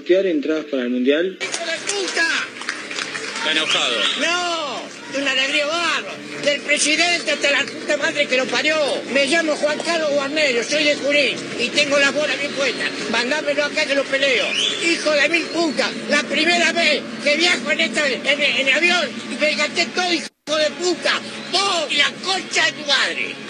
[0.00, 1.36] sortear entradas para el Mundial.
[1.40, 2.26] ¡Hijo de puta!
[3.38, 3.96] Está enojado.
[4.20, 4.80] ¡No!
[5.12, 6.10] De una alegría barro.
[6.42, 8.76] Del presidente hasta la puta madre que lo parió.
[9.12, 12.88] Me llamo Juan Carlos Guarnero, soy de Junín y tengo las bolas bien puestas.
[13.10, 14.46] Mandámelo acá que lo peleo.
[14.90, 19.54] Hijo de mil putas, la primera vez que viajo en, esta, en, avión y me
[19.54, 21.20] gasté todo, hijo de puta.
[21.52, 23.49] Vos y la concha de tu madre.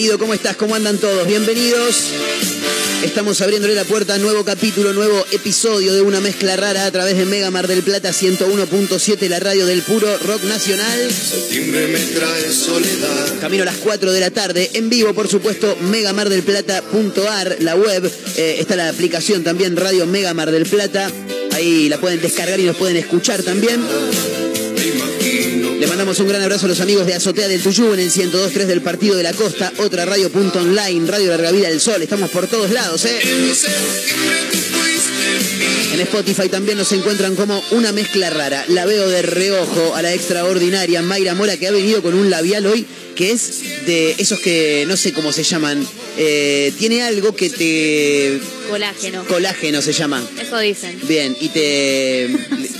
[0.00, 0.56] Querido, ¿cómo estás?
[0.56, 1.26] ¿Cómo andan todos?
[1.26, 2.04] Bienvenidos.
[3.04, 7.18] Estamos abriéndole la puerta a nuevo capítulo, nuevo episodio de una mezcla rara a través
[7.18, 11.12] de Mega Mar del Plata 101.7, la radio del puro rock nacional.
[11.12, 13.40] Septiembre me trae soledad.
[13.42, 18.10] Camino a las 4 de la tarde, en vivo, por supuesto, megamardelplata.ar, la web.
[18.38, 21.12] Eh, está la aplicación también, Radio Mega Mar del Plata.
[21.52, 23.82] Ahí la pueden descargar y nos pueden escuchar también.
[25.80, 28.66] Le mandamos un gran abrazo a los amigos de Azotea del Tuyú en el 102.3
[28.66, 32.02] del Partido de la Costa, otra radio.online, Radio Larga Vida del Sol.
[32.02, 33.18] Estamos por todos lados, ¿eh?
[35.92, 38.64] En Spotify también nos encuentran como una mezcla rara.
[38.68, 42.66] La veo de reojo a la extraordinaria Mayra Mora que ha venido con un labial
[42.66, 42.86] hoy
[43.16, 45.86] que es de esos que no sé cómo se llaman.
[46.16, 48.40] Eh, tiene algo que te...
[48.70, 49.24] Colágeno.
[49.24, 50.22] Colágeno se llama.
[50.40, 50.98] Eso dicen.
[51.06, 52.28] Bien, y te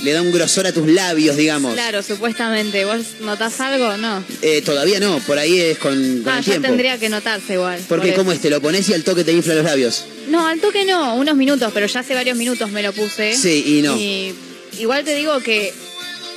[0.03, 1.73] le- da un grosor a tus labios, digamos.
[1.73, 2.85] Claro, supuestamente.
[2.85, 3.97] ¿Vos notás algo?
[3.97, 4.23] No.
[4.41, 6.67] Eh, todavía no, por ahí es con, con Ah, el ya tiempo.
[6.69, 7.79] tendría que notarse igual.
[7.87, 8.37] Porque por ¿cómo eso.
[8.37, 8.41] es?
[8.41, 10.05] Te lo pones y al toque te infla los labios.
[10.27, 13.35] No, al toque no, unos minutos, pero ya hace varios minutos me lo puse.
[13.35, 13.97] Sí, y no.
[13.97, 14.33] Y
[14.79, 15.73] igual te digo que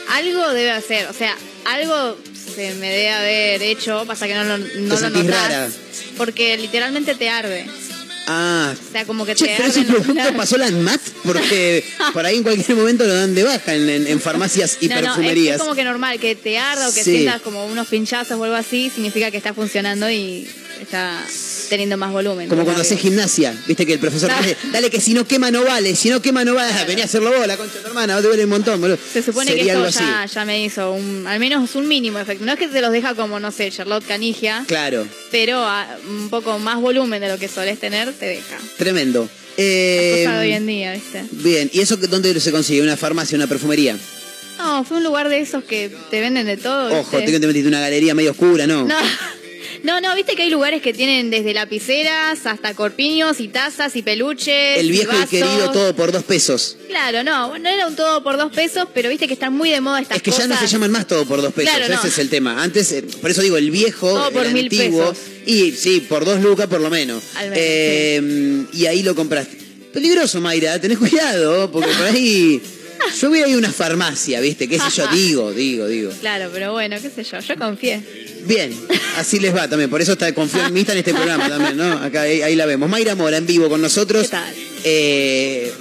[0.08, 1.36] algo debe hacer, o sea,
[1.66, 2.16] algo
[2.54, 5.70] se me debe haber hecho, pasa que no lo, no lo sentís notás, rara.
[6.16, 7.66] Porque literalmente te arde.
[8.26, 8.72] Ah.
[8.88, 11.84] O sea, como que Che, te pero ese los producto pasó la ANMAT porque
[12.14, 14.94] por ahí en cualquier momento lo dan de baja en, en- en farmacias y No,
[14.94, 15.56] no, es- perfumerías.
[15.56, 17.10] es, como que normal, que te arda o que Sí.
[17.16, 20.48] sientas como unos pinchazos o algo así, significa que está funcionando y
[20.80, 21.22] está
[21.68, 22.48] teniendo más volumen.
[22.48, 24.36] Como cuando haces gimnasia, viste que el profesor No.
[24.38, 27.02] te dice, dale que si no quema no vale, si no quema no vale, vení
[27.02, 28.98] a hacerlo vos, la concha de tu hermana, te duele un montón, boludo.
[29.12, 30.34] Se supone Sería que algo esto así.
[30.34, 32.44] ya, me hizo un, al menos un mínimo efecto.
[32.44, 36.30] No es que te los deja como, no sé, Charlotte Canigia, Claro, pero a- un
[36.30, 38.56] poco más volumen de lo que solés tener te deja.
[38.78, 39.28] tremendo.
[39.56, 41.24] Eh, de hoy en día, ¿viste?
[41.30, 42.82] bien, ¿y eso dónde se consigue?
[42.82, 43.96] ¿Una farmacia, una perfumería?
[44.58, 46.92] No, fue un lugar de esos que te venden de todo.
[47.00, 48.84] Ojo, tengo que te metiste una galería medio oscura, ¿no?
[48.84, 48.96] No.
[49.84, 54.02] No, no, viste que hay lugares que tienen desde lapiceras hasta corpiños y tazas y
[54.02, 54.78] peluches.
[54.78, 55.28] El viejo y vasos.
[55.28, 56.78] querido todo por dos pesos.
[56.88, 59.80] Claro, no, no era un todo por dos pesos, pero viste que están muy de
[59.82, 60.48] moda estas Es que ya cosas.
[60.48, 61.98] no se llaman más todo por dos pesos, Claro, no.
[62.00, 62.62] ese es el tema.
[62.62, 65.18] Antes, eh, por eso digo, el viejo, Todo por el mil antiguo, pesos.
[65.46, 67.22] y sí, por dos lucas por lo menos.
[67.36, 69.58] Al menos, Eh, Y ahí lo compraste.
[69.92, 72.60] Peligroso, Mayra, tenés cuidado, porque por ahí...
[73.20, 74.66] Yo voy a ir a una farmacia, ¿viste?
[74.66, 75.06] ¿Qué sé yo?
[75.12, 76.10] Digo, digo, digo.
[76.20, 78.02] Claro, pero bueno, qué sé yo, yo confié.
[78.46, 78.74] Bien,
[79.16, 79.88] así les va también.
[79.90, 81.92] Por eso está, confío en mí, está en este programa también, ¿no?
[81.98, 82.88] Acá, ahí, ahí la vemos.
[82.88, 84.22] Mayra Mora en vivo con nosotros.
[84.24, 84.54] ¿Qué tal?
[84.84, 85.72] Eh,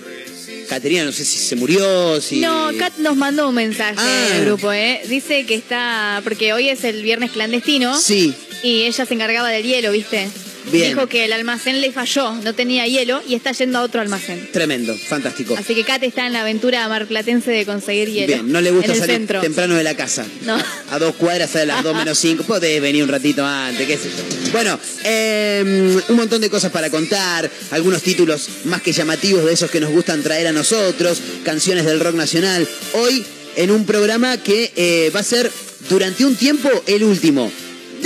[0.69, 2.39] Caterina, no sé si se murió, si...
[2.39, 4.29] No, Kat nos mandó un mensaje Ah.
[4.33, 5.01] del grupo, ¿eh?
[5.07, 6.21] Dice que está.
[6.23, 7.99] Porque hoy es el viernes clandestino.
[7.99, 8.33] Sí,
[8.63, 10.29] Y ella se encargaba del hielo, ¿viste?
[10.71, 10.89] Bien.
[10.89, 14.49] Dijo que el almacén le falló, no tenía hielo y está yendo a otro almacén.
[14.51, 15.55] tremendo, fantástico.
[15.57, 18.27] Así que Kat está en la aventura marplatense de conseguir hielo.
[18.27, 19.41] Bien, no le gusta salir centro.
[19.41, 20.25] temprano de la casa.
[20.45, 20.57] No.
[20.91, 22.43] A dos cuadras sale a las dos menos cinco.
[22.43, 24.51] Podés venir un ratito antes, qué sé yo.
[24.51, 27.49] Bueno, eh, un montón de cosas para contar.
[27.71, 31.21] Algunos títulos más que llamativos de esos que nos gustan traer a nosotros.
[31.43, 32.67] Canciones del rock nacional.
[32.93, 33.25] Hoy
[33.55, 35.51] en un programa que eh, va a ser
[35.89, 37.51] durante un tiempo el último.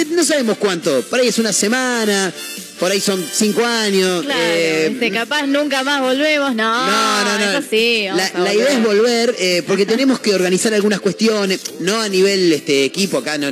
[0.05, 1.01] No sabemos cuánto.
[1.03, 2.33] Por ahí es una semana.
[2.79, 4.23] Por ahí son cinco años.
[4.23, 5.11] Claro, eh, ¿viste?
[5.11, 6.53] capaz nunca más volvemos.
[6.55, 7.51] No, no, no, no.
[7.57, 8.05] Eso sí.
[8.13, 8.97] La, la idea es volver.
[8.97, 13.47] volver, eh, porque tenemos que organizar algunas cuestiones, no a nivel este equipo, acá no.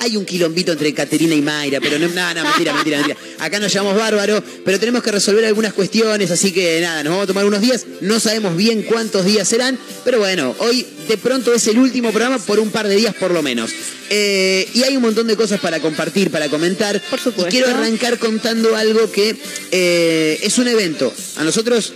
[0.00, 3.16] Hay un quilombito entre Caterina y Mayra, pero no, no, no, mentira, mentira, mentira.
[3.38, 7.24] Acá nos llamamos bárbaro, pero tenemos que resolver algunas cuestiones, así que nada, nos vamos
[7.24, 7.86] a tomar unos días.
[8.00, 12.38] No sabemos bien cuántos días serán, pero bueno, hoy de pronto es el último programa
[12.38, 13.70] por un par de días por lo menos.
[14.08, 17.00] Eh, y hay un montón de cosas para compartir, para comentar.
[17.10, 17.48] Por supuesto.
[17.48, 19.36] Y quiero arrancar contando algo que
[19.70, 21.12] eh, es un evento.
[21.36, 21.92] A nosotros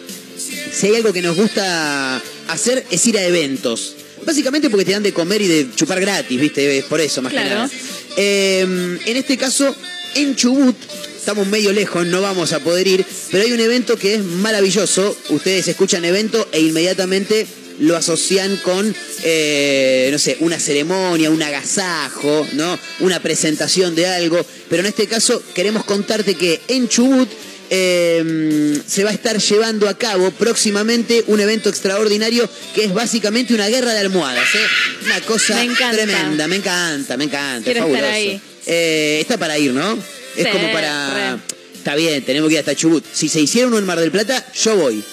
[0.74, 3.94] si hay algo que nos gusta hacer es ir a eventos.
[4.24, 6.78] Básicamente porque te dan de comer y de chupar gratis, ¿viste?
[6.78, 7.70] Es por eso, más que nada.
[8.16, 8.60] Eh,
[9.04, 9.74] en este caso,
[10.14, 10.76] en Chubut,
[11.16, 15.16] estamos medio lejos, no vamos a poder ir, pero hay un evento que es maravilloso.
[15.30, 17.46] Ustedes escuchan evento e inmediatamente
[17.80, 18.94] lo asocian con,
[19.24, 22.78] eh, no sé, una ceremonia, un agasajo, ¿no?
[23.00, 24.44] Una presentación de algo.
[24.68, 27.28] Pero en este caso queremos contarte que en Chubut
[27.70, 33.54] eh, se va a estar llevando a cabo próximamente un evento extraordinario que es básicamente
[33.54, 34.46] una guerra de almohadas.
[34.54, 34.58] ¿eh?
[35.06, 38.12] Una cosa Me tremenda, me encanta, me encanta, Quiero es estar fabuloso.
[38.14, 38.40] ahí.
[38.66, 39.94] Eh, está para ir, ¿no?
[40.36, 41.34] Es Sí, como para...
[41.34, 41.40] re.
[41.76, 43.04] Está bien, tenemos que ir hasta Chubut.
[43.12, 45.04] Si se hiciera uno en Mar del Plata, yo voy.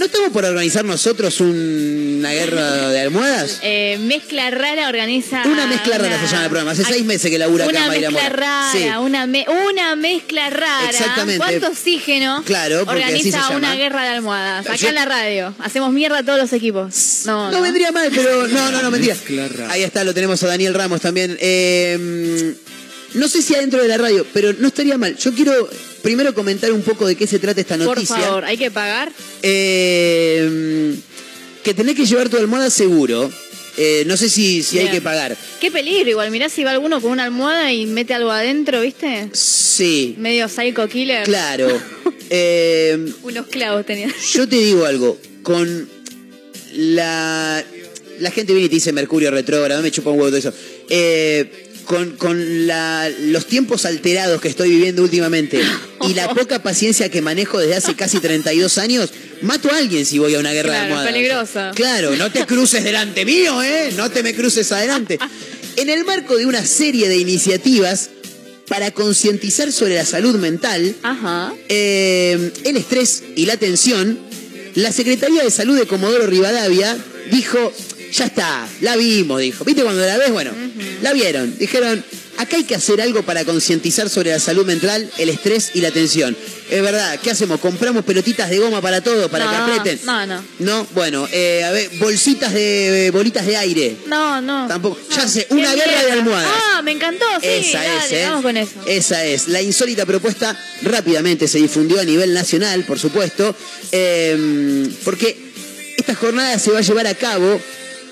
[0.00, 3.58] ¿No estamos por organizar nosotros un- una guerra de almohadas?
[3.62, 5.42] Eh, mezcla rara organiza.
[5.44, 6.70] Una mezcla rara se llama el programa.
[6.70, 8.36] Hace seis meses que labura acá Una Mayra mezcla Mora.
[8.36, 8.88] rara, Sí.
[8.98, 10.88] una, me- una mezcla rara.
[10.88, 11.36] Exactamente.
[11.36, 12.42] ¿Cuánto oxígeno?
[12.46, 13.56] Claro, porque así organiza se llama.
[13.58, 14.66] una guerra de almohadas.
[14.66, 15.54] Acá Yo- en la radio.
[15.58, 16.94] Hacemos mierda a todos los equipos.
[17.26, 17.60] No, No, no.
[17.62, 19.14] vendría mal, pero no, no, no, mentira.
[19.14, 19.70] Mezcla rara.
[19.72, 21.36] Ahí está, lo tenemos a Daniel Ramos también.
[21.40, 22.54] Eh,
[23.12, 25.14] no sé si adentro de la radio, pero no estaría mal.
[25.18, 25.68] Yo quiero
[26.02, 28.16] primero comentar un poco de qué se trata esta Por noticia.
[28.16, 29.12] favor, hay que pagar.
[29.42, 30.94] Eh,
[31.64, 33.30] que tenés que llevar tu almohada seguro.
[33.76, 35.36] Eh, no sé si, si hay que pagar.
[35.60, 36.30] Qué peligro, igual.
[36.30, 39.28] Mirá si va alguno con una almohada y mete algo adentro, ¿viste?
[39.32, 41.24] Sí, Medio psycho killer.
[41.24, 41.68] claro.
[42.32, 44.08] Eh, Unos clavos tenía.
[44.34, 45.88] Yo te digo algo, con
[46.74, 47.64] la...
[48.20, 50.52] La gente viene y te dice Mercurio retrógrado, me chupa un huevo todo eso.
[50.88, 55.60] Eh, con con la- los tiempos alterados que estoy viviendo últimamente
[56.08, 59.10] y la poca paciencia que manejo desde hace casi 32 años,
[59.42, 61.12] mato a alguien si voy a una guerra de Claro, almohadas.
[61.12, 61.70] peligroso.
[61.74, 63.92] Claro, no te cruces delante mío, ¿eh?
[63.96, 65.18] No te me cruces adelante.
[65.76, 68.10] En el marco de una serie de iniciativas
[68.68, 71.52] para concientizar sobre la salud mental, Ajá.
[71.68, 74.16] eh, el estrés y la tensión,
[74.76, 76.96] la Secretaría de Salud de Comodoro Rivadavia
[77.32, 77.72] dijo,
[78.12, 79.64] ya está, la vimos, dijo.
[79.64, 80.30] ¿Viste cuando la ves?
[80.30, 80.52] Bueno,
[81.02, 81.56] la vieron.
[81.58, 82.04] Dijeron,
[82.38, 85.90] acá hay que hacer algo para concientizar sobre la salud mental, el estrés y la
[85.90, 86.36] tensión.
[86.70, 87.58] Es verdad, ¿qué hacemos?
[87.58, 90.00] ¿Compramos pelotitas de goma para todo, para No, que aprieten?
[90.06, 90.44] no, no.
[90.60, 93.96] No, bueno, eh, a ver, bolsitas de eh, bolitas de aire.
[94.06, 94.68] No, no.
[94.68, 94.98] Tampoco.
[95.10, 96.50] Ya sé, una guerra de almohadas.
[96.74, 97.48] Ah, me encantó, sí.
[97.48, 98.24] Esa dale, es, ¿eh?
[98.28, 98.70] Vamos con eso.
[98.86, 99.48] Esa es.
[99.48, 103.54] La insólita propuesta rápidamente se difundió a nivel nacional, por supuesto,
[103.90, 105.36] eh, porque
[105.96, 107.60] esta jornada se va a llevar a cabo.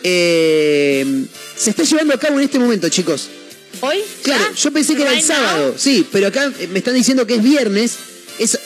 [0.03, 1.25] eh,
[1.59, 3.29] se está llevando a cabo en este momento, chicos.
[3.81, 3.99] ¿Hoy?
[4.23, 4.55] Claro, ¿Ya?
[4.57, 7.43] yo pensé que era el sábado, sí, pero acá eh, me están diciendo que es
[7.43, 7.93] viernes.
[8.39, 8.59] Es,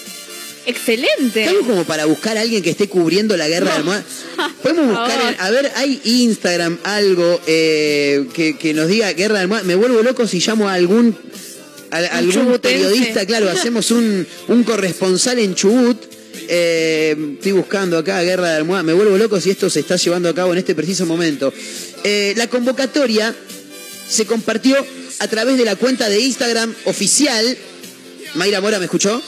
[0.65, 1.45] Excelente.
[1.49, 4.05] ¿Algo como para buscar a alguien que esté cubriendo la guerra de almohadas?
[4.63, 9.41] Podemos buscar, en- a ver, hay Instagram algo eh, que, que nos diga guerra de
[9.43, 9.67] almohadas.
[9.67, 11.17] Me vuelvo loco si llamo a algún
[11.91, 12.61] a- algún chubutense.
[12.85, 15.99] periodista, claro, hacemos un, un corresponsal en Chubut.
[16.55, 18.85] Eh, estoy buscando acá guerra de almohadas.
[18.85, 21.51] Me vuelvo loco si esto se está llevando a cabo en este preciso momento.
[22.05, 23.35] Eh, la convocatoria
[24.07, 24.77] se compartió
[25.21, 27.57] a través de la cuenta de Instagram oficial.
[28.35, 29.23] Mayra Mora, ¿me escuchó?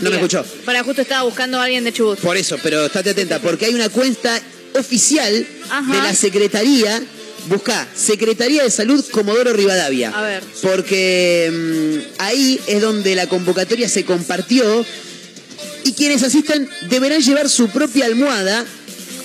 [0.00, 0.44] No me escuchó.
[0.66, 2.18] Para justo estaba buscando a alguien de Chubut.
[2.18, 4.38] Por eso, pero estate atenta, porque hay una cuenta
[4.74, 5.90] oficial Ajá.
[5.90, 7.02] de la Secretaría.
[7.46, 10.10] Busca Secretaría de Salud Comodoro Rivadavia.
[10.10, 10.42] A ver.
[10.60, 14.84] Porque mm, ahí es donde la convocatoria se compartió
[15.84, 18.64] y quienes asistan deberán llevar su propia almohada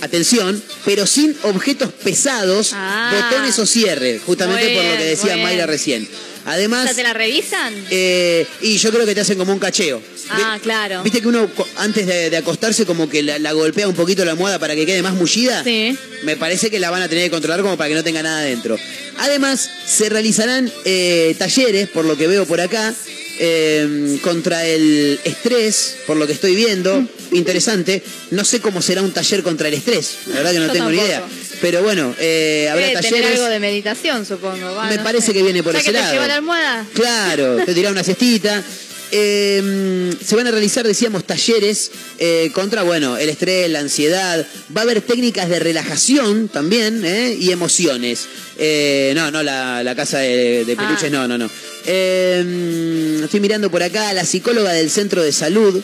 [0.02, 3.12] atención, pero sin objetos pesados, Ah.
[3.32, 6.08] botones o cierre, justamente por lo que decía Mayra recién.
[6.46, 7.74] O Además, sea, ¿te la revisan?
[7.90, 10.02] eh, y yo creo que te hacen como un cacheo.
[10.30, 11.04] Ah, claro.
[11.04, 14.32] ¿Viste que uno antes de, de acostarse como que la, la golpea un poquito la
[14.32, 15.64] almohada para que quede más mullida?
[15.64, 15.98] Sí.
[16.24, 18.42] Me parece que la van a tener que controlar como para que no tenga nada
[18.42, 18.78] dentro.
[19.18, 22.94] Además, se realizarán eh, talleres, por lo que veo por acá,
[23.40, 27.04] eh, contra el estrés, por lo que estoy viendo.
[27.32, 28.02] Interesante.
[28.32, 30.18] No sé cómo será un taller contra el estrés.
[30.28, 31.24] La verdad que no Yo tengo ni idea.
[31.62, 33.40] Pero bueno, eh, habrá Debe tener talleres.
[33.40, 34.74] algo de meditación, supongo.
[34.76, 35.34] va, Me no parece sé.
[35.34, 36.14] que viene por ¿Ya ese que te lado.
[36.14, 36.86] lleva la almohada?
[36.94, 38.64] Claro, te tirá una cestita.
[39.12, 44.46] Eh, se van a realizar, decíamos, talleres eh, contra, bueno, el estrés, la ansiedad.
[44.76, 47.36] Va a haber técnicas de relajación también ¿eh?
[47.40, 48.26] y emociones.
[48.58, 51.10] Eh, no, no, la, la casa de, de peluches, Ah.
[51.10, 51.50] no, no, no.
[51.90, 55.82] Eh, estoy mirando por acá a la psicóloga del centro de salud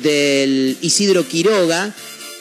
[0.00, 1.92] del Isidro Quiroga,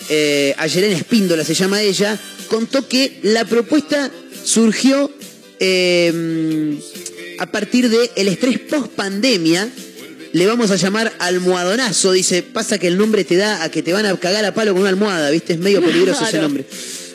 [0.10, 4.12] eh, Ayelén Espíndola se llama ella, contó que la propuesta
[4.44, 5.12] surgió
[5.60, 6.78] eh,
[7.40, 9.68] a partir del el estrés post pandemia.
[10.32, 13.92] Le vamos a llamar almohadonazo, dice, pasa que el nombre te da a que te
[13.92, 15.54] van a cagar a palo con una almohada, ¿viste?
[15.54, 16.66] Es medio peligroso ese nombre.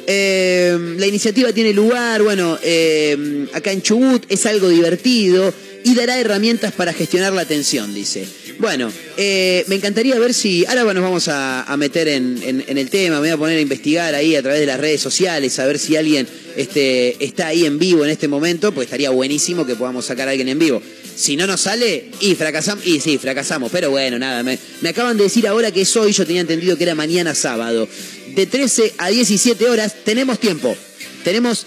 [0.09, 6.19] Eh, la iniciativa tiene lugar, bueno, eh, acá en Chubut es algo divertido y dará
[6.19, 8.27] herramientas para gestionar la tensión, dice.
[8.59, 10.65] Bueno, eh, me encantaría ver si.
[10.65, 14.35] Ahora nos vamos a, meter en el tema, me voy a poner a investigar ahí
[14.35, 16.27] a través de las redes sociales, a ver si alguien
[16.57, 20.31] este, está ahí en vivo en este momento, pues estaría buenísimo que podamos sacar a
[20.31, 20.81] alguien en vivo.
[21.15, 25.17] Si no nos sale, y fracasamos, y sí, fracasamos, pero bueno, nada, me, me acaban
[25.17, 27.89] de decir ahora que es hoy, yo tenía entendido que era mañana sábado.
[28.35, 30.77] De 13 a 17 horas tenemos tiempo.
[31.23, 31.67] Tenemos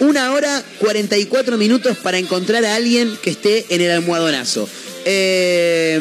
[0.00, 4.68] una hora 44 minutos para encontrar a alguien que esté en el almohadonazo.
[5.04, 5.98] Eh,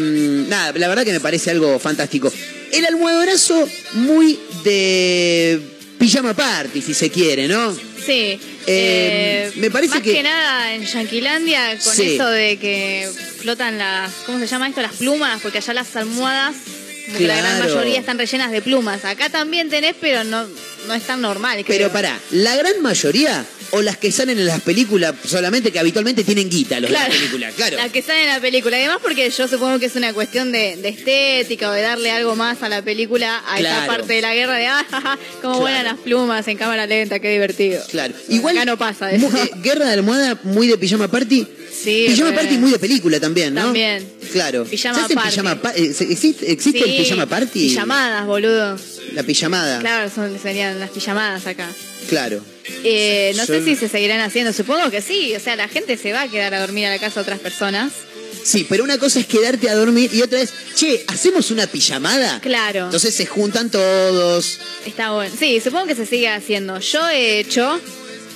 [0.48, 2.32] nada, la verdad que me parece algo fantástico.
[2.72, 5.60] El almohadonazo muy de
[6.00, 7.74] pijama party, si se quiere, ¿no?
[8.06, 8.40] Sí.
[8.68, 10.24] Eh, me parece más que- que...
[10.24, 12.16] nada en Yanquilandia, con Sí.
[12.16, 14.12] eso de que flotan las.
[14.26, 14.82] ¿Cómo se llama esto?
[14.82, 16.56] Las plumas, porque allá las almohadas,
[17.20, 19.06] la gran mayoría están rellenas de plumas.
[19.06, 20.48] Acá también tenés, pero no,
[20.88, 21.64] no es tan normal.
[21.68, 26.24] Pero pará, la gran mayoría, o las que salen en las películas solamente, que habitualmente
[26.24, 27.78] tienen guita los de las películas, claro.
[27.78, 28.78] Las que salen en la película.
[28.78, 32.36] Además, porque yo supongo que es una cuestión de, de estética o de darle algo
[32.36, 33.88] más a la película, a Claro.
[33.88, 37.30] parte de la guerra de, ah, jaja, cómo vuelan las plumas en cámara lenta, qué
[37.32, 37.84] divertido.
[37.90, 38.14] Claro.
[38.30, 38.58] Igual.
[38.58, 39.28] Acá no pasa eso.
[39.38, 41.48] eh, Guerra de almohada muy de pijama party.
[41.84, 42.36] Sí, Pijama re.
[42.38, 43.62] party muy de película también, ¿no?
[43.64, 44.08] También.
[44.32, 44.66] Claro.
[44.66, 45.30] Pijama ¿Se hacen party.
[45.32, 47.70] pijama pa- eh, ¿Existe, existe el pijama party?
[47.70, 48.78] Pijamadas, boludo.
[49.14, 49.80] La pijamada.
[49.80, 51.68] Claro, son, serían las pijamadas acá.
[52.10, 52.44] Claro.
[52.84, 55.34] Eh, no Yo- sé si se seguirán haciendo, supongo que sí.
[55.36, 57.40] O sea, la gente se va a quedar a dormir a la casa de otras
[57.40, 57.92] personas.
[58.44, 62.40] Sí, pero una cosa es quedarte a dormir y otra es, che, ¿hacemos una pijamada?
[62.42, 62.86] Claro.
[62.86, 64.58] Entonces se juntan todos.
[64.86, 65.34] Está bueno.
[65.38, 66.80] Sí, supongo que se sigue haciendo.
[66.80, 67.80] Yo he hecho,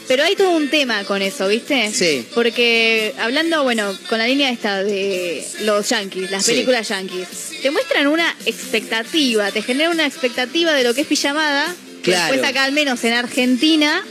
[0.08, 1.92] pero hay todo un tema con eso, ¿viste?
[1.94, 2.26] Sí.
[2.34, 6.52] Porque hablando, bueno, con la línea esta de los yankees, las Sí.
[6.52, 7.28] películas yankees,
[7.62, 11.74] te muestran una expectativa, te generan una expectativa de lo que es pijamada.
[12.04, 12.34] que Claro.
[12.34, 14.06] Después acá, al menos en Argentina,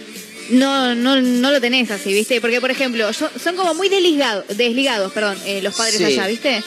[0.50, 2.40] no, no, no lo tenés así, ¿viste?
[2.40, 6.04] Porque, por ejemplo, yo- son como muy desligados, desligados, perdón, eh, los padres Sí.
[6.04, 6.60] allá, ¿viste?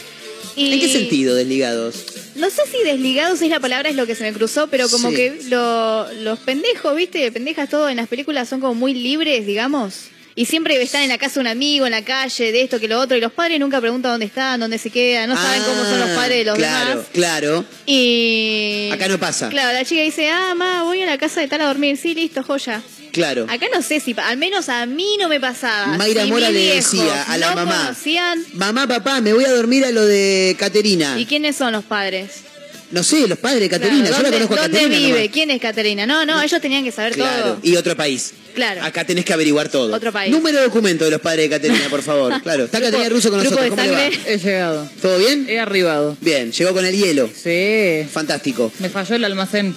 [0.55, 1.95] Y- ¿En qué sentido desligados?
[2.37, 5.09] No sé si desligados es la palabra, es lo que se me cruzó, pero como
[5.09, 5.15] Sí.
[5.15, 7.31] que lo- los pendejos, ¿viste?
[7.31, 10.05] Pendejas todo en las películas son como muy libres, digamos.
[10.35, 12.87] Y siempre están en la casa de un amigo, en la calle, de esto que
[12.87, 13.17] lo otro.
[13.17, 16.09] Y los padres nunca preguntan dónde están, dónde se quedan, no saben cómo son los
[16.11, 17.05] Ah, padres de los claro, demás.
[17.11, 18.89] Claro, Y.
[18.93, 19.49] Acá no pasa.
[19.49, 21.97] Claro, la chica dice, ah, ma, voy a la casa de tal a dormir.
[21.97, 22.81] Sí, listo, joya.
[23.11, 23.45] Claro.
[23.49, 25.97] Acá no sé si, al menos a mí no me pasaba.
[25.97, 27.81] Mayra Si Mora le decía a la no mamá.
[27.87, 28.43] conocían.
[28.53, 31.19] Mamá, papá, me voy a dormir a lo de Caterina.
[31.19, 32.41] ¿Y quiénes son los padres?
[32.89, 34.07] No sé, los padres de Caterina.
[34.07, 35.07] Claro, Yo la ¿dónde, conozco a ¿Dónde Caterina.
[35.07, 35.17] vive?
[35.19, 35.33] nomás.
[35.33, 36.05] ¿Quién es Caterina?
[36.05, 37.43] No, no, ellos tenían que saber Claro.
[37.43, 37.59] todo.
[37.63, 38.33] Y otro país.
[38.55, 38.81] Claro.
[38.81, 39.93] Acá tenés que averiguar todo.
[39.93, 40.31] Otro país.
[40.31, 42.41] Número de documento de los padres de Caterina, por favor.
[42.43, 42.63] Claro.
[42.63, 43.77] Está Caterina Russo con grupo nosotros.
[43.77, 44.31] de ¿Cómo le va?
[44.31, 44.89] He llegado.
[45.01, 45.45] ¿Todo bien?
[45.49, 46.15] He arribado.
[46.21, 47.29] Bien, llegó con el hielo.
[47.35, 48.07] Sí.
[48.09, 48.71] Fantástico.
[48.79, 49.75] Me falló el almacén.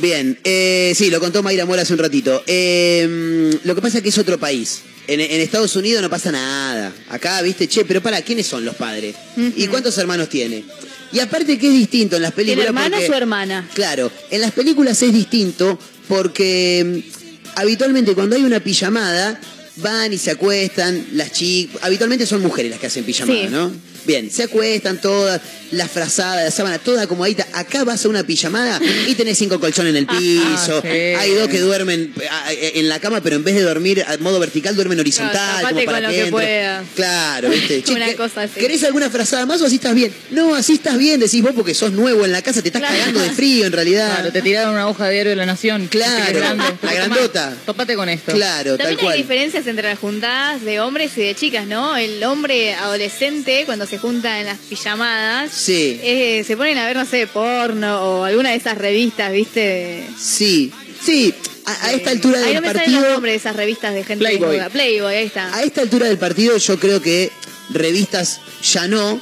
[0.00, 2.42] Bien, eh, sí, lo contó Mayra Mora hace un ratito.
[2.46, 4.80] Eh, lo que pasa es que es otro país.
[5.08, 6.92] En, en Estados Unidos no pasa nada.
[7.08, 9.16] Acá, viste, che, pero para, ¿quiénes son los padres?
[9.56, 10.64] ¿Y cuántos hermanos tiene?
[11.12, 12.66] Y aparte que es distinto en las ¿Tiene películas.
[12.68, 13.68] hermana porque- o hermana?
[13.74, 19.40] Claro, en las películas es distinto porque mm, habitualmente cuando hay una pijamada
[19.76, 23.48] van y se acuestan, las chicas, habitualmente son mujeres las que hacen pijamada, Sí.
[23.50, 23.72] ¿no?
[24.06, 25.40] Bien, se acuestan todas,
[25.72, 27.46] la frazada, la sábana, toda acomodadita.
[27.52, 30.80] Acá vas a una pijamada y tenés cinco colchones en el piso.
[30.82, 30.88] sí.
[30.88, 34.38] Hay dos que duermen ah, en la cama, pero en vez de dormir a modo
[34.40, 35.32] vertical, duermen horizontal.
[35.60, 36.80] Claro, como para con lo que que.
[36.96, 37.84] Claro, ¿viste?
[37.92, 38.58] Una ¿qué- cosa así.
[38.58, 40.12] ¿Querés alguna frazada más o así estás bien?
[40.30, 42.96] No, así estás bien, decís vos porque sos nuevo en la casa, te estás Claro.
[42.98, 44.14] cagando de frío en realidad.
[44.14, 45.86] Claro, te tiraron una hoja de diario de la Nación.
[45.88, 46.64] Claro, grande.
[46.82, 47.54] la grandota.
[47.66, 48.32] Topate con esto.
[48.32, 49.16] Claro, tal También hay cual.
[49.18, 51.96] diferencias entre las juntadas de hombres y de chicas, ¿no?
[51.96, 56.00] El hombre adolescente, cuando se junta en las pijamadas, Sí.
[56.02, 60.06] eh, se ponen a ver, no sé, porno o alguna de esas revistas, ¿viste?
[60.18, 60.72] Sí,
[61.04, 61.34] sí.
[61.66, 63.20] A, a esta altura Ahí del no me salen partido.
[63.20, 64.48] de esas revistas de gente Playboy.
[64.50, 64.70] desnuda.
[64.70, 65.54] Playboy, ahí está.
[65.54, 67.30] A esta altura del partido yo creo que
[67.70, 69.20] revistas ya no,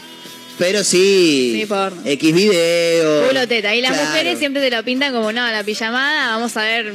[0.59, 2.03] pero sí, Sí, porno.
[2.05, 3.29] X video.
[3.29, 3.75] Culo teta.
[3.75, 4.09] Y las Claro.
[4.09, 6.93] mujeres siempre te lo pintan como, no, la pijamada, vamos a ver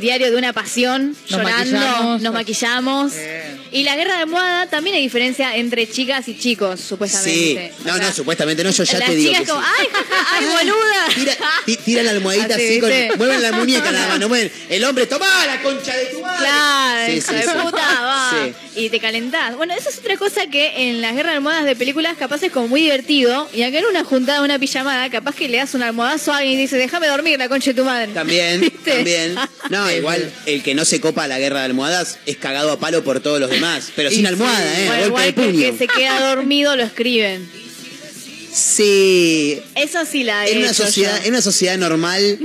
[0.00, 2.22] diario de una pasión, Nos llorando, maquillamos.
[2.22, 3.12] nos maquillamos.
[3.14, 3.62] Bien.
[3.72, 7.72] Y la guerra de almohada también hay diferencia entre chicas y chicos, Sí, supuestamente.
[7.80, 9.30] O no, sea, no, supuestamente no, yo ya las te digo.
[9.30, 9.68] chicas que como, sí.
[9.78, 11.06] ay, jaja, ay, boluda.
[11.14, 14.52] Tira, ti- tira la almohadita Así, así, con, mueven la muñeca nada más, no mueven.
[14.68, 16.38] El hombre, toma la concha de tu madre.
[16.38, 17.48] Claro, Sí, sí, de sí.
[17.62, 18.30] puta, va.
[18.74, 18.80] Sí.
[18.84, 19.56] Y te calentás.
[19.56, 22.52] Bueno, eso es otra cosa que en las guerras de almohadas de películas capaz es
[22.52, 23.01] como muy divertido.
[23.08, 26.58] Y acá en una juntada, una pijamada, capaz que le das un almohadazo a alguien
[26.58, 28.12] y dice, déjame dormir la concha de tu madre.
[28.12, 28.92] También, ¿Viste?
[28.92, 29.34] también.
[29.70, 32.78] No, igual el que no se copa a la guerra de almohadas es cagado a
[32.78, 33.92] palo por todos los demás.
[33.94, 34.86] Pero sin almohada, ¿eh?
[34.86, 35.72] Bueno, golpe igual de que el puño.
[35.72, 37.61] que se queda dormido lo escriben.
[38.52, 39.60] Sí.
[39.74, 41.24] Eso sí la he En una, hecho sociedad, yo.
[41.24, 42.38] en una sociedad normal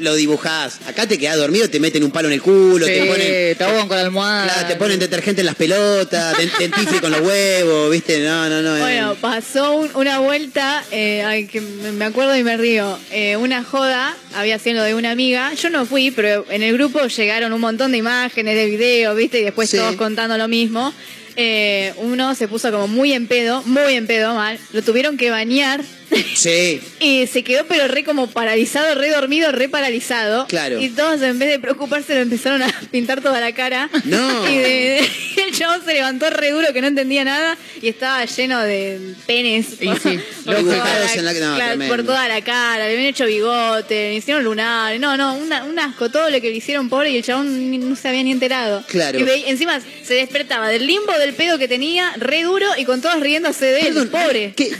[0.00, 0.78] lo dibujás.
[0.86, 3.56] Acá te quedás dormido, te meten un palo en el culo, te ponen.
[3.56, 4.44] te ahogan con la almohada.
[4.52, 8.18] Claro, te ponen detergente en las pelotas, den- dentifricio con los huevos, ¿viste?
[8.24, 8.76] No, no, no.
[8.76, 8.80] eh.
[8.80, 12.98] Bueno, pasó un- una vuelta, eh, ay, que me me acuerdo y me río.
[13.12, 15.52] Eh, una joda, había sido de una amiga.
[15.54, 19.40] Yo no fui, pero en el grupo llegaron un montón de imágenes, de videos, ¿viste?
[19.40, 19.76] Y después Sí.
[19.76, 20.92] todos contando lo mismo.
[21.36, 24.58] Eh, uno se puso como muy en pedo, muy en pedo mal.
[24.72, 25.82] Lo tuvieron que bañar.
[26.34, 26.80] Sí.
[27.00, 30.46] Y se quedó pero re como paralizado, re dormido, re paralizado.
[30.46, 30.80] Claro.
[30.80, 33.88] Y todos en vez de preocuparse lo empezaron a pintar toda la cara.
[34.04, 34.48] No.
[34.50, 35.08] Y de-
[35.46, 39.72] el chabón se levantó re duro que no entendía nada y estaba lleno de penes.
[39.80, 43.26] Y sí, por, toda en la- no, claro, por toda la cara, le habían hecho
[43.26, 44.98] bigote, le hicieron lunar.
[45.00, 47.78] No, no, una- un asco todo lo que le hicieron pobre y el chabón ni-
[47.78, 48.84] no se había ni enterado.
[48.88, 49.18] Claro.
[49.18, 53.20] Y encima se despertaba del limbo del pedo que tenía, re duro y con todos
[53.20, 54.52] riéndose de él, Perdón, pobre.
[54.56, 54.72] ¿qué?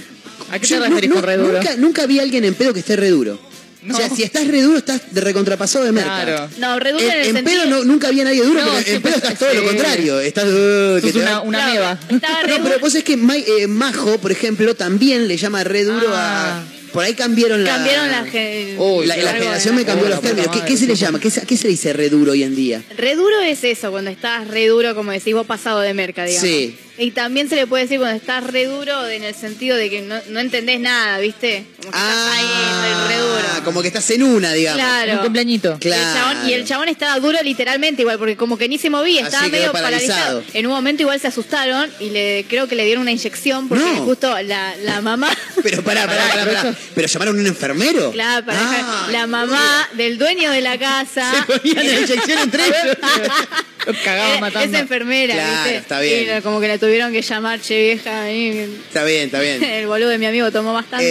[0.55, 1.53] ¿A qué te referís nu- con re duro?
[1.59, 3.39] Nunca, nunca vi a alguien en pedo que esté re duro.
[3.83, 3.93] No.
[3.95, 6.25] O sea, si estás re duro, estás de recontrapasado de merca.
[6.25, 6.49] Claro.
[6.59, 7.63] No, re duro en, En, el en sentido...
[7.65, 9.57] pedo no- nunca vi a nadie duro, No, pero en siempre pedo estás todo sí.
[9.59, 10.21] lo contrario.
[10.21, 10.45] Estás.
[10.45, 11.99] uh, que te una, da- una Claro, meba.
[12.09, 15.65] Estaba re No, pero vos es que Mai- eh, Majo, por ejemplo, también le llama
[15.65, 16.61] re duro Ah.
[16.61, 16.64] a.
[16.95, 17.75] Por ahí cambiaron la.
[17.75, 20.49] Cambiaron la, La, generación me cambió Oh, los términos.
[20.64, 21.03] ¿Qué, se le sí.
[21.03, 21.19] llama?
[21.21, 22.83] ¿Qué, se- a qué se le dice re duro hoy en día?
[22.97, 26.49] Re duro es eso, cuando estás re duro, como decís vos, pasado de merca, digamos.
[26.49, 26.77] Sí.
[26.96, 30.02] Y también se le puede decir cuando estás re duro en el sentido de que
[30.02, 31.64] no, no entendés nada, ¿viste?
[31.80, 32.44] Como que estás ahí
[32.83, 33.42] re, re duro.
[33.52, 34.80] Ah, como que estás en una, digamos.
[34.80, 35.12] Claro.
[35.14, 35.76] Un cumpleañito.
[35.80, 36.02] Claro.
[36.02, 39.22] El chabón- y el chabón estaba duro literalmente igual, porque como que ni se movía,
[39.22, 40.18] estaba medio paralizado.
[40.40, 40.44] paralizado.
[40.52, 43.85] En un momento igual se asustaron y le creo que le dieron una inyección porque
[43.85, 44.04] No.
[44.04, 45.37] justo la, la mamá...
[45.64, 46.74] Pero pará, pará, pará, pará.
[46.94, 48.12] ¿Pero llamaron a un enfermero?
[48.12, 51.28] Claro, para Ah, la mamá del dueño de la casa.
[51.48, 52.96] Se ponían la inyección entre ellos.
[53.87, 54.74] Los cagaban matando.
[54.76, 55.76] Es enfermera, Claro, ¿viste?
[55.76, 56.38] está bien.
[56.38, 58.31] Y como que la tuvieron que llamar, che vieja.
[58.31, 59.62] y- Está bien, está bien.
[59.64, 61.05] el boludo de mi amigo tomó bastante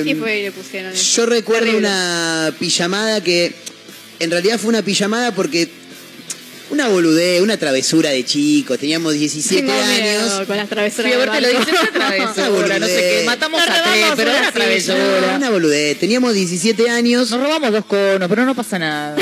[0.00, 0.92] Eh, y fue y le pusieron.
[0.92, 1.16] eso.
[1.16, 1.88] Yo recuerdo Terrible.
[1.88, 3.52] una pijamada que
[4.20, 5.68] en realidad fue una pijamada porque
[6.70, 10.00] una boludez, una travesura de chicos, teníamos 17 Tengo años.
[10.00, 11.12] miedo con las travesuras.
[11.12, 13.22] Sí, a ver, del te lo dices una travesura, no sé qué.
[13.26, 15.34] Matamos Nos a tres, pero una travesura.
[15.36, 15.98] una boludez.
[15.98, 19.14] Teníamos 17 años, Nos robamos dos conos, pero no pasa nada.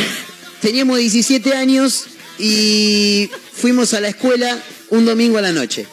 [0.61, 2.05] teníamos 17 años
[2.39, 4.59] y fuimos a la escuela
[4.93, 5.87] un domingo a la noche.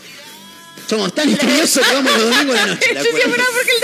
[0.89, 2.89] Somos tan estudiosos que vamos los domingos a la noche.
[2.91, 3.35] a la Yo decía, escuela.
[3.37, 3.81] "Pará, ¿por qué el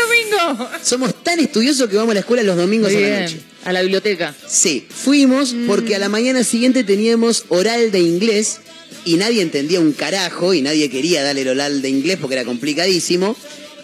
[0.58, 0.70] domingo?
[0.84, 3.40] Somos tan estudiosos que vamos a la escuela los domingos Muy a la noche.
[3.64, 4.36] A la biblioteca.
[4.48, 5.68] Sí, fuimos Mm.
[5.68, 8.58] porque a la mañana siguiente teníamos oral de inglés
[9.06, 12.44] y nadie entendía un carajo y nadie quería darle el oral de inglés porque era
[12.46, 13.36] complicadísimo.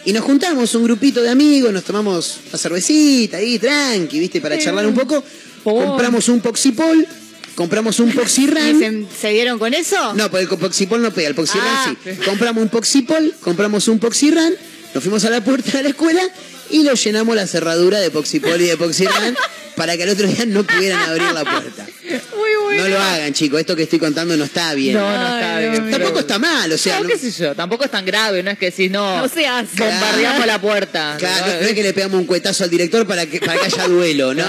[0.04, 4.40] Y nos juntamos un grupito de amigos, nos tomamos una cervecita ahí, tranqui, ¿viste?
[4.40, 5.22] Para charlar un poco.
[5.62, 5.86] Por.
[5.86, 7.06] Compramos un poxipol,
[7.54, 8.78] compramos un ¿Y poxirran.
[8.78, 10.14] se, se dieron con eso?
[10.14, 11.94] No, porque el poxipol no pega, el poxirran Ah.
[12.04, 12.10] sí.
[12.24, 14.52] Compramos un poxipol, compramos un poxirran,
[14.94, 16.22] nos fuimos a la puerta de la escuela
[16.70, 19.36] y lo llenamos la cerradura de poxipol y de poxirran
[19.76, 21.86] para que al otro día no pudieran abrir la puerta.
[22.36, 22.82] Muy bueno.
[22.84, 24.94] No lo hagan, chicos, esto que estoy contando no está bien.
[24.94, 25.90] No, no está Ay, bien.
[25.90, 28.50] no, Tampoco está mal, o sea, No, qué sé yo, tampoco es tan grave, no
[28.50, 31.16] es que decís, no, No seas- bombardeamos la puerta.
[31.18, 33.66] claro, no- no es que le pegamos un cuetazo al director para que, para que
[33.66, 34.44] haya duelo, no.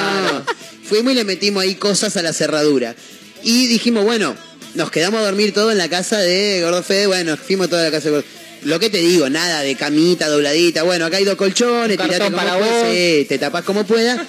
[0.83, 2.95] Fuimos y le metimos ahí cosas a la cerradura.
[3.43, 4.35] Y dijimos, bueno,
[4.75, 7.07] nos quedamos a dormir todo en la casa de Gordo Fede.
[7.07, 8.25] Bueno, fuimos toda la casa de Gordo.
[8.63, 10.83] Lo que te digo, nada de camita dobladita.
[10.83, 12.91] Bueno, acá hay dos colchones, tirate como para puedas, vos.
[12.93, 14.19] sí, te tapás como puedas.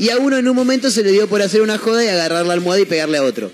[0.00, 2.46] Y a uno en un momento se le dio por hacer una joda y agarrar
[2.46, 3.52] la almohada y pegarle a otro.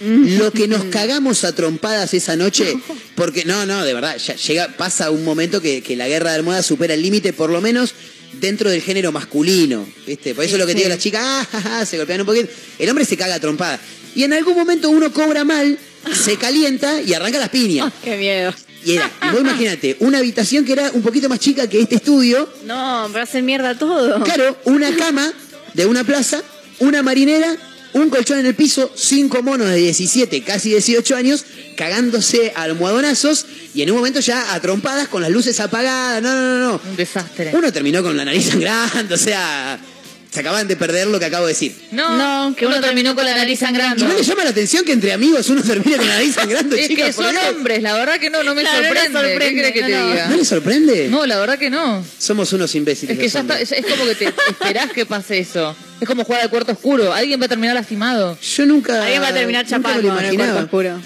[0.00, 2.72] Lo que nos cagamos a trompadas esa noche,
[3.16, 6.36] porque no, no, de verdad, ya llega, pasa un momento que, que la guerra de
[6.36, 7.94] almohadas supera el límite, por lo menos
[8.40, 10.36] dentro del género masculino, ¿viste?
[10.36, 12.26] Por eso es lo que te digo, las chicas, ah, ja, ja, se golpean un
[12.26, 13.80] poquito, el hombre se caga a trompadas.
[14.14, 15.76] Y en algún momento uno cobra mal,
[16.14, 17.92] se calienta y arranca las piñas.
[18.04, 18.54] Qué miedo.
[18.84, 21.96] Y era, y vos imagínate, una habitación que era un poquito más chica que este
[21.96, 24.22] estudio, No, pero hacen mierda todo.
[24.22, 25.32] Claro, una cama
[25.78, 26.42] de una plaza,
[26.80, 27.56] una marinera,
[27.92, 31.44] un colchón en el piso, cinco monos de 17, casi 18 años,
[31.76, 36.20] cagándose a almohadonazos y en un momento ya a trompadas con las luces apagadas.
[36.20, 37.52] No, no, no, Un desastre.
[37.52, 37.58] no.
[37.58, 39.78] Uno terminó con la nariz sangrando, o sea,
[40.30, 41.74] se acaban de perder lo que acabo de decir.
[41.90, 42.16] No,
[42.48, 44.06] No, que uno, uno terminó con la nariz ¿Y sangrando.
[44.06, 46.88] no le llama la atención que entre amigos uno termine con la nariz sangrando, Es
[46.88, 47.06] chicas?
[47.06, 49.38] que son hombres, la verdad que no, no me Claro, no les sorprende.
[49.38, 50.10] ¿Qué crees que te no, no.
[50.12, 50.28] diga?
[50.28, 51.08] ¿No le sorprende?
[51.08, 52.04] No, la verdad que no.
[52.18, 53.16] Somos unos imbéciles.
[53.16, 55.74] Es que ya está, es, como que te esperás que pase eso.
[56.00, 57.12] Es como jugar al cuarto oscuro.
[57.12, 58.38] Alguien va a terminar lastimado.
[58.40, 59.02] Yo nunca.
[59.02, 60.60] Alguien va a terminar chapando en el cuarto imaginaba.
[60.64, 61.00] oscuro.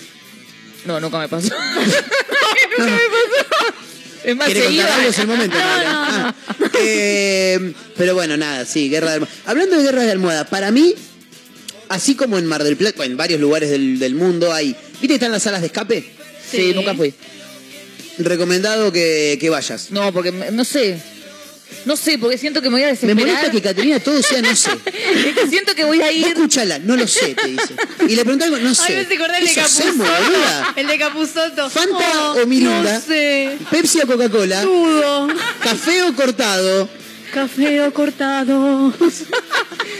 [0.84, 1.48] No, nunca me pasó.
[2.78, 3.74] nunca me pasó.
[4.24, 5.08] Es más, ¿Quiere contar algo?
[5.10, 5.56] Es el momento.
[5.60, 6.34] Ah,
[6.80, 9.34] eh, pero bueno, nada, sí, guerra de almohada.
[9.46, 10.94] Hablando de guerras de almohada, para mí,
[11.88, 14.76] así como en Mar del Plata, bueno, en varios lugares del, del mundo hay.
[15.00, 16.00] ¿Viste que están las salas de escape?
[16.50, 16.72] Sí, Sí.
[16.74, 17.12] nunca fui.
[18.18, 19.90] Recomendado que, que vayas.
[19.90, 20.98] No, porque no sé.
[21.84, 23.16] No sé, porque siento que me voy a Me desesperar.
[23.26, 24.70] molesta que Caterina todo sea no sé.
[25.26, 26.26] Es que siento que voy a ir.
[26.28, 27.74] escuchala, no lo sé, te dice.
[28.08, 28.82] Y le preguntás algo, no sé.
[28.98, 30.32] Ay, me acordar el de ¿Eso hacemos, Capuzotto.
[30.32, 30.72] boluda?
[30.76, 31.70] El de Capuzotto.
[31.70, 32.94] ¿Fanta Oh, o Mirinda?
[32.94, 33.58] No sé.
[33.70, 34.62] ¿Pepsi o Coca-Cola?
[34.62, 35.28] Dudo.
[35.62, 36.88] ¿Café o cortado?
[37.32, 38.92] Café o cortado.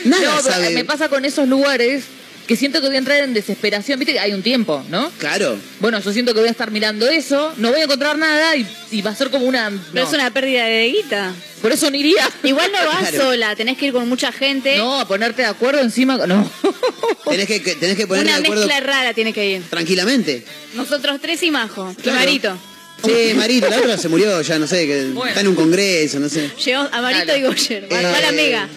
[0.04, 0.70] Nada No, pero sabe.
[0.70, 2.04] me pasa con esos lugares
[2.52, 3.98] que siento que voy a entrar en desesperación.
[3.98, 5.10] Viste que hay un tiempo, ¿no?
[5.18, 5.56] Claro.
[5.80, 8.66] Bueno, yo siento que voy a estar mirando eso, no voy a encontrar nada y,
[8.90, 9.70] y va a ser como una.
[9.70, 10.08] Pero no.
[10.10, 11.32] es una pérdida de guita.
[11.62, 12.28] Por eso no iría.
[12.42, 13.24] Igual no vas Claro.
[13.30, 14.76] sola, tenés que ir con mucha gente.
[14.76, 16.18] No, a ponerte de acuerdo encima.
[16.26, 16.50] No.
[17.30, 19.62] Tenés que, que- tenés que ponerte Una de acuerdo mezcla rara tiene que ir.
[19.70, 20.44] tranquilamente.
[20.74, 21.94] Nosotros tres y Majo.
[21.98, 22.18] Y Claro.
[22.18, 22.58] Marito.
[23.04, 25.26] Sí, Marito, la otra se murió, ya no sé, que Bueno.
[25.28, 26.50] está en un congreso, no sé.
[26.64, 27.38] Llegó a Marito Claro.
[27.38, 27.88] y Goyer.
[27.92, 28.68] Va, Eh, va la mega.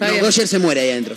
[0.00, 0.18] No.
[0.20, 1.16] Goyer se muere ahí adentro.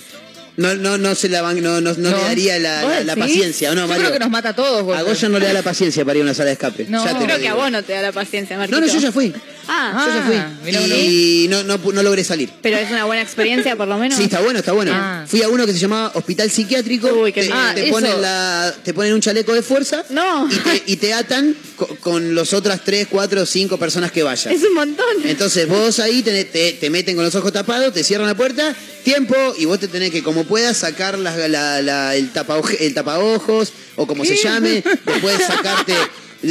[0.58, 3.72] No, no, no se la van- no, no, no le daría la, ¿Vos la- paciencia,
[3.72, 4.04] ¿o no, Yo Mario?
[4.06, 4.80] creo que nos mata a todos.
[4.80, 5.06] A Goyer.
[5.06, 6.86] Goyer no le da la paciencia para ir a una sala de escape.
[6.90, 7.06] No.
[7.06, 8.80] ya te lo Creo que a vos no te da la paciencia, Marito.
[8.80, 9.34] No, no, yo ya fui.
[9.70, 10.72] Ah, Yo ya Ah, fui.
[10.72, 10.88] vos.
[10.98, 12.50] y no, no, no logré salir.
[12.62, 14.18] pero es una buena experiencia por lo menos.
[14.18, 14.92] Sí, está bueno, está bueno.
[14.96, 15.26] Ah.
[15.28, 17.08] Fui a uno que se llamaba Hospital Psiquiátrico.
[17.14, 17.58] Uy, qué te, bien.
[17.60, 17.92] Ah, te eso.
[17.92, 20.06] ponen la, te ponen un chaleco de fuerza.
[20.10, 20.48] No.
[20.50, 24.54] Y te, y te atan co- con, los otras tres, cuatro, cinco personas que vayan.
[24.54, 25.06] Es un montón.
[25.26, 28.74] Entonces vos ahí te, te- te meten con los ojos tapados, te cierran la puerta,
[29.04, 32.94] tiempo, y vos te tenés que, como puedas, sacar la- la- la- el, tapaoje- el
[32.94, 35.94] tapaojos, o como se llame, después sacarte,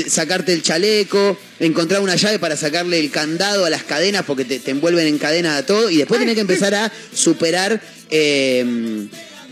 [0.09, 4.59] sacarte el chaleco, encontrar una llave para sacarle el candado a las cadenas, porque te,
[4.59, 7.80] te envuelven en cadenas a todo, y después tenés que empezar a superar,
[8.11, 9.06] eh,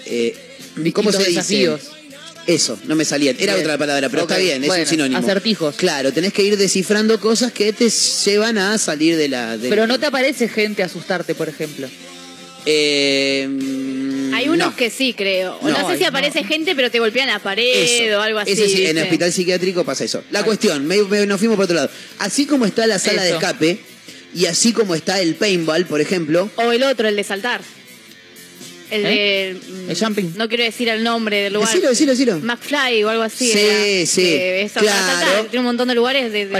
[0.06, 0.36] eh,
[0.92, 1.80] ¿cómo se desafíos.
[2.46, 3.30] Eso, no me salía.
[3.30, 3.64] Era Bien.
[3.64, 5.18] otra palabra, pero está bien, es bueno, un sinónimo.
[5.18, 5.76] acertijos.
[5.76, 9.56] Claro, tenés que ir descifrando cosas que te llevan a salir de la.
[9.56, 11.88] de- Pero no te aparece gente a asustarte, por ejemplo.
[12.66, 14.76] Eh, Hay unos no.
[14.76, 15.58] que sí, creo.
[15.62, 16.08] No, No, sé si no.
[16.08, 17.64] aparece gente, pero te golpean la pared
[18.08, 18.52] Eso, o algo así.
[18.52, 20.24] Eso sí, en el hospital psiquiátrico pasa eso.
[20.30, 21.90] La cuestión, me- me- nos fuimos por otro lado.
[22.18, 23.78] Así como está la sala de escape
[24.34, 27.60] y así como está el paintball, por ejemplo, O el otro, el de saltar.
[28.90, 29.56] El de.
[29.86, 30.32] mm, El jumping.
[30.36, 31.68] No quiero decir el nombre del lugar.
[31.68, 32.38] Decilo, decilo, decilo.
[32.40, 33.50] McFly o algo así.
[33.50, 35.44] Sí, era, sí, claro.
[35.46, 36.52] Tiene un montón de lugares de, de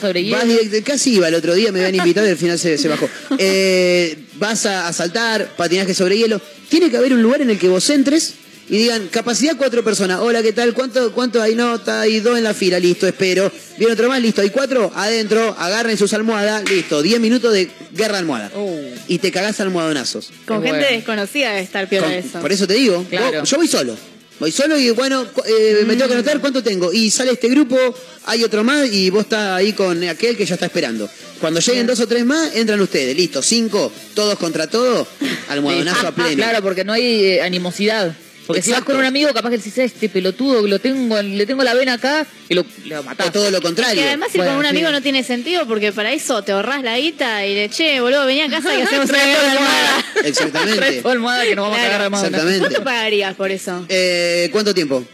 [0.00, 2.78] sobre Vas directo- casi iba el otro día, me habían invitado y al final se,
[2.78, 3.08] se bajó.
[3.38, 6.40] Eh, vas a, a saltar, patinaje sobre hielo.
[6.68, 8.34] Tiene que haber un lugar en el que vos entres
[8.72, 10.20] y digan, capacidad cuatro personas.
[10.20, 10.72] Hola, ¿qué tal?
[10.72, 11.54] ¿Cuánto, cuánto hay?
[11.54, 13.52] No, está hay dos en la fila, listo, espero.
[13.76, 17.02] Viene otro más, listo, hay cuatro, adentro, agarren sus almohadas, listo.
[17.02, 18.50] Diez minutos de guerra almohada.
[18.56, 18.80] Uh.
[19.08, 20.30] Y te cagás almohadonazos.
[20.46, 20.96] Con Qué gente bueno.
[20.96, 22.40] desconocida debe estar peor Con- eso.
[22.40, 23.40] Por eso te digo, Claro.
[23.40, 23.94] vos- yo voy solo.
[24.40, 26.94] Voy solo y bueno, eh, me tengo que anotar cuánto tengo.
[26.94, 27.76] Y sale este grupo,
[28.24, 31.10] hay otro más y vos estás ahí con aquel que ya está esperando.
[31.42, 33.14] Cuando lleguen dos o tres más, entran ustedes.
[33.14, 35.06] Listo, cinco, todos contra todo,
[35.50, 36.36] almohadonazo a pleno.
[36.36, 38.16] Claro, porque no hay eh, animosidad.
[38.46, 41.62] Porque si vas con un amigo, capaz que decís, este pelotudo, lo tengo, le tengo
[41.62, 43.28] la vena acá y lo, lo matás.
[43.28, 44.02] O todo lo contrario.
[44.04, 44.92] además ir Bueno, con un amigo sí.
[44.92, 48.40] no tiene sentido porque para eso te ahorrás la guita y le che, boludo, vení
[48.42, 50.04] a casa y hacemos una almohada.
[50.24, 51.02] Exactamente.
[51.04, 51.92] almohada que nos vamos a Claro.
[51.92, 52.16] cagar de.
[52.26, 52.58] Exactamente.
[52.60, 53.86] ¿Cuánto pagarías por eso?
[53.88, 55.04] Eh, ¿Cuánto tiempo?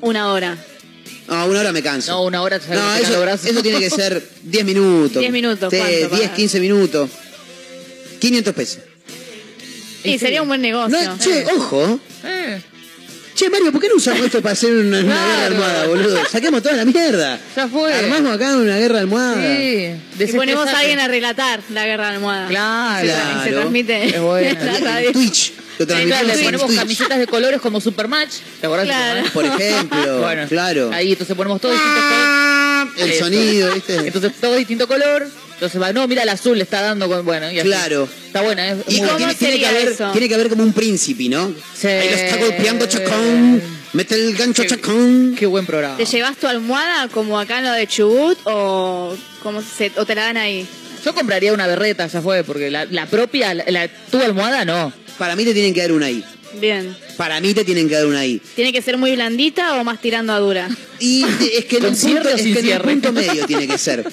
[0.00, 0.56] Una hora.
[1.28, 2.12] No, una hora me canso.
[2.12, 3.46] No, una hora te No, eso, brazos.
[3.50, 5.20] eso tiene que ser 10 minutos.
[5.20, 6.30] 10 minutos, Sí, ¿cuánto 10, pagas?
[6.30, 7.10] 15 minutos.
[8.20, 8.78] 500 pesos.
[10.04, 10.96] Y sería un buen negocio.
[11.02, 11.98] No, che, ojo.
[12.24, 12.60] Eh,
[13.34, 15.26] Che, Mario, ¿por qué no usamos esto para hacer una, una Claro.
[15.26, 16.18] guerra de almohada, boludo?
[16.30, 17.38] Saquemos toda la mierda.
[17.54, 17.92] Ya fue.
[17.92, 19.34] Armamos acá una guerra de almohada.
[19.42, 20.22] Sí.
[20.24, 22.48] Y ponemos a alguien a relatar la guerra de almohada.
[22.48, 23.06] Claro.
[23.06, 24.06] Se, tra- se transmite.
[24.16, 24.48] Es bueno.
[24.48, 25.12] en.
[25.12, 25.52] Twitch.
[25.78, 26.78] Lo Claro, transmitimos le ponemos Twitch.
[26.78, 28.30] camisetas de colores como Supermatch.
[28.58, 29.22] ¿Te acordás Claro.
[29.24, 30.90] de Por ejemplo, Bueno, claro.
[30.94, 33.02] Ahí, entonces ponemos todos distintos colores.
[33.04, 33.24] El Eso.
[33.24, 33.94] sonido, ¿viste?
[33.96, 35.28] Entonces todo distinto color.
[35.56, 37.66] Entonces va, no, mira el azul le está dando con, bueno, y así.
[37.68, 38.06] Claro.
[38.26, 40.10] Está buena, es Y muy cómo tiene, que haber, eso?
[40.12, 41.52] tiene que haber como un príncipe, ¿no?
[41.74, 41.86] Sí.
[41.88, 43.62] Ahí lo está golpeando Chacón.
[43.94, 45.34] Mete el gancho Qué- Chacón.
[45.38, 45.96] Qué buen programa.
[45.96, 50.14] ¿Te llevas tu almohada como acá en lo de Chubut o, cómo se, o te
[50.14, 50.66] la dan ahí?
[51.04, 54.92] Yo compraría una berreta, ya fue, porque la, la propia, la, la- tu almohada no.
[55.16, 56.22] Para mí te tienen que dar una ahí.
[56.60, 56.94] Bien.
[57.16, 58.42] Para mí te tienen que dar una ahí.
[58.54, 60.68] ¿Tiene que ser muy blandita o más tirando a dura?
[60.98, 62.84] Y es que en ¿Con un punto, es que en cierre?
[62.92, 64.04] punto medio tiene que ser.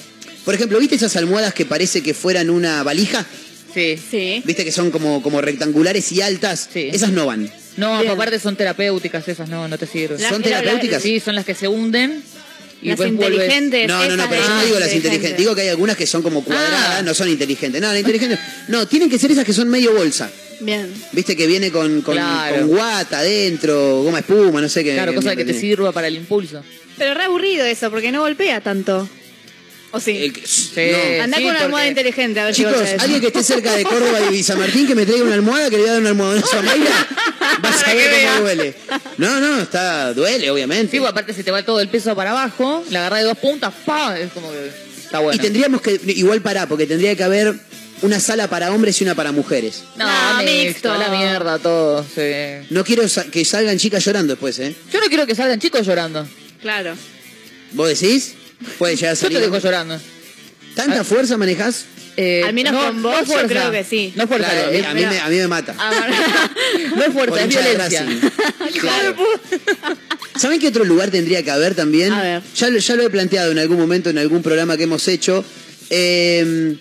[0.45, 3.25] Por ejemplo, ¿viste esas almohadas que parece que fueran una valija?
[3.73, 3.97] Sí.
[4.11, 4.41] Sí.
[4.45, 6.69] ¿Viste que son como, como rectangulares y altas?
[6.71, 6.89] Sí.
[6.91, 7.49] Esas no van.
[7.77, 8.11] No, Bien.
[8.11, 10.21] aparte son terapéuticas esas, no, no te sirven.
[10.21, 11.01] Las ¿Son que- terapéuticas?
[11.01, 12.21] Sí, son las que se hunden
[12.83, 13.19] y Las vuelves.
[13.31, 13.87] inteligentes.
[13.87, 15.37] No, no, no, pero yo no digo las inteligentes.
[15.37, 17.01] Digo que hay algunas que son como cuadradas, Ah.
[17.01, 17.81] no son inteligentes.
[17.81, 18.37] No, las inteligentes.
[18.67, 20.29] No, tienen que ser esas que son medio bolsa.
[20.59, 20.93] Bien.
[21.13, 22.57] Viste que viene con, con, Claro.
[22.57, 24.93] con guata adentro, goma espuma, no sé qué.
[24.93, 26.61] Claro, cosa que te sirva para el impulso.
[26.97, 29.09] Pero re aburrido eso, porque no golpea tanto.
[29.95, 30.33] ¿O sí?
[30.75, 33.43] Eh, Andá sí, con una almohada porque- inteligente a ver Chicos, si alguien que esté
[33.43, 35.91] cerca de Córdoba y San Martín que me traiga una almohada que le voy a
[35.93, 37.07] dar una almohadazo a Mayra,
[37.61, 38.73] vas a ver cómo duele.
[39.19, 40.91] No, no, está, duele, obviamente.
[40.93, 43.37] Sí, pues, aparte se te va todo el peso para abajo, la agarrás de dos
[43.37, 44.17] puntas, ¡pa!
[44.19, 44.71] Es como que
[45.03, 45.35] está bueno.
[45.35, 47.53] Y tendríamos que, igual pará, porque tendría que haber
[48.01, 49.83] una sala para hombres y una para mujeres.
[49.95, 50.97] No, No, mixto, mixto.
[50.97, 52.03] la mierda, todo.
[52.03, 52.65] sí.
[52.71, 54.73] No quiero sa- que salgan chicas llorando después, ¿eh?
[54.91, 56.27] Yo no quiero que salgan chicos llorando.
[56.63, 56.95] Claro.
[57.73, 58.33] ¿Vos decís?
[58.77, 59.39] Puede llegar a Yo te salir.
[59.39, 59.99] dejo llorando.
[60.75, 61.85] ¿Tanta fuerza manejás?
[62.15, 63.47] Eh, Al menos con vos, yo fuerza.
[63.47, 64.13] creo que sí.
[64.15, 65.73] No fuerza, Claro, a mí, es- a mí me, a mí me mata.
[66.95, 68.03] no es fuerza, Por es hincha de violencia.
[68.03, 68.29] Racing.
[68.79, 69.15] Claro.
[70.39, 72.11] ¿Saben qué otro lugar tendría que haber también?
[72.13, 72.41] A ver.
[72.55, 75.43] Ya, lo- ya lo he planteado en algún momento, en algún programa que hemos hecho.
[75.89, 76.75] Eh,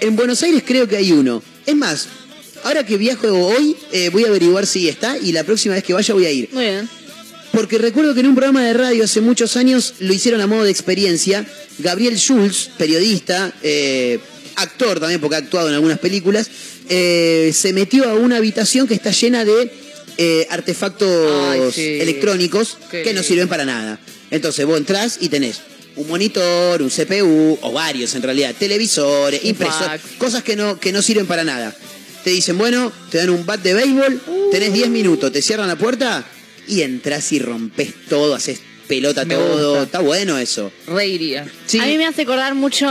[0.00, 1.42] en Buenos Aires creo que hay uno.
[1.66, 2.08] Es más,
[2.64, 5.92] ahora que viajo hoy, eh, voy a averiguar si está y la próxima vez que
[5.94, 6.48] vaya voy a ir.
[6.52, 6.88] Muy bien.
[7.56, 10.64] Porque recuerdo que en un programa de radio hace muchos años lo hicieron a modo
[10.64, 11.46] de experiencia.
[11.78, 14.20] Gabriel Schulz, periodista, eh,
[14.56, 16.50] actor también, porque ha actuado en algunas películas,
[16.90, 19.72] eh, se metió a una habitación que está llena de
[20.18, 21.98] eh, artefactos Ay, sí.
[21.98, 23.98] electrónicos Qué que no sirven para nada.
[24.30, 25.62] Entonces vos entrás y tenés
[25.96, 31.00] un monitor, un CPU, o varios en realidad, televisores, impresores, cosas que no, que no
[31.00, 31.74] sirven para nada.
[32.22, 35.78] Te dicen, bueno, te dan un bat de béisbol, tenés 10 minutos, te cierran la
[35.78, 36.22] puerta
[36.68, 39.70] y entras y rompes todo, haces pelota Me todo.
[39.70, 39.82] gusta.
[39.84, 40.70] Está bueno eso.
[40.86, 41.46] Reiría.
[41.66, 41.78] Sí.
[41.80, 42.86] A mí me hace acordar mucho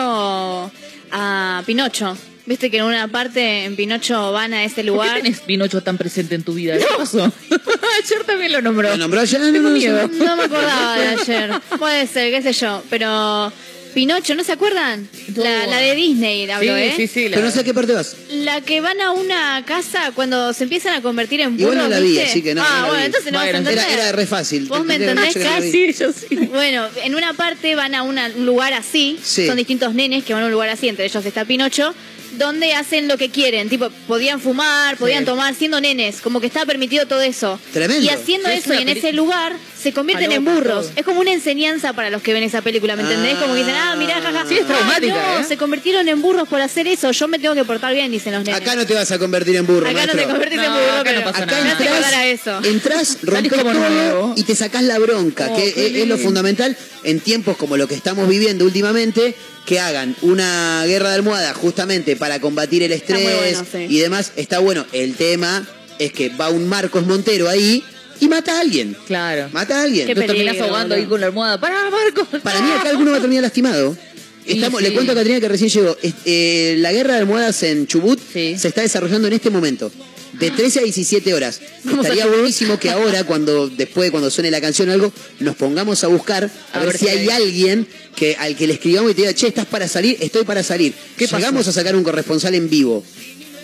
[1.11, 2.17] a Pinocho.
[2.47, 5.21] Viste que en una parte en Pinocho van a ese ¿Por qué lugar.
[5.21, 6.77] tenés Pinocho tan presente en tu vida?
[6.77, 7.23] ¿Qué pasó?
[7.49, 8.89] Ayer también lo nombró.
[8.89, 9.39] ¿Lo nombró ya?
[9.39, 10.07] No, Tengo no, no, miedo.
[10.09, 11.51] No me acordaba de ayer.
[11.79, 12.83] Puede ser, qué sé yo.
[12.89, 13.51] Pero
[13.95, 15.07] Pinocho, ¿no se acuerdan?
[15.35, 16.93] La, la de Disney, hablo, sí, ¿eh?
[16.97, 17.29] sí, sí.
[17.29, 18.15] la- Pero no sé a qué parte vas.
[18.29, 21.95] La que van a una casa cuando se empiezan a convertir en burros, Igual no
[21.95, 22.23] la vi, ¿viste?
[22.25, 23.05] así que no, Ah, no la bueno, vi.
[23.05, 23.73] entonces no vas a entender.
[23.77, 24.65] Era, era re fácil.
[24.67, 25.33] ¿Vos me entendés?
[25.71, 26.35] Sí, yo sí.
[26.35, 29.47] Bueno, en una parte van a una- un lugar así, Sí.
[29.47, 31.95] son distintos nenes que van a un lugar así, entre ellos está Pinocho,
[32.37, 35.25] donde hacen lo que quieren, tipo, podían fumar, podían Sí.
[35.25, 37.57] tomar, siendo nenes, como que está permitido todo eso.
[37.71, 38.03] Tremendo.
[38.05, 39.53] Y haciendo eso y en ese lugar
[39.85, 40.87] se convierten en burros.
[40.95, 43.35] Es como una enseñanza para los que ven esa película, ¿me entendés?
[43.35, 44.43] Como que dicen, ah, mirá, jaja.
[44.47, 45.47] Sí, es traumática, Ah, no, ¿eh?
[45.47, 48.43] se convirtieron en burros por hacer eso, yo me tengo que portar bien, dicen los
[48.43, 48.59] nenes.
[48.59, 50.91] Acá no te vas a convertir en burro, Acá no te convertís en No, burro,
[50.93, 51.71] acá no pero pasa Acá nada.
[51.85, 52.59] acordar a eso.
[52.63, 56.75] entras, rompes como todo y te sacás la bronca, Oh, que es, es lo fundamental
[57.03, 59.35] en tiempos como lo que estamos viviendo últimamente,
[59.67, 63.85] que hagan una guerra de almohada justamente para combatir el estrés muy bueno, sí.
[63.87, 64.31] y demás.
[64.35, 64.85] Está bueno.
[64.93, 65.63] El tema
[65.99, 67.83] es que va un Marcos Montero ahí
[68.19, 68.95] y mata a alguien.
[69.07, 69.49] Claro.
[69.51, 70.07] Mata a alguien.
[70.07, 71.59] Qué peligro, ahogando ahí con la almohada.
[71.59, 72.25] ¡Pará, Marco!
[72.41, 73.97] Para mí acá alguno va a terminar lastimado.
[74.45, 74.87] Estamos, sí.
[74.87, 75.97] Le cuento a Catrina que recién llegó.
[76.25, 78.55] Eh, la guerra de almohadas en Chubut Sí.
[78.57, 79.91] se está desarrollando en este momento.
[80.33, 81.61] De 13 a 17 horas.
[81.85, 86.07] Estaría buenísimo que ahora, cuando después, cuando suene la canción o algo, nos pongamos a
[86.07, 87.29] buscar a, A ver, ver si hay hay.
[87.29, 90.17] alguien que al que le escribamos y te diga, che, ¿estás para salir?
[90.19, 90.93] Estoy para salir.
[91.17, 91.37] ¿Qué pasó?
[91.37, 93.03] Llegamos a sacar un corresponsal en vivo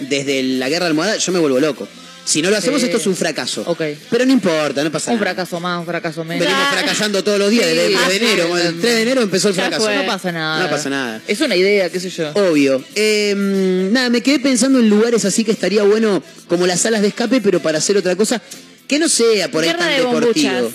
[0.10, 1.88] desde la guerra de almohada, yo me vuelvo loco.
[2.32, 2.86] Si no lo hacemos, Sí.
[2.86, 3.64] esto es un fracaso.
[3.66, 3.82] Ok.
[4.10, 5.32] Pero no importa, no pasa Un nada.
[5.34, 6.46] fracaso más, un fracaso menos.
[6.48, 7.76] Venimos fracasando todos los días, Sí.
[7.76, 8.58] desde, desde enero.
[8.58, 9.84] El 3 de enero empezó el Ya fracaso.
[9.86, 9.96] fue.
[9.98, 10.64] No pasa nada.
[10.64, 11.22] No pasa nada.
[11.28, 12.32] Es una idea, qué sé yo.
[12.32, 12.82] Obvio.
[12.96, 17.10] Eh, nada, me quedé pensando en lugares así que estaría bueno, como las salas de
[17.10, 18.42] escape, pero para hacer otra cosa
[18.88, 20.54] que no sea por ahí Guerra tan de deportivo.
[20.54, 20.74] bombuchas.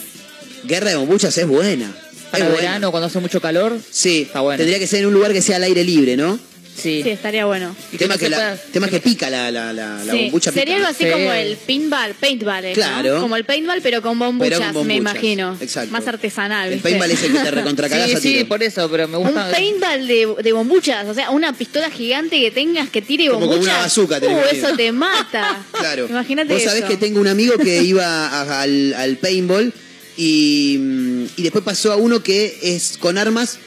[0.64, 1.90] Guerra de bombuchas es buena.
[2.30, 2.68] Para es buena.
[2.68, 3.78] verano, cuando hace mucho calor.
[3.90, 4.58] Sí, Está bueno.
[4.58, 6.38] tendría que ser en un lugar que sea al aire libre, ¿no?
[6.76, 7.00] Sí.
[7.02, 7.74] Sí, estaría bueno.
[7.92, 10.50] Y tema que, la, tema que pica la, la, la, la Sí, bombucha.
[10.50, 11.10] pica, Sería algo así Sí.
[11.10, 12.68] como el pinball, paintball, ¿eh?
[12.68, 12.74] ¿no?
[12.74, 13.20] Claro.
[13.20, 15.14] Como el paintball, pero con bombuchas, Pero con me bombuchas.
[15.22, 15.56] imagino.
[15.60, 15.90] Exacto.
[15.92, 16.88] Más artesanal, El ¿viste?
[16.90, 18.48] paintball es el que te recontracagás Sí, a sí, tiro.
[18.48, 19.50] por eso, pero me Un gusta.
[19.50, 23.48] paintball de, de bombuchas, o sea, una pistola gigante que tengas que tire Como con
[23.48, 23.72] bombuchas.
[23.74, 25.64] una bazooka tenés uh, eso te mata.
[25.72, 26.06] Claro.
[26.08, 26.88] Imagínate Vos sabés eso.
[26.88, 29.72] que tengo un amigo que iba a- al, al paintball
[30.16, 33.58] y, mm, y después pasó a uno que es con armas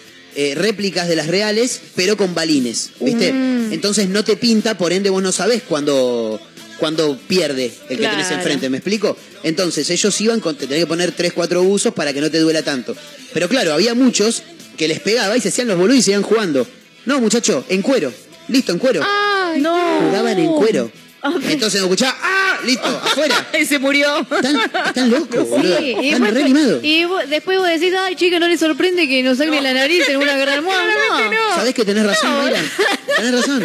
[0.41, 3.33] eh, réplicas de las reales, pero con balines, ¿viste?
[3.33, 3.73] Mm.
[3.73, 6.39] Entonces no te pinta, por ende vos no sabés cuando,
[6.79, 9.17] cuando pierde el que tenés enfrente, ¿me explico?
[9.43, 12.39] Entonces ellos iban con, te tenías que poner 3, 4 usos para que no te
[12.39, 12.95] duela tanto.
[13.33, 14.43] Pero claro, había muchos
[14.77, 16.65] que les pegaba y se hacían los boludos y seguían jugando.
[17.05, 18.13] No, muchacho, en cuero.
[18.47, 19.01] Listo, en cuero.
[19.03, 19.75] Ay, no.
[20.07, 20.89] Jugaban en cuero.
[21.49, 22.57] Entonces escuchaba, ¡ah!
[22.65, 23.47] Listo, afuera.
[23.59, 24.19] Y se murió.
[24.19, 25.77] Están, están locos, boludo.
[25.77, 29.21] Sí, y Están después, y vos- después vos decís, ay, chica, no le sorprende que
[29.23, 31.29] nos sangre la nariz en una gran almohada.
[31.31, 31.55] No.
[31.55, 32.61] ¿Sabés que tenés razón, Mayra?
[33.17, 33.63] Tenés razón.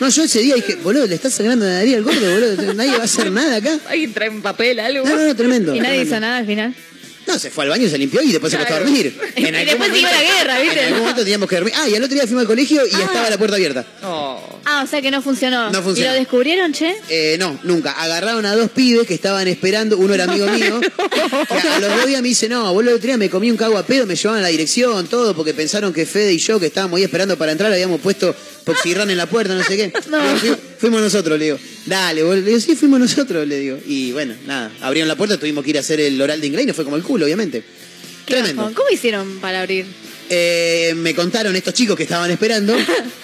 [0.00, 2.74] No, yo ese día dije, boludo, le estás sangrando la nariz al gordo, boludo.
[2.74, 3.78] Nadie va a hacer nada acá.
[3.88, 5.06] Ay, trae un papel, algo.
[5.06, 5.74] No, no, no, tremendo.
[5.74, 6.10] Y nadie tremendo.
[6.16, 6.74] hizo nada al final.
[7.26, 9.18] No, se fue al baño, se limpió y después se acostó a dormir.
[9.36, 10.80] Y después siguió la guerra, ¿viste?
[10.80, 11.74] En algún momento teníamos que dormir.
[11.76, 13.84] Ah, y al otro día fuimos al colegio y estaba la puerta abierta.
[14.02, 14.60] Oh.
[14.64, 15.70] Ah, o sea que no funcionó.
[15.70, 16.10] No funcionó.
[16.10, 16.94] ¿Y lo descubrieron, che?
[17.08, 17.92] Eh, no, nunca.
[17.92, 20.80] Agarraron a dos pibes que estaban esperando, uno era amigo mío,
[21.62, 23.56] que a los dos días me dice, no, vos el otro día me comí un
[23.56, 26.58] cago a pedo, me llevaban a la dirección, todo, porque pensaron que Fede y yo,
[26.58, 28.34] que estábamos ahí esperando para entrar, habíamos puesto
[28.64, 29.92] Poxirran en la puerta, no sé qué.
[30.10, 30.18] No.
[30.40, 31.58] Digo, "Fui- fuimos nosotros, le digo.
[31.86, 32.40] Dale, boludo.
[32.42, 33.78] Le digo, sí, fuimos nosotros, le digo.
[33.86, 36.64] Y bueno, nada, abrieron la puerta, tuvimos que ir a hacer el oral de inglés
[36.64, 37.62] y nos fue como el culo, obviamente.
[38.26, 38.72] ¿Qué Tremendo.
[38.74, 39.84] ¿Cómo hicieron para abrir?
[40.30, 42.74] Eh, me contaron estos chicos que estaban esperando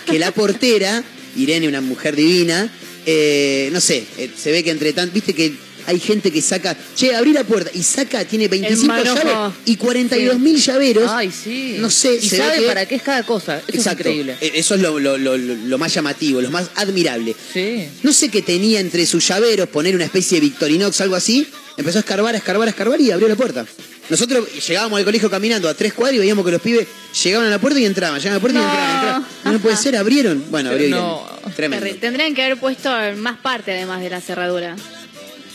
[0.07, 1.03] que la portera,
[1.37, 2.71] Irene, una mujer divina,
[3.07, 5.55] eh, no sé, eh, se ve que entre tanto, viste que
[5.87, 9.17] hay gente que saca, che, abrí la puerta y saca, tiene 25 manojo.
[9.25, 11.11] llaves y 42 mil llaveros.
[11.11, 11.77] Ay, sí.
[11.79, 13.59] No sé, y se sabe que- para qué es cada cosa.
[13.59, 14.03] Eso Exacto.
[14.09, 14.37] es increíble.
[14.41, 17.35] Eso es lo, lo- lo- lo- lo más llamativo, lo más admirable.
[17.53, 17.87] Sí.
[18.03, 21.47] No sé qué tenía entre sus llaveros, poner una especie de Victorinox, algo así.
[21.77, 23.65] Empezó a escarbar, a escarbar, a escarbar y abrió la puerta.
[24.11, 26.87] Nosotros llegábamos al colegio caminando a tres cuadras y veíamos que los pibes
[27.23, 29.27] llegaban a la puerta y entraban, llegaban a la puerta y entraban, entraban.
[29.45, 30.45] No, no puede ser, abrieron.
[30.51, 31.31] Bueno, abrió No.
[31.55, 31.87] Tremendo.
[32.01, 34.75] Tendrían que haber puesto más parte además de la cerradura.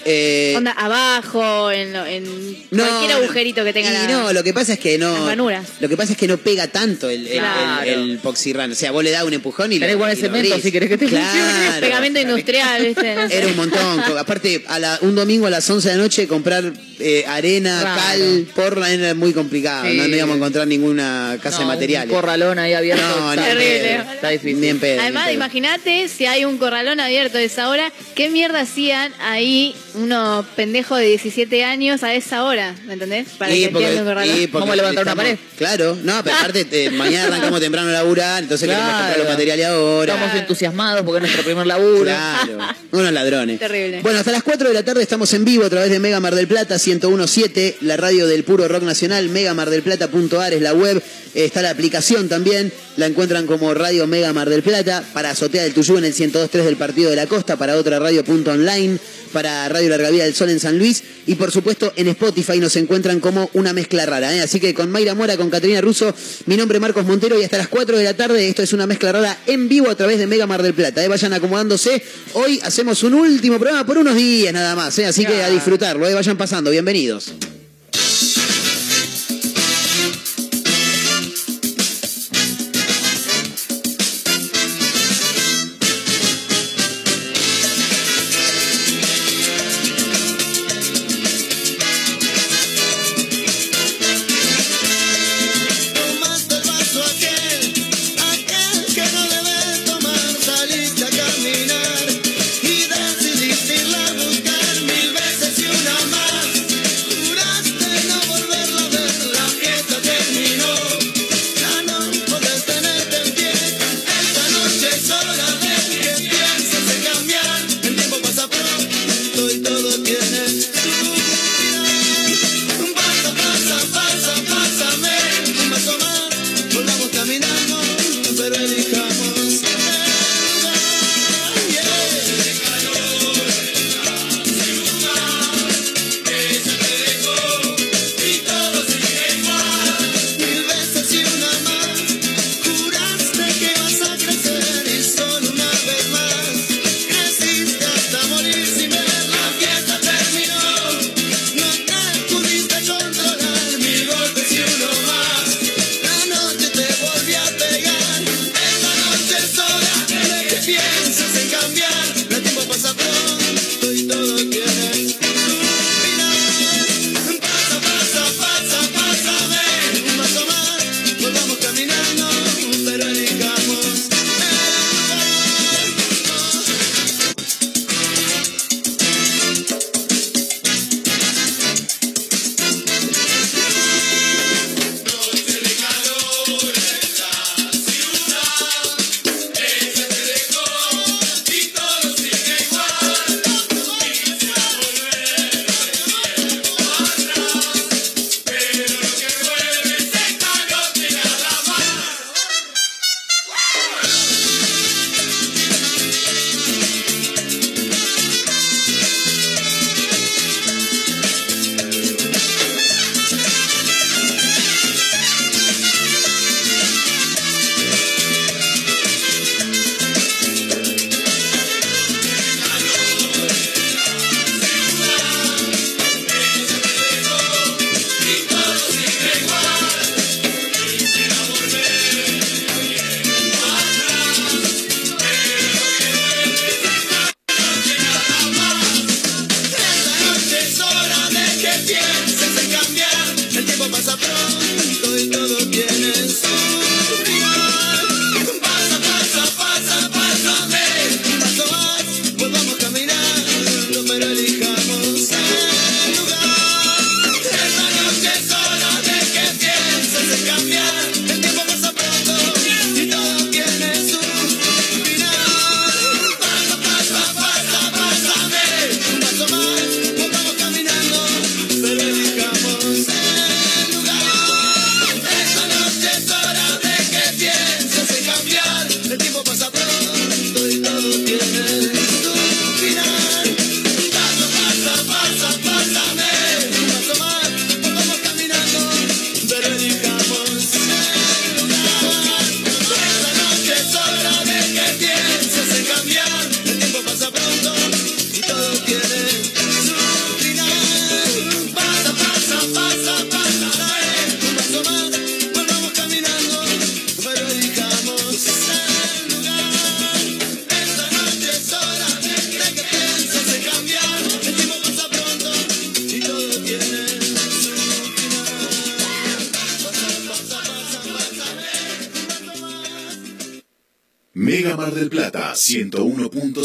[0.08, 2.24] Eh, Onda abajo, en, lo- en
[2.72, 4.08] no, cualquier agujerito que tenga y la...
[4.08, 5.28] no, lo que pasa es que no.
[5.28, 5.66] ranuras.
[5.80, 7.82] Lo que pasa es que no pega tanto el, el, Claro.
[7.84, 8.72] el, el.
[8.72, 10.54] O sea, vos le das un empujón y Tenés lo, igual y el lo cemento
[10.54, 10.64] abrís.
[10.64, 11.26] si querés que te claro.
[11.28, 11.80] funcione.
[11.82, 13.16] Pegamento industrial, ¿viste?
[13.16, 13.36] No sé.
[13.38, 14.02] Era un montón.
[14.04, 17.80] Co- Aparte, a la- un domingo a las 11 de la noche comprar eh, arena,
[17.82, 18.02] Claro.
[18.02, 19.86] cal, porra, era muy complicado.
[19.90, 19.98] Sí.
[19.98, 22.10] No, no íbamos a encontrar ninguna casa de No, materiales.
[22.12, 23.04] Un corralón ahí abierto.
[23.04, 23.90] No, está, ni en Terrible.
[24.04, 24.14] pedo.
[24.14, 24.62] está difícil.
[24.62, 25.34] Ni en pedo, ni Además, pedo.
[25.34, 31.00] imagínate si hay un corralón abierto a esa hora, ¿qué mierda hacían ahí unos pendejos
[31.00, 32.76] de 17 años a esa hora?
[32.86, 33.28] ¿Me entendés?
[33.38, 35.38] Para Y que porque- y porque a levantar una pared.
[35.58, 39.04] Claro, no, pero aparte, eh, mañana arrancamos temprano a laburar, entonces queremos Claro.
[39.06, 40.14] comprar los materiales ahora.
[40.16, 42.04] Estamos entusiasmados porque es nuestro primer laburo.
[42.04, 42.58] Claro,
[42.92, 43.60] unos ladrones.
[43.60, 44.02] Terrible.
[44.02, 46.36] Bueno, hasta las 4 de la tarde estamos en vivo a través de Mega Mar
[46.36, 51.02] del Plata 1017, la radio del puro rock nacional, megamardelplata.ar es la web,
[51.36, 55.74] está la aplicación también, la encuentran como Radio Mega Mar del Plata, para Azotea del
[55.74, 58.98] Tuyú en el 1023 del Partido de la Costa, para otra radio punto online,
[59.36, 62.76] para Radio Larga Vida del Sol en San Luis y por supuesto en Spotify nos
[62.78, 64.34] encuentran como una mezcla rara.
[64.34, 64.42] ¿eh?
[64.42, 67.58] Así que con Mayra Mora, con Caterina Russo, mi nombre es Marcos Montero y hasta
[67.58, 70.28] las 4 de la tarde esto es una mezcla rara en vivo a través de
[70.28, 71.04] Mega Mar del Plata.
[71.04, 71.10] ¿eh?
[71.10, 72.02] Vayan acomodándose.
[72.34, 75.06] Hoy hacemos un último programa por unos días nada más, ¿eh?
[75.06, 76.08] así que a disfrutarlo.
[76.08, 76.14] ¿eh?
[76.14, 77.34] Vayan pasando, bienvenidos.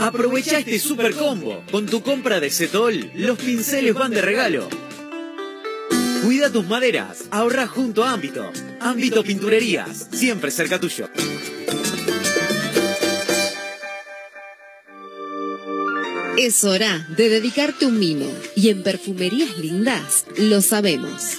[0.00, 1.64] Aprovecha este super combo.
[1.72, 4.68] Con tu compra de Setol, los pinceles van de regalo.
[6.22, 8.52] Cuida tus maderas, ahorra junto a Ámbito.
[8.80, 11.08] Ámbito Pinturerías, siempre cerca tuyo.
[16.36, 21.38] Es hora de dedicarte un mimo y en Perfumerías Lindas lo sabemos.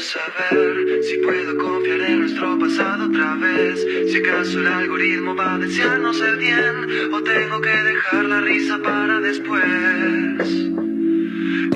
[0.00, 3.86] Saber si puedo confiar en nuestro pasado otra vez.
[4.10, 8.78] Si acaso el algoritmo va a desearnos el bien o tengo que dejar la risa
[8.82, 10.48] para después.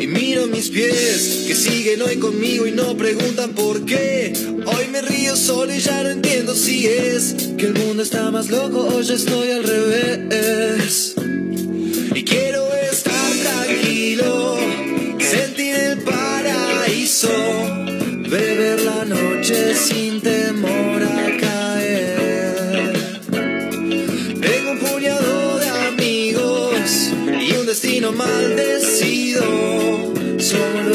[0.00, 4.32] Y miro mis pies que siguen hoy conmigo y no preguntan por qué.
[4.66, 8.50] Hoy me río solo y ya no entiendo si es que el mundo está más
[8.50, 11.14] loco o yo estoy al revés.
[12.14, 14.56] Y quiero estar tranquilo,
[15.18, 17.28] sentir el paraíso,
[19.44, 23.20] noche sin temor a caer.
[24.40, 29.44] Tengo un puñado de amigos y un destino maldecido.
[30.38, 30.93] Somos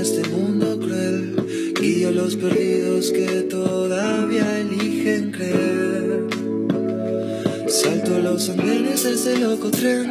[0.00, 1.74] este mundo cruel.
[1.78, 6.24] Guío a los perdidos que todavía eligen creer.
[7.68, 10.08] Salto los andenes de ese loco tren.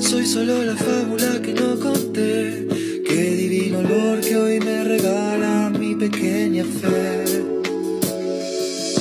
[0.00, 2.66] Soy solo la fábula que no conté.
[3.06, 7.42] Qué divino olor que hoy me regala mi pequeña fe.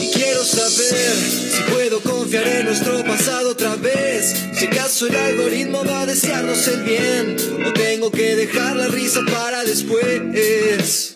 [0.01, 1.15] Y quiero saber
[1.53, 4.06] si puedo confiar en nuestro pasado otra vez.
[4.53, 7.35] Si acaso el algoritmo va a desearnos el bien.
[7.65, 11.13] O tengo que dejar la risa para después.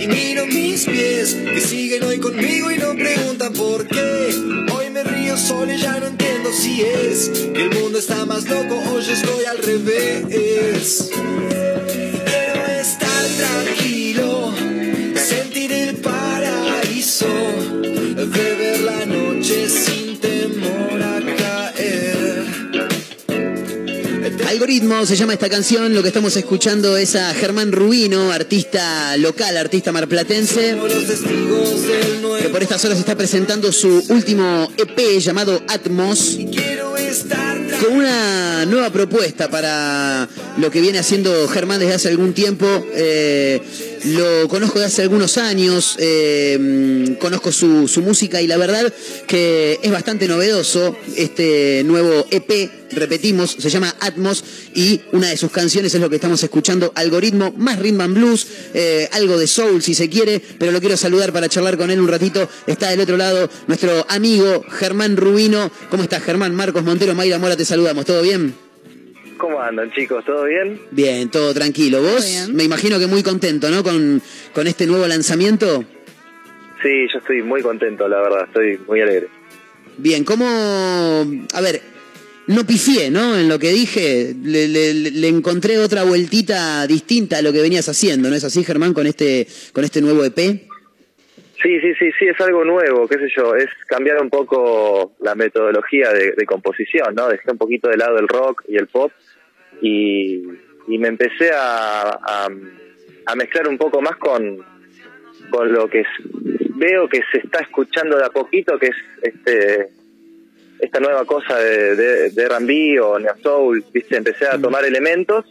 [0.00, 4.34] Y miro mis pies que siguen hoy conmigo y no preguntan por qué.
[4.74, 8.48] Hoy me río solo y ya no entiendo si es que el mundo está más
[8.48, 11.10] loco yo estoy al revés.
[24.48, 29.58] Algoritmo se llama esta canción, lo que estamos escuchando es a Germán Rubino, artista local,
[29.58, 30.74] artista marplatense,
[32.40, 36.38] que por estas horas está presentando su último EP llamado Atmos,
[37.84, 40.26] con una nueva propuesta para
[40.56, 42.66] lo que viene haciendo Germán desde hace algún tiempo.
[42.94, 43.60] Eh,
[44.04, 48.92] lo conozco de hace algunos años, eh, conozco su, su música y la verdad
[49.26, 54.44] que es bastante novedoso este nuevo EP, repetimos, se llama Atmos
[54.74, 59.08] y una de sus canciones es lo que estamos escuchando, Algoritmo, más rhythm blues, eh,
[59.12, 62.08] algo de soul si se quiere, pero lo quiero saludar para charlar con él un
[62.08, 62.48] ratito.
[62.66, 65.70] Está del otro lado nuestro amigo Germán Rubino.
[65.90, 66.54] ¿Cómo estás Germán?
[66.54, 68.04] Marcos Montero, Mayra Mora, te saludamos.
[68.04, 68.67] ¿Todo bien?
[69.38, 70.24] ¿Cómo andan chicos?
[70.24, 70.80] ¿Todo bien?
[70.90, 72.02] Bien, todo tranquilo.
[72.02, 72.48] ¿Vos?
[72.52, 73.82] Me imagino que muy contento, ¿no?
[73.82, 74.20] Con,
[74.52, 75.84] con este nuevo lanzamiento.
[76.82, 79.28] Sí, yo estoy muy contento, la verdad, estoy muy alegre.
[79.96, 80.46] Bien, ¿cómo...?
[81.54, 81.80] A ver,
[82.46, 83.36] no pifié, ¿no?
[83.36, 87.88] En lo que dije, le, le- le encontré otra vueltita distinta a lo que venías
[87.88, 90.36] haciendo, ¿no es así, Germán, con este, con este nuevo EP?
[91.60, 95.34] Sí, sí, sí, sí, es algo nuevo, qué sé yo, es cambiar un poco la
[95.34, 97.26] metodología de, de composición, ¿no?
[97.28, 99.10] Dejé un poquito de lado el rock y el pop
[99.80, 100.42] y,
[100.88, 102.48] y me empecé a, a,
[103.26, 104.58] a mezclar un poco más con,
[105.50, 106.06] con lo que es-
[106.76, 109.88] veo que se está escuchando de a poquito, que es este
[110.80, 114.16] esta nueva cosa de, de, de R&B o Neo Soul, ¿viste?
[114.16, 115.44] Empecé a tomar elementos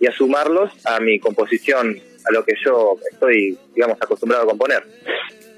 [0.00, 4.82] y a sumarlos a mi composición, a lo que yo estoy, digamos, acostumbrado a componer.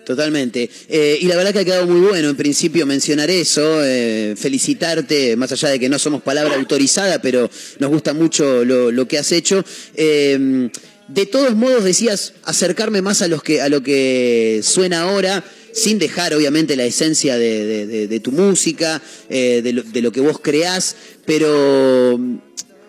[0.04, 0.68] Totalmente.
[0.88, 5.36] Eh, y la verdad que ha quedado muy bueno, en principio, mencionar eso, eh, felicitarte,
[5.36, 7.48] más allá de que no somos palabra autorizada, pero
[7.78, 9.64] nos gusta mucho lo, lo que has hecho.
[9.94, 10.68] Eh,
[11.08, 15.98] de todos modos, decías acercarme más a, los que, a lo que suena ahora, sin
[15.98, 19.00] dejar, obviamente, la esencia de, de- tu música,
[19.30, 20.96] eh, de, lo, de lo que vos creás,
[21.26, 22.18] pero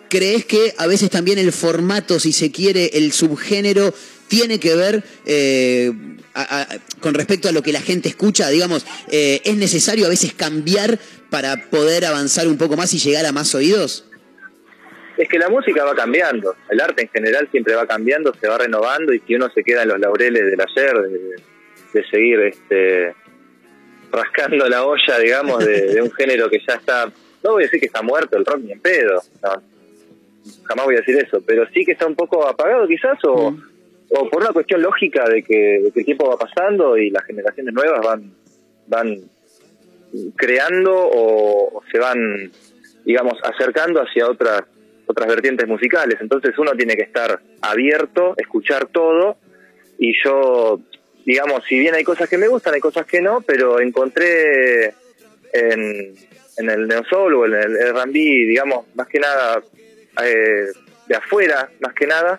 [0.08, 3.94] ¿crees que a veces también el formato, si se quiere, el subgénero,
[4.28, 5.92] tiene que ver eh,
[6.34, 6.68] a- a-
[7.00, 8.48] con respecto a lo que la gente escucha?
[8.48, 10.98] Digamos, eh, ¿es necesario a veces cambiar
[11.30, 14.04] para poder avanzar un poco más y llegar a más oídos?
[15.16, 18.58] Es que la música va cambiando, el arte en general siempre va cambiando, se va
[18.58, 21.18] renovando y si uno se queda en los laureles del ayer, de,
[22.00, 23.14] de seguir este
[24.10, 27.06] rascando la olla, digamos, de, de un género que ya está,
[27.42, 29.62] no voy a decir que está muerto el rock ni en pedo, no,
[30.64, 33.56] jamás voy a decir eso, pero sí que está un poco apagado quizás o,
[34.16, 38.00] o por una cuestión lógica de que, el tiempo va pasando y las generaciones nuevas
[38.00, 38.32] van,
[38.86, 39.18] van
[40.36, 42.52] creando o, se van,
[43.04, 44.62] digamos, acercando hacia otras
[45.06, 46.16] otras vertientes musicales.
[46.20, 49.36] Entonces uno tiene que estar abierto, escuchar todo
[49.98, 50.80] y yo,
[51.26, 54.94] digamos, si bien hay cosas que me gustan, hay cosas que no, pero encontré
[55.52, 56.14] en,
[56.56, 59.62] en el Neo Soul o en el R&B, digamos, más que nada
[60.24, 60.68] eh,
[61.06, 62.38] de afuera, más que nada,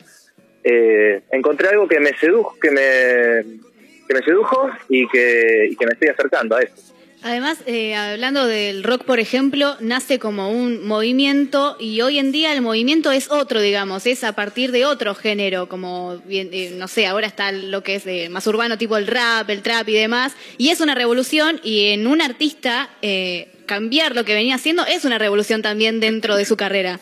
[0.66, 6.09] eh, encontré algo que me sedujo, que me sedujo y que, y que me estoy
[6.09, 6.95] acercando a eso.
[7.26, 12.53] Además, eh, hablando del rock, por ejemplo, nace como un movimiento y hoy en día
[12.53, 17.07] el movimiento es otro, digamos, es a partir de otro género, como, eh, no sé,
[17.07, 20.34] ahora está lo que es eh, más urbano, tipo el rap, el trap y demás,
[20.59, 25.03] y es una revolución y en un artista eh, cambiar lo que venía haciendo es
[25.03, 26.99] una revolución también dentro de su carrera.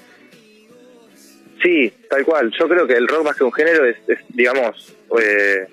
[1.64, 2.52] Sí, tal cual.
[2.60, 5.66] Yo creo que el rock más que un género es, es, digamos, eh,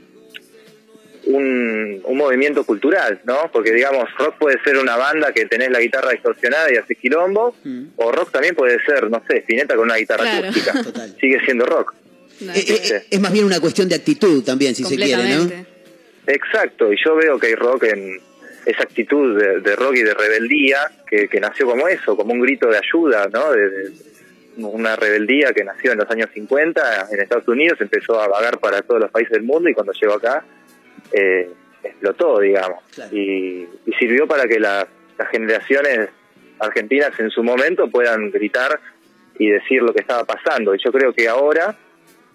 [1.27, 3.51] un, un movimiento cultural, ¿no?
[3.53, 7.55] Porque, digamos, rock puede ser una banda que tenés la guitarra distorsionada y haces quilombo,
[7.97, 10.49] o rock también puede ser, no sé, Spinetta con una guitarra Claro.
[10.49, 10.73] acústica.
[11.21, 11.95] Sigue siendo rock.
[12.41, 15.51] Eh, eh, es más bien una cuestión de actitud también, si se quiere, ¿no?
[16.27, 18.19] Exacto, y yo veo que hay rock en
[18.65, 22.41] esa actitud de, de rock y de rebeldía que, que nació como eso, como un
[22.41, 23.51] grito de ayuda, ¿no?
[23.53, 23.93] De, de-
[24.65, 28.83] una rebeldía que nació en los años 50 en Estados Unidos, empezó a vagar para
[28.83, 30.45] todos los países del mundo y cuando llegó acá
[31.13, 31.51] eh,
[31.83, 32.83] explotó, digamos.
[33.13, 34.87] Y, y sirvió para que la-
[35.19, 36.09] las generaciones
[36.59, 38.79] argentinas en su momento puedan gritar
[39.39, 40.75] y decir lo que estaba pasando.
[40.75, 41.77] Y yo creo que ahora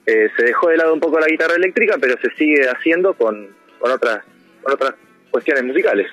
[0.05, 3.49] eh, se dejó de lado un poco la guitarra eléctrica, pero se sigue haciendo con,
[3.79, 4.23] con otras
[4.61, 4.95] con otras
[5.31, 6.07] cuestiones musicales.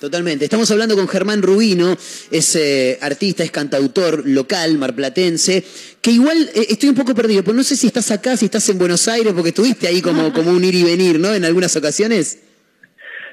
[0.00, 0.44] Totalmente.
[0.44, 1.96] Estamos hablando con Germán Rubino,
[2.30, 5.64] es eh, artista, es cantautor local, marplatense,
[6.00, 8.68] que igual eh, estoy un poco perdido, pero no sé si estás acá, si estás
[8.68, 11.34] en Buenos Aires, porque estuviste ahí como, como un ir y venir, ¿no?
[11.34, 12.38] En algunas ocasiones.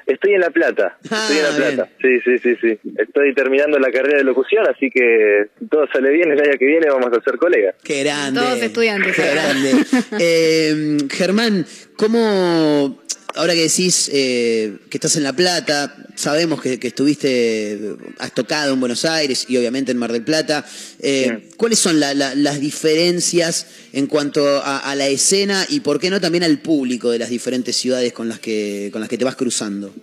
[0.07, 1.89] Estoy en La Plata, estoy en La Ah, Plata.
[1.99, 2.79] Sí, sí, sí, sí.
[2.95, 6.65] Estoy terminando la carrera de locución, así que si todo sale bien el año que
[6.65, 7.73] viene vamos a ser colegas.
[7.83, 8.39] Qué grande.
[8.39, 9.15] Todos estudiantes.
[9.15, 9.71] Qué grande.
[10.19, 11.65] Eh, Germán,
[11.97, 13.01] ¿cómo,
[13.35, 17.79] ahora que decís eh, que estás en La Plata, sabemos que, que estuviste,
[18.19, 20.65] has tocado en Buenos Aires y obviamente en Mar del Plata,
[20.99, 25.99] eh, ¿cuáles son la- la- las diferencias en cuanto a, a la escena y por
[25.99, 29.17] qué no también al público de las diferentes ciudades con las que, con las que
[29.17, 29.93] te vas cruzando?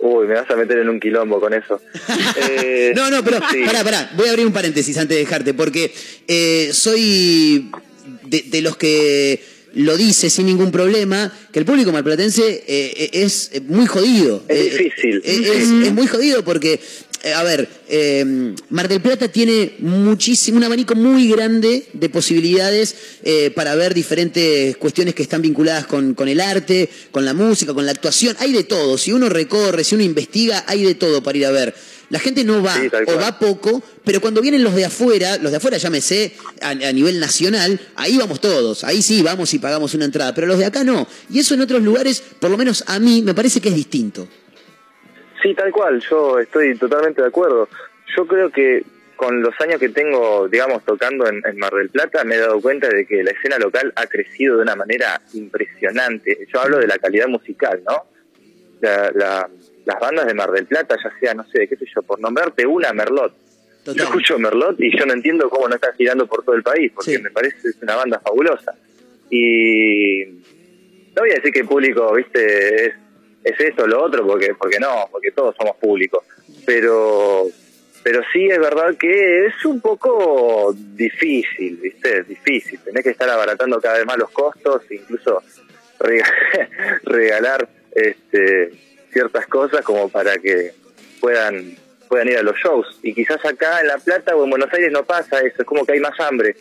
[0.00, 1.80] Uy, me vas a meter en un quilombo con eso.
[2.50, 3.62] Eh, No, no, pero sí.
[3.66, 5.92] pará, pará, voy a abrir un paréntesis antes de dejarte, porque
[6.72, 7.70] soy
[8.24, 9.42] de, de los que
[9.74, 14.42] lo dice sin ningún problema, que el público malplatense eh, es muy jodido.
[14.48, 15.22] Es Eh, difícil.
[15.24, 16.80] eh, es, es muy jodido porque,
[17.22, 22.94] eh, a ver, eh, Mar del Plata tiene muchísimo, un abanico muy grande de posibilidades
[23.24, 27.74] eh, para ver diferentes cuestiones que están vinculadas con, con el arte, con la música,
[27.74, 28.36] con la actuación.
[28.40, 28.96] Hay de todo.
[28.98, 31.74] Si uno recorre, si uno investiga, hay de todo para ir a ver.
[32.10, 35.50] La gente no va Sí, o va poco, pero cuando vienen los de afuera, los
[35.50, 36.32] de afuera llámese
[36.62, 40.46] a, a nivel nacional, ahí vamos todos, ahí sí vamos y pagamos una entrada, pero
[40.46, 41.06] los de acá no.
[41.30, 44.26] Y eso en otros lugares, por lo menos a mí, me parece que es distinto.
[45.42, 47.68] Sí, tal cual, yo estoy totalmente de acuerdo.
[48.16, 48.84] Yo creo que
[49.14, 52.60] con los años que tengo, digamos, tocando en, en Mar del Plata, me he dado
[52.60, 56.46] cuenta de que la escena local ha crecido de una manera impresionante.
[56.52, 58.04] Yo hablo de la calidad musical, ¿no?
[58.80, 59.48] La- la-
[59.88, 62.66] las bandas de Mar del Plata, ya sea, no sé, qué sé yo, por nombrarte
[62.66, 63.32] una, Merlot.
[63.86, 66.92] Yo escucho Merlot y yo no entiendo cómo no está girando por todo el país,
[66.94, 68.74] porque me parece que es una banda fabulosa.
[69.30, 70.24] Y
[71.14, 72.94] no voy a decir que el público, viste, es,
[73.44, 76.22] es esto o lo otro, porque, porque no, porque todos somos públicos.
[76.66, 77.46] Pero,
[78.02, 82.78] pero sí es verdad que es un poco difícil, viste, es difícil.
[82.84, 85.42] Tenés que estar abaratando cada vez más los costos, incluso
[85.98, 86.30] rega-
[87.04, 88.70] regalar este,
[89.12, 90.72] ciertas cosas como para que
[91.20, 91.76] puedan
[92.08, 92.98] puedan ir a los shows.
[93.02, 95.84] Y quizás acá en La Plata o en Buenos Aires no pasa eso, es como
[95.84, 96.56] que hay más hambre.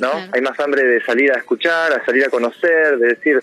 [0.00, 0.12] ¿no?
[0.32, 3.42] Hay más hambre de salir a escuchar, a salir a conocer, de decir...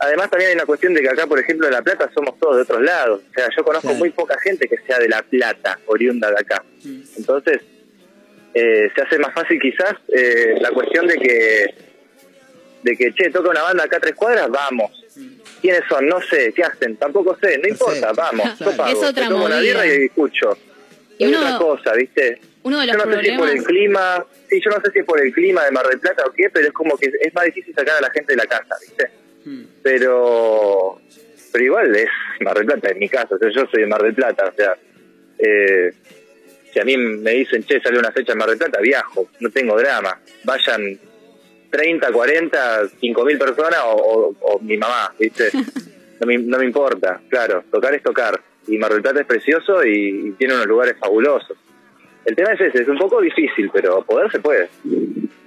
[0.00, 2.56] Además también hay una cuestión de que acá, por ejemplo, en La Plata somos todos
[2.56, 3.22] de otros lados.
[3.30, 6.62] O sea, yo conozco muy poca gente que sea de La Plata, oriunda de acá.
[7.16, 7.62] Entonces,
[8.52, 11.74] eh, se hace más fácil quizás eh, la cuestión de que,
[12.82, 15.03] de que, che, toca una banda acá a tres cuadras, vamos.
[15.64, 16.06] ¿Quiénes son?
[16.06, 16.96] No sé, ¿qué hacen?
[16.96, 18.90] Tampoco sé, no importa, vamos, yo pago.
[19.02, 19.82] Es otra tomo una movida.
[19.82, 20.58] birra y escucho.
[21.16, 22.38] Y es uno- otra cosa, ¿viste?
[22.64, 24.90] Uno de Yo los no sé si es por el clima, sí, yo no sé
[24.92, 27.10] si es por el clima de Mar del Plata o qué, pero es como que
[27.18, 29.10] es más difícil sacar a la gente de la casa, ¿viste?
[29.82, 31.00] Pero
[31.52, 32.08] pero igual es
[32.40, 34.56] Mar del Plata, en mi caso, o sea, yo soy de Mar del Plata, o
[34.56, 34.76] sea,
[35.38, 35.92] eh,
[36.72, 39.50] si a mí me dicen, che, sale una fecha en Mar del Plata, viajo, no
[39.50, 40.98] tengo drama, vayan
[41.76, 45.50] 30, 40, 5 mil personas o, o- o mi mamá, ¿viste?
[46.20, 49.84] No me, no me importa, claro, tocar es tocar, y Mar del Plata es precioso
[49.84, 51.56] y, y tiene unos lugares fabulosos.
[52.24, 54.68] El tema es ese, es un poco difícil, pero poder se puede.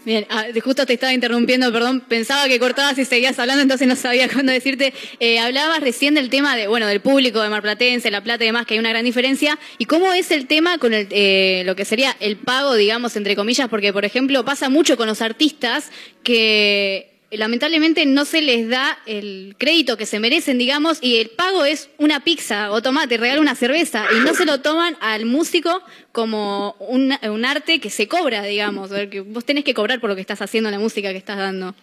[0.08, 3.96] Bien, ah, justo te estaba interrumpiendo, perdón, pensaba que cortabas y seguías hablando, entonces no
[3.98, 4.94] sabía cuándo decirte.
[5.20, 8.66] Eh, hablabas recién del tema de, bueno, del público de Marplatense, La Plata y demás,
[8.66, 9.60] que hay una gran diferencia.
[9.78, 13.36] ¿Y cómo es el tema con el, eh, lo que sería el pago, digamos, entre
[13.36, 13.68] comillas?
[13.68, 15.92] Porque, por ejemplo, pasa mucho con los artistas
[16.24, 21.66] que lamentablemente no se les da el crédito que se merecen, digamos, y el pago
[21.66, 25.82] es una pizza o tomate, regala una cerveza, y no se lo toman al músico
[26.14, 30.16] como un, un arte que se cobra, digamos, que vos tenés que cobrar por lo
[30.16, 31.76] que estás haciendo, la música que estás dando.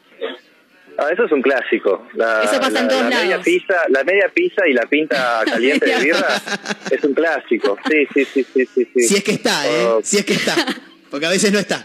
[0.97, 2.07] Ah, eso es un clásico.
[2.15, 3.45] La, Eso pasa la- en todos la media lados.
[3.45, 6.41] pizza, la media pizza y la pinta caliente de birra
[6.89, 7.77] es un clásico.
[7.91, 8.89] Sí, sí, sí, sí, sí.
[8.95, 9.01] sí.
[9.09, 9.85] Si es que está, ¿eh?
[9.87, 10.55] Oh, Si es que está.
[11.11, 11.85] Porque a veces no está.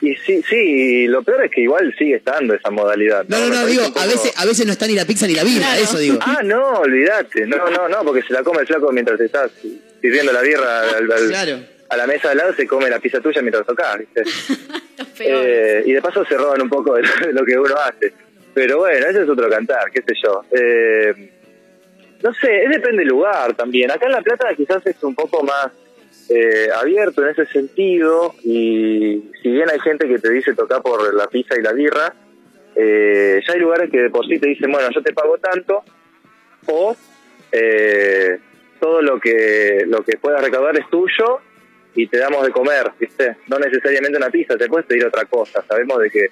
[0.00, 3.24] Y sí, sí, lo peor es que igual sigue estando esa modalidad.
[3.28, 5.34] No, no, no, digo, poco- a veces, a veces no está ni la pizza ni
[5.34, 6.18] la birra, eso digo.
[6.20, 7.46] Ah, no, olvídate.
[7.46, 9.50] No, no, no, porque se la come el flaco mientras te estás
[10.00, 11.58] sirviendo la birra al- al- Claro.
[11.88, 14.22] a la mesa al lado, se come la pizza tuya mientras tocas, ¿viste?
[15.20, 18.12] Eh, y de paso se roban un poco de lo, de lo que uno hace.
[18.54, 20.44] Pero bueno, ese es otro cantar, qué sé yo.
[20.52, 21.32] Eh,
[22.22, 23.90] no sé, es depende del lugar también.
[23.90, 25.68] Acá en La Plata quizás es un poco más
[26.28, 31.14] eh, abierto en ese sentido y si bien hay gente que te dice tocar por
[31.14, 32.14] la pizza y la birra,
[32.76, 35.82] eh, ya hay lugares que de por sí te dicen, bueno, yo te pago tanto
[36.66, 36.94] o
[37.50, 38.38] eh,
[38.78, 41.40] todo lo que lo que puedas recaudar es tuyo
[41.94, 43.36] y te damos de comer, ¿viste?
[43.48, 45.64] No necesariamente una pizza, te puedes pedir otra cosa.
[45.66, 46.28] Sabemos de que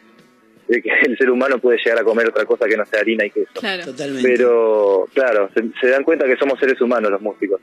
[0.68, 3.24] de que el ser humano puede llegar a comer otra cosa que no sea harina
[3.24, 3.52] y queso.
[3.54, 4.22] Totalmente.
[4.22, 7.60] Pero, claro, se, se dan cuenta que somos seres humanos los músicos.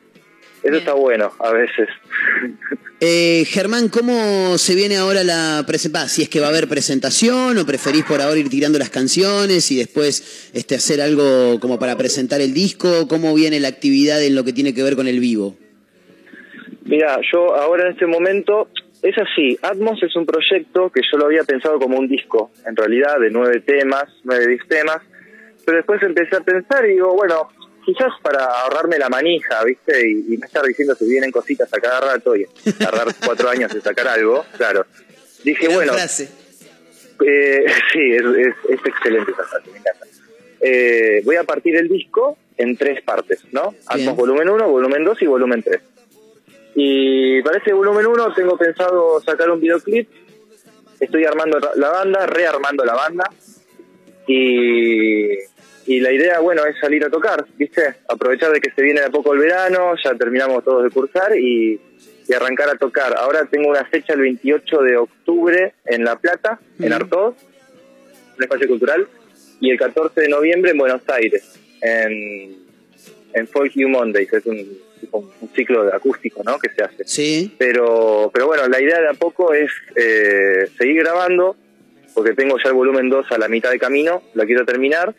[0.63, 1.89] Eso está bueno, a veces.
[3.01, 6.09] Eh, Germán, ¿cómo se viene ahora la presentación?
[6.09, 9.69] Si es que va a haber presentación o preferís por ahora ir tirando las canciones
[9.71, 13.07] y después este, hacer algo como para presentar el disco.
[13.09, 15.57] ¿Cómo viene la actividad en lo que tiene que ver con el vivo?
[16.85, 18.69] Mira, yo ahora en este momento,
[19.01, 22.75] es así, Atmos es un proyecto que yo lo había pensado como un disco, en
[22.75, 24.99] realidad, de nueve temas, nueve diez temas,
[25.65, 27.49] pero después empecé a pensar y digo, bueno,
[27.85, 30.09] quizás para ahorrarme la manija, ¿viste?
[30.09, 32.45] Y, y no estar diciendo si vienen cositas a cada rato y
[32.77, 34.85] tardar cuatro años en sacar algo, claro.
[35.43, 36.29] Dije, Gran bueno, frase.
[37.25, 40.05] eh, sí, es, es, es excelente esa frase, me encanta.
[40.61, 43.75] Eh, voy a partir el disco en tres partes, ¿no?
[43.87, 45.81] Atmos volumen 1, volumen 2 y volumen 3.
[46.75, 50.07] Y para ese volumen 1 tengo pensado sacar un videoclip.
[50.99, 53.29] Estoy armando la banda, rearmando la banda.
[54.25, 55.37] Y,
[55.85, 57.95] y la idea, bueno, es salir a tocar, ¿viste?
[58.07, 61.37] Aprovechar de que se viene de a poco el verano, ya terminamos todos de cursar
[61.37, 61.79] y,
[62.27, 63.15] y arrancar a tocar.
[63.17, 67.35] Ahora tengo una fecha el 28 de octubre en La Plata, en Artoz,
[68.37, 69.07] un espacio cultural,
[69.59, 72.55] y el 14 de noviembre en Buenos Aires, en,
[73.33, 74.77] en Folk You Mondays, es un,
[75.11, 76.57] un ciclo de acústico, ¿no?
[76.59, 77.03] Que se hace.
[77.05, 77.55] Sí.
[77.57, 81.55] Pero, pero bueno, la idea de a poco es eh, seguir grabando,
[82.13, 85.13] porque tengo ya el volumen 2 a la mitad de camino, lo quiero terminar.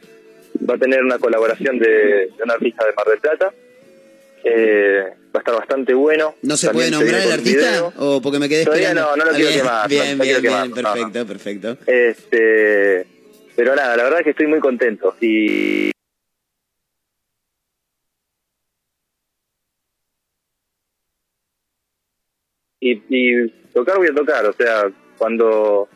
[0.69, 3.53] Va a tener una colaboración de, de un artista de Mar del Plata.
[4.45, 6.35] Eh, va a estar bastante bueno.
[6.43, 7.93] ¿No se puede nombrar el artista?
[7.99, 9.17] ¿O porque me quedé Todavía esperando?
[9.17, 11.79] no, no lo quiero quemar, Bien, bien, bien, perfecto, perfecto.
[11.87, 13.07] Este,
[13.57, 15.17] pero nada, la verdad es que estoy muy contento.
[15.21, 15.91] Y
[22.81, 25.89] y, y tocar voy a tocar, o sea, cuando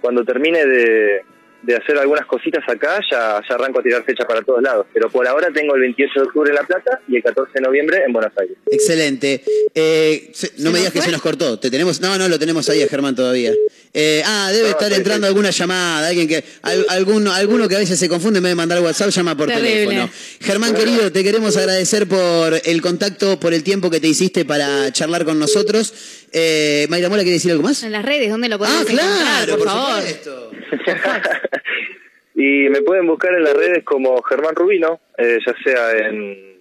[0.00, 1.22] cuando termine de,
[1.62, 4.86] de hacer algunas cositas acá, ya, ya arranco a tirar fechas para todos lados.
[4.92, 7.60] Pero por ahora tengo el 28 de octubre en La Plata y el 14 de
[7.60, 8.56] noviembre en Buenos Aires.
[8.70, 9.42] Excelente.
[9.74, 11.58] Eh, se- no me digas que se nos cortó.
[11.58, 12.00] ¿Te tenemos?
[12.00, 13.52] No, no, lo tenemos ahí a Germán todavía.
[13.94, 17.98] Eh, ah, debe estar entrando alguna llamada, alguien que, al- alguno, alguno que a veces
[17.98, 19.70] se confunde en vez de mandar WhatsApp, llama por Terrible.
[19.86, 20.10] teléfono.
[20.40, 24.90] Germán, querido, te queremos agradecer por el contacto, por el tiempo que te hiciste para
[24.92, 25.92] charlar con nosotros.
[26.32, 27.82] Eh, Mayra Mola, ¿quiere decir algo más?
[27.82, 29.08] En las redes, ¿dónde lo podemos Ah, encontrar?
[29.46, 30.02] claro, por, por favor.
[32.34, 36.51] Y me pueden buscar en las redes como Germán Rubino, eh, ya sea en,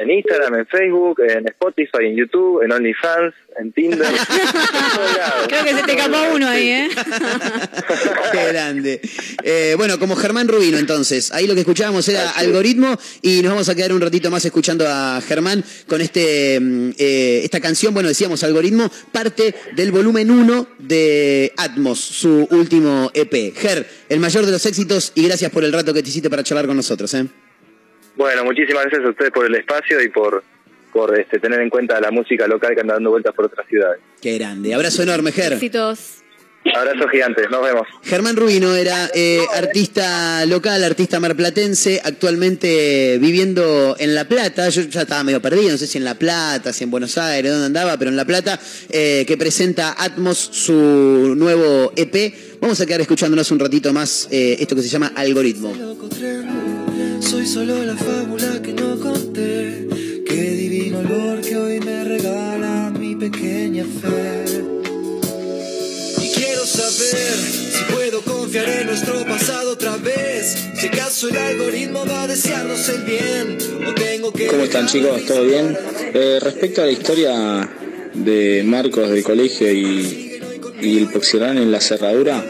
[0.00, 4.00] en Instagram, en Facebook, en Spotify, en YouTube, en OnlyFans, en Tinder.
[4.06, 5.48] en.
[5.48, 6.88] Creo que se te escapó uno ahí, ¿eh?
[8.32, 9.00] Qué grande.
[9.42, 11.32] Eh, bueno, como Germán Rubino, entonces.
[11.32, 14.86] Ahí lo que escuchábamos era algoritmo y nos vamos a quedar un ratito más escuchando
[14.88, 17.92] a Germán con este mm, eh, esta canción.
[17.92, 23.54] Bueno, decíamos algoritmo, parte del volumen 1 de Atmos, su último EP.
[23.54, 26.42] Ger, el mayor de los éxitos y gracias por el rato que te hiciste para
[26.42, 27.12] charlar con nosotros.
[27.14, 27.26] ¿eh?
[28.20, 30.44] Bueno, muchísimas gracias a ustedes por el espacio y por,
[30.92, 33.98] por este, tener en cuenta la música local que anda dando vueltas por otras ciudades.
[34.20, 34.74] Qué grande.
[34.74, 35.54] Abrazo enorme, Ger.
[35.54, 36.16] Éxitos.
[36.76, 37.86] Abrazos gigantes, nos vemos.
[38.02, 44.68] Germán Rubino era eh, artista local, artista marplatense, actualmente viviendo en La Plata.
[44.68, 47.50] Yo ya estaba medio perdido, no sé si en La Plata, si en Buenos Aires,
[47.50, 48.60] dónde andaba, pero en La Plata,
[48.90, 52.34] eh, que presenta Atmos su nuevo EP.
[52.60, 55.72] Vamos a quedar escuchándonos un ratito más eh, esto que se llama Algoritmo.
[57.20, 59.86] Soy solo la fábula que no conté.
[60.26, 64.44] Qué divino olor que hoy me regala mi pequeña fe.
[66.22, 67.36] Y quiero saber
[67.72, 70.56] si puedo confiar en nuestro pasado otra vez.
[70.78, 73.58] Si acaso el algoritmo va a desearnos el bien.
[73.86, 74.46] O tengo que.
[74.46, 75.24] ¿Cómo están chicos?
[75.26, 75.76] ¿Todo bien?
[76.14, 77.70] Eh, respecto a la historia
[78.14, 80.40] de Marcos del colegio y,
[80.80, 82.44] y el Poxirán en la cerradura,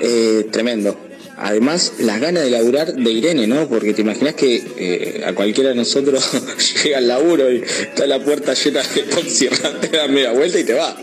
[0.00, 1.11] eh, tremendo.
[1.42, 3.68] Además, las ganas de laburar de Irene, ¿no?
[3.68, 6.30] Porque te imaginas que eh, a cualquiera de nosotros
[6.84, 10.64] llega al laburo y está la puerta llena de Poxirán, te da media vuelta y
[10.64, 10.96] te va.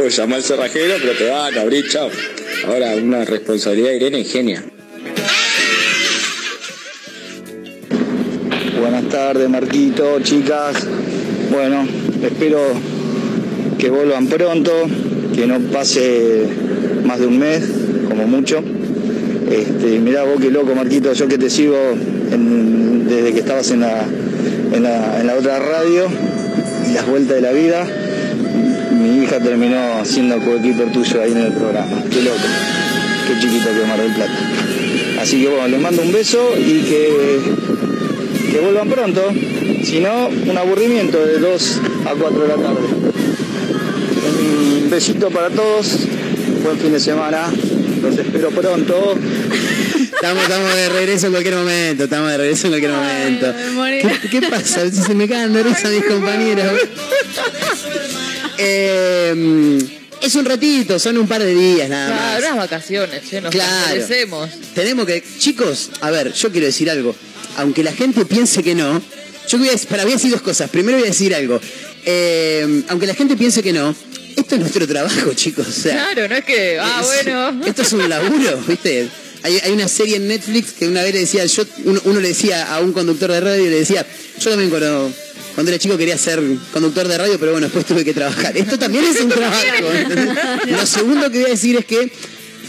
[0.00, 2.10] O llama al cerrajero, pero te va, abrir, chao.
[2.66, 4.64] Ahora, una responsabilidad de Irene genia.
[8.80, 10.76] Buenas tardes, Marquito, chicas.
[11.52, 11.86] Bueno,
[12.20, 12.72] espero
[13.78, 14.72] que vuelvan pronto,
[15.36, 16.48] que no pase
[17.04, 17.62] más de un mes,
[18.08, 18.60] como mucho.
[19.50, 21.76] Este, mirá vos qué loco, Marquito, yo que te sigo
[23.08, 24.04] desde que estabas en la,
[24.74, 26.06] en, la, en la otra radio
[26.88, 27.86] y las vueltas de la vida.
[28.92, 32.02] mi hija terminó siendo coequiper tuyo ahí en el programa.
[32.10, 32.36] Qué loco.
[33.26, 34.32] Qué chiquito que Mar del Plata.
[35.20, 37.40] Así que bueno, les mando un beso y que,
[38.52, 39.22] que vuelvan pronto.
[39.82, 42.86] Si no, un aburrimiento de 2 a 4 de la tarde.
[44.82, 46.06] Un besito para todos.
[46.62, 47.50] Buen fin de semana.
[48.02, 49.18] Los espero pronto.
[50.14, 53.54] Estamos, estamos de regreso en cualquier momento, estamos de regreso en cualquier momento.
[54.22, 54.90] ¿Qué, qué pasa?
[54.90, 56.72] Se me cagan de risa mis compañeros.
[58.58, 59.78] Eh,
[60.20, 62.18] es un ratito, son un par de días nada más.
[62.18, 64.48] Claro, unas vacaciones, che, nos Claro.
[64.74, 65.22] Tenemos que.
[65.38, 67.14] Chicos, a ver, yo quiero decir algo.
[67.56, 69.00] Aunque la gente piense que no,
[69.48, 70.70] yo voy a, para, voy a decir dos cosas.
[70.70, 71.60] Primero voy a decir algo.
[72.04, 73.94] Eh, aunque la gente piense que no,
[74.40, 75.66] esto es nuestro trabajo, chicos.
[75.68, 77.66] O sea, Claro, no es que, ah, es- bueno.
[77.66, 79.08] Esto es un laburo, ¿viste?
[79.42, 82.28] Hay, hay una serie en Netflix que una vez le decía, yo, uno, uno le
[82.28, 84.04] decía a un conductor de radio y le decía,
[84.40, 85.12] yo también cuando,
[85.54, 86.40] cuando era chico quería ser
[86.72, 88.56] conductor de radio, pero bueno, después tuve que trabajar.
[88.56, 89.62] Esto también es un trabajo.
[90.68, 92.10] Lo segundo que voy a decir es que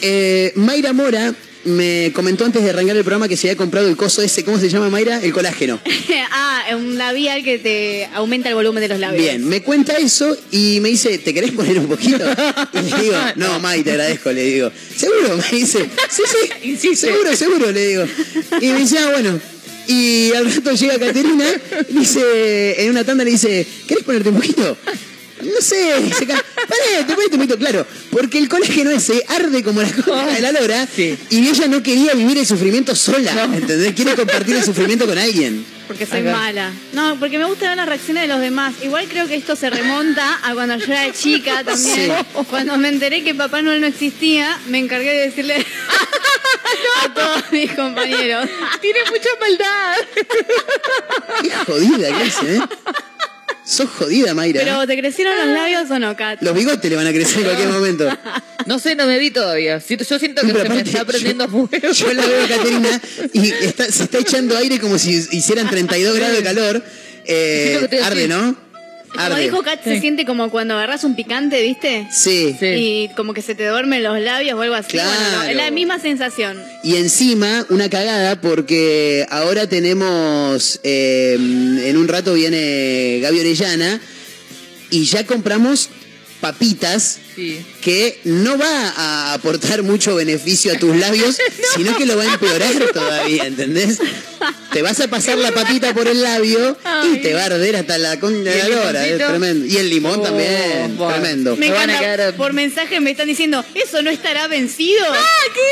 [0.02, 1.34] eh, Mayra Mora
[1.66, 4.60] me comentó antes de arrancar el programa que se había comprado el coso ese, ¿cómo
[4.60, 5.22] se llama Mayra?
[5.22, 5.80] El colágeno.
[6.32, 9.22] ah, un labial que te aumenta el volumen de los labios.
[9.22, 12.24] Bien, me cuenta eso y me dice, ¿te querés poner un poquito?
[12.74, 14.72] Y le digo, no, May, te agradezco, le digo.
[14.96, 15.38] ¿Seguro?
[15.38, 15.80] Me dice,
[16.10, 18.06] sí, sí, seguro, seguro, le digo.
[18.62, 19.40] Y me dice, ah, bueno.
[19.88, 21.46] Y al rato llega Caterina,
[21.90, 24.78] dice, en una tanda le dice, ¿querés ponerte un poquito?
[25.42, 27.86] No sé, se ca- Pará, te ponete un poquito claro.
[28.12, 32.14] Porque el colágeno ese arde como la cola de la lora y ella no quería
[32.14, 33.94] vivir el sufrimiento sola, ¿entendés?
[33.94, 35.66] Quiere compartir el sufrimiento con alguien.
[35.88, 36.32] Porque soy Acá.
[36.34, 36.72] mala.
[36.94, 38.76] No, porque me gusta ver las reacciones de los demás.
[38.84, 42.14] Igual creo que esto se remonta a cuando yo era chica también.
[42.50, 45.66] Cuando me enteré que Papá Noel no existía, me encargué de decirle
[47.04, 48.48] a todos mis compañeros.
[48.82, 49.96] Tiene mucha maldad.
[51.42, 52.62] Qué jodida que es, ¿eh?
[53.70, 54.62] Sos jodida, Mayra.
[54.64, 56.42] Pero ¿te crecieron los labios o no, Kat?
[56.42, 58.10] Los bigotes le van a crecer en cualquier momento.
[58.66, 59.80] No sé, no me vi todavía.
[59.80, 61.70] Siento- Yo siento que Pero se me aparte, está prendiendo fuego.
[61.94, 63.02] Yo la veo a Caterina
[63.34, 66.84] y está- se está echando aire como si hicieran 32 grados de calor.
[67.26, 68.28] Eh, Siento que te arde.
[68.28, 68.56] ¿no?
[69.12, 69.42] Como Arde.
[69.42, 72.08] dijo Kat, se siente como cuando agarras un picante, ¿viste?
[72.12, 72.56] Sí.
[72.62, 74.98] Y como que se te duermen los labios o algo así.
[74.98, 75.50] Bueno, no, Claro.
[75.50, 76.62] es la misma sensación.
[76.84, 84.00] Y encima, una cagada porque ahora tenemos, eh, en un rato viene Gaby Orellana
[84.92, 85.90] y ya compramos
[86.42, 87.66] papitas Sí.
[87.82, 91.38] que no va a aportar mucho beneficio a tus labios,
[91.76, 94.00] sino que lo va a empeorar todavía, ¿entendés?
[94.72, 96.78] Te vas a pasar la papita por el labio
[97.14, 99.30] y te va a arder hasta la con de ¿Y la el lora, es limoncito?
[99.30, 99.66] tremendo.
[99.66, 101.14] Y el limón Oh, también, bueno.
[101.14, 101.56] tremendo.
[101.56, 105.06] Me Me van a quedar- por mensaje me están diciendo, ¿eso no estará vencido?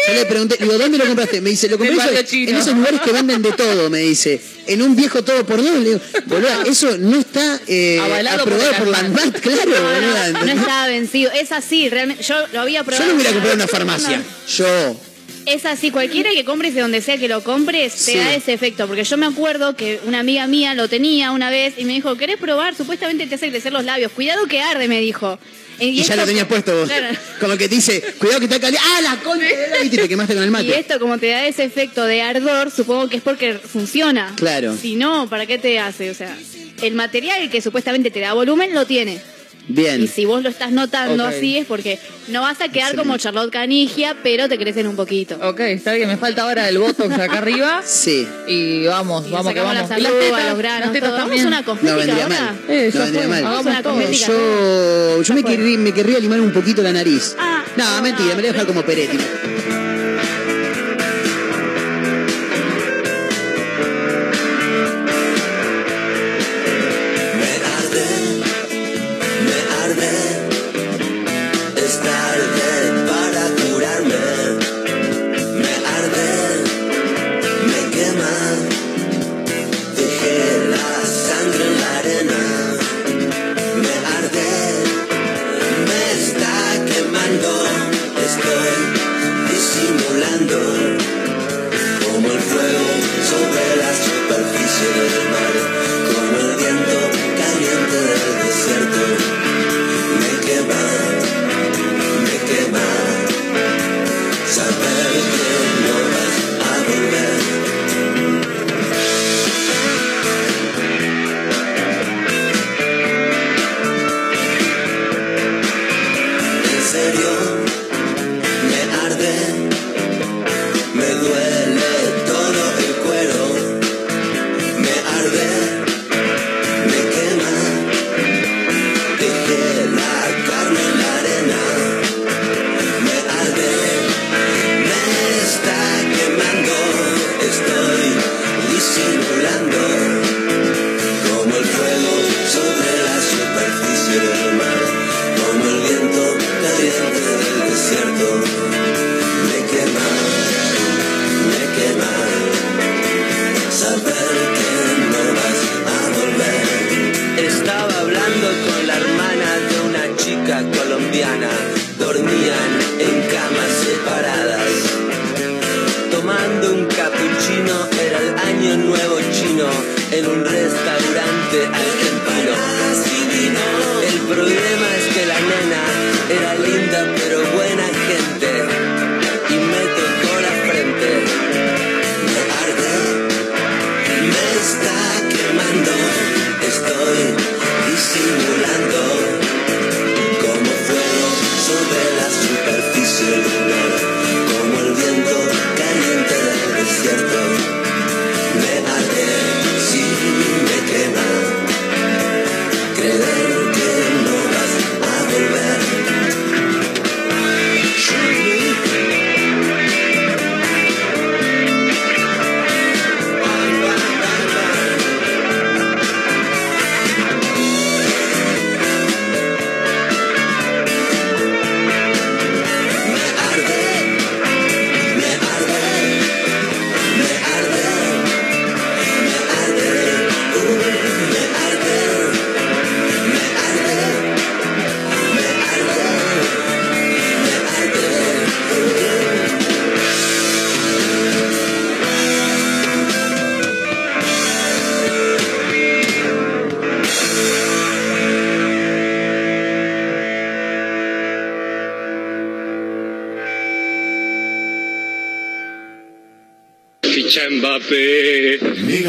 [0.08, 1.42] Yo le pregunté, digo, ¿dónde lo compraste?
[1.42, 1.96] Me dice, lo compré
[2.32, 4.42] en esos lugares que venden de todo, me dice.
[4.68, 8.78] En un viejo todo por dos, le digo, boluda, eso no está eh, aprobado la
[8.78, 9.40] por la ANMAT.
[9.40, 9.72] Claro.
[9.72, 10.58] No ¿entendés?
[10.58, 11.32] estaba vencido.
[11.32, 12.24] Es así, realmente.
[12.24, 13.08] Yo lo había Yo probado.
[13.10, 14.22] lo hubiera comprado en una farmacia.
[14.56, 15.00] Yo.
[15.46, 18.18] Es así, cualquiera que compres de donde sea que lo compres, te Sí.
[18.18, 18.86] da ese efecto.
[18.88, 22.18] Porque yo me acuerdo que una amiga mía lo tenía una vez y me dijo,
[22.18, 22.76] ¿querés probar?
[22.76, 24.12] Supuestamente te hace crecer los labios.
[24.12, 25.40] Cuidado que arde, me dijo.
[25.80, 26.88] Y ya esto- lo tenías puesto vos.
[26.90, 27.16] Claro.
[27.40, 28.86] Como que te dice, cuidado que está caliente.
[28.98, 29.46] ¡Ah, la concha!
[29.46, 29.96] de la- ¿Viste?
[29.96, 30.80] Y te quemaste con el Y mate.
[30.80, 34.34] esto, como te da ese efecto de ardor, supongo que es porque funciona.
[34.36, 34.76] Claro.
[34.76, 36.10] Si no, ¿para qué te hace?
[36.10, 36.36] O sea,
[36.82, 39.22] el material que supuestamente te da volumen lo tiene.
[39.70, 40.08] Y Bien.
[40.08, 42.00] si vos lo estás notando así es porque
[42.30, 42.98] no vas a quedar Excelente.
[42.98, 45.38] como Charlotte Canigia, pero te crecen un poquito.
[45.42, 46.08] Ok, está bien.
[46.08, 47.82] Me falta ahora el botox acá arriba.
[47.86, 48.26] Sí.
[48.48, 49.76] Y vamos, Y vamos que vamos.
[49.76, 51.12] las Y las arrugas, tetas, los granos, las todo.
[51.18, 52.40] Vamos una cosmética No vendría ahora.
[52.40, 52.56] mal.
[52.70, 53.44] Eh, no vendría mal.
[53.44, 54.28] Vamos a una cosmética.
[54.28, 57.36] Yo, yo me, querrí- me querría limar un poquito la nariz.
[57.38, 57.64] Ah.
[57.76, 59.18] no, mentira, me voy a dejar como Peretti.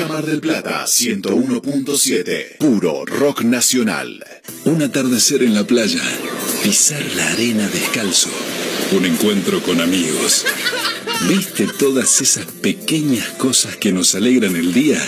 [0.07, 2.59] Mar del Plata 101.7.
[2.59, 4.25] Puro rock nacional.
[4.65, 6.03] Un atardecer en la playa.
[6.63, 8.31] Pisar la arena descalzo.
[8.93, 10.45] Un encuentro con amigos.
[11.29, 15.01] ¿Viste todas esas pequeñas cosas que nos alegran el día?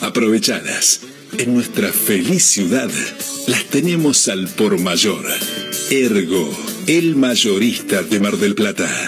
[0.00, 1.00] Aprovechadas.
[1.36, 2.90] En nuestra feliz ciudad
[3.46, 5.24] las tenemos al por mayor.
[5.90, 6.50] Ergo,
[6.86, 9.07] el mayorista de Mar del Plata.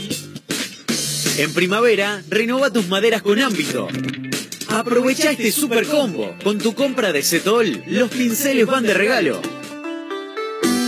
[1.37, 3.87] En primavera, renova tus maderas con ámbito.
[4.67, 6.35] Aprovecha este super combo.
[6.43, 9.41] Con tu compra de Setol, los pinceles van de regalo.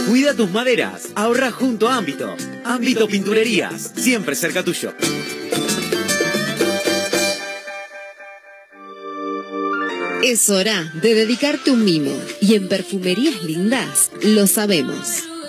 [0.08, 2.36] Cuida tus maderas, ahorra junto a Ámbito.
[2.66, 4.94] Ámbito Pinturerías, siempre cerca tuyo.
[10.24, 12.12] Es hora de dedicarte un mimo.
[12.42, 15.24] Y en Perfumerías Lindas lo sabemos.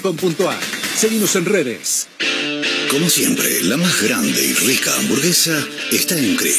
[0.00, 0.58] Giamafiat.com.ar.
[0.96, 2.08] Seguimos en redes.
[2.90, 6.56] Como siempre, la más grande y rica hamburguesa está en Crip.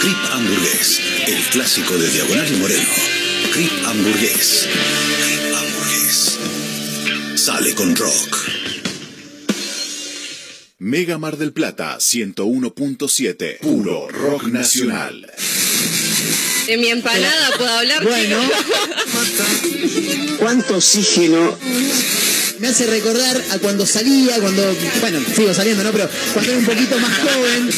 [0.00, 2.88] Crip Hamburgués, el clásico de Diagonal y Moreno.
[3.52, 4.68] Crip Hamburgués.
[5.22, 6.38] Crip Hamburgués.
[7.34, 8.48] Sale con rock.
[10.78, 13.58] Mega Mar del Plata 101.7.
[13.58, 15.26] Puro rock nacional.
[16.66, 18.04] De mi empanada puedo hablar.
[18.04, 18.40] Bueno.
[20.38, 21.58] ¿Cuánto oxígeno?
[22.58, 25.92] Me hace recordar a cuando salía, cuando, bueno, sigo saliendo, ¿no?
[25.92, 27.70] Pero cuando era un poquito más joven.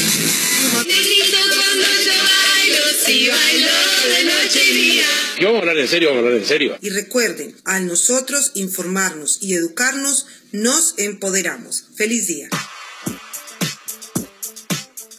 [5.36, 6.08] ¿Qué vamos a hablar en serio?
[6.10, 6.78] Vamos a hablar en serio.
[6.80, 11.84] Y recuerden, al nosotros informarnos y educarnos, nos empoderamos.
[11.96, 12.48] Feliz día.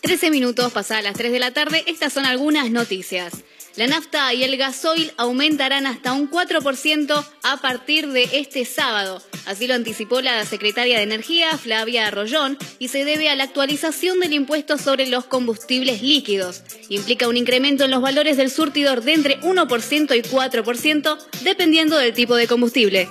[0.01, 3.33] 13 minutos pasadas las 3 de la tarde, estas son algunas noticias.
[3.77, 9.21] La nafta y el gasoil aumentarán hasta un 4% a partir de este sábado.
[9.45, 14.19] Así lo anticipó la secretaria de Energía, Flavia Arroyón, y se debe a la actualización
[14.19, 16.63] del impuesto sobre los combustibles líquidos.
[16.89, 22.13] Implica un incremento en los valores del surtidor de entre 1% y 4%, dependiendo del
[22.13, 23.07] tipo de combustible.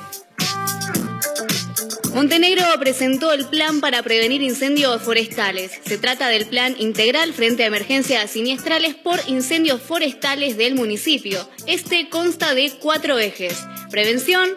[2.15, 5.73] Montenegro presentó el plan para prevenir incendios forestales.
[5.85, 11.49] Se trata del plan integral frente a emergencias siniestrales por incendios forestales del municipio.
[11.67, 13.65] Este consta de cuatro ejes.
[13.91, 14.51] Prevención,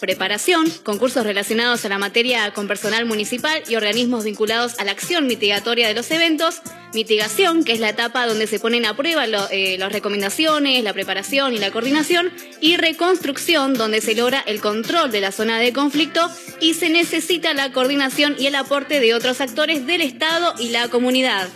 [0.00, 5.26] preparación, concursos relacionados a la materia con personal municipal y organismos vinculados a la acción
[5.26, 6.62] mitigatoria de los eventos,
[6.94, 11.54] mitigación, que es la etapa donde se ponen a prueba eh, las recomendaciones, la preparación
[11.54, 16.30] y la coordinación, y reconstrucción, donde se logra el control de la zona de conflicto
[16.60, 20.88] y se necesita la coordinación y el aporte de otros actores del Estado y la
[20.88, 21.48] comunidad.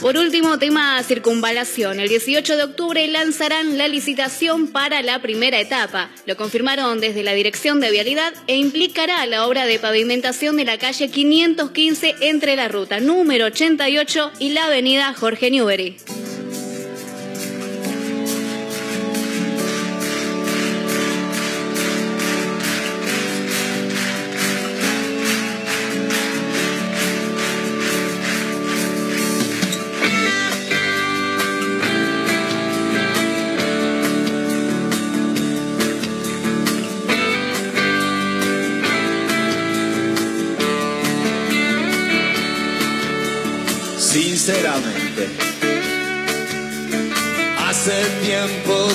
[0.00, 2.00] Por último, tema circunvalación.
[2.00, 6.08] El 18 de octubre lanzarán la licitación para la primera etapa.
[6.24, 10.78] Lo confirmaron desde la Dirección de Vialidad e implicará la obra de pavimentación de la
[10.78, 15.98] calle 515 entre la ruta número 88 y la avenida Jorge Newbery.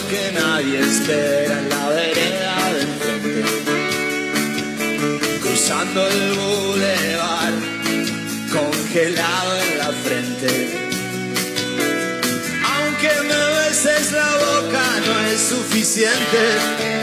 [0.09, 3.43] Que nadie espera en la vereda del frente,
[5.39, 7.53] cruzando el bulevar,
[8.51, 10.51] congelado en la frente.
[12.75, 16.94] Aunque me beses la boca, no es suficiente.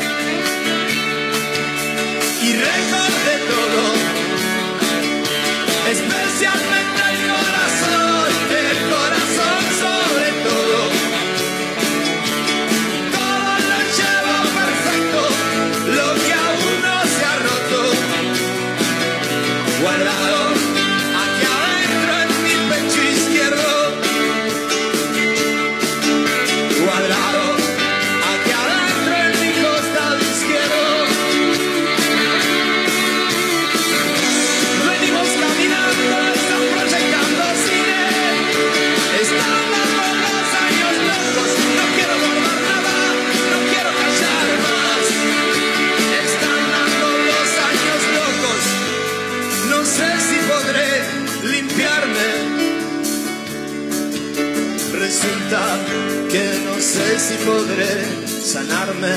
[57.45, 59.15] Podré sanarme.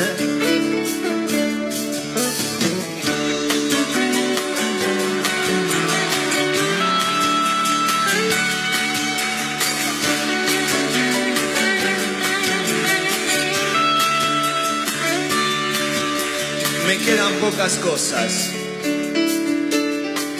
[16.88, 18.52] Me quedan pocas cosas.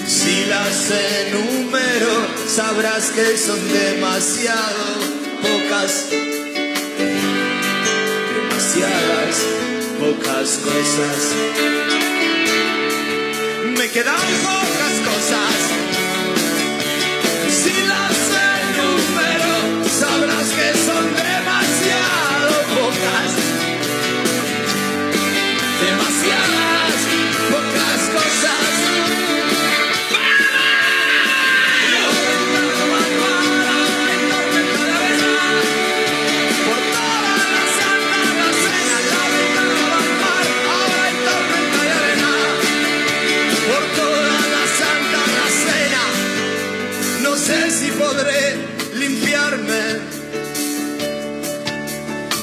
[0.08, 0.92] Si las
[1.28, 2.16] enumero,
[2.48, 4.86] sabrás que son demasiado
[5.42, 6.25] pocas.
[10.00, 11.34] Pocas cosas.
[13.78, 14.20] Me quedan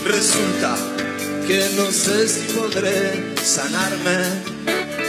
[0.04, 0.76] Resulta
[1.46, 5.01] que no sé si podré sanarme.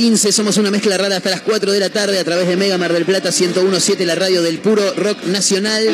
[0.00, 2.78] 15, somos una mezcla rara hasta las 4 de la tarde a través de Mega
[2.78, 5.86] Mar del Plata 1017, la radio del puro rock nacional.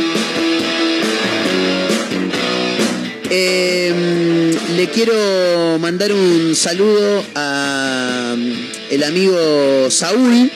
[3.29, 8.53] Eh, le quiero mandar un saludo a mm,
[8.93, 10.53] el amigo Saúl,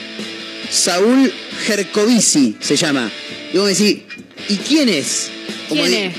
[0.71, 1.33] Saúl
[1.65, 3.11] Jercovici se llama.
[3.53, 3.97] Y vos me decís,
[4.47, 5.27] ¿y quién es?
[5.67, 6.15] Como ¿Quién es?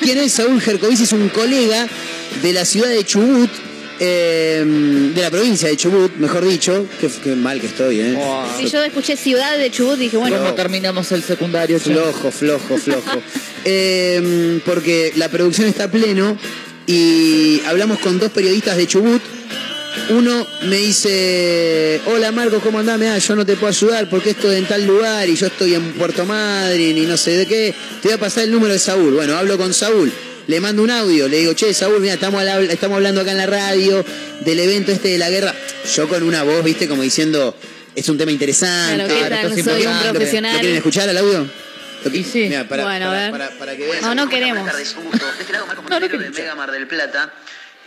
[0.00, 1.02] ¿Quién es Saúl Jercovici?
[1.02, 1.86] Es un colega
[2.40, 3.50] de la ciudad de Chubut,
[4.02, 4.64] eh,
[5.14, 6.86] de la provincia de Chubut, mejor dicho.
[6.98, 8.18] Qué, qué mal que estoy, ¿eh?
[8.56, 11.78] Si yo escuché Ciudad de Chubut, dije, bueno, ¿Cómo terminamos el secundario?
[11.78, 13.22] Flojo, flojo, flojo.
[13.62, 16.34] Eh, porque la producción está a pleno
[16.86, 19.20] y hablamos con dos periodistas de Chubut.
[20.08, 22.98] Uno me dice, hola Marcos, ¿cómo andás?
[22.98, 25.92] Mirá, yo no te puedo ayudar porque estoy en tal lugar y yo estoy en
[25.92, 27.74] Puerto Madryn y no sé de qué.
[28.00, 29.12] Te voy a pasar el número de Saúl.
[29.12, 30.10] Bueno, hablo con Saúl.
[30.50, 33.46] Le mando un audio, le digo, che, Saúl, mira, estamos, estamos hablando acá en la
[33.46, 34.04] radio
[34.40, 35.54] del evento este de la guerra.
[35.94, 37.56] Yo con una voz, viste, como diciendo,
[37.94, 38.96] es un tema interesante.
[39.04, 39.32] Claro, ¿qué tal?
[39.46, 39.94] esto es Soy un.
[40.06, 40.52] ¿Lo- profesional.
[40.54, 41.46] ¿Lo quieren escuchar al audio?
[42.12, 42.46] Y sí.
[42.48, 43.30] Mira, para, Bueno, a para- ver.
[43.30, 44.00] para- para que vean.
[44.02, 44.66] no, no queremos.
[44.74, 47.32] De este lado, Marco Montero, de Mega Mar del Plata.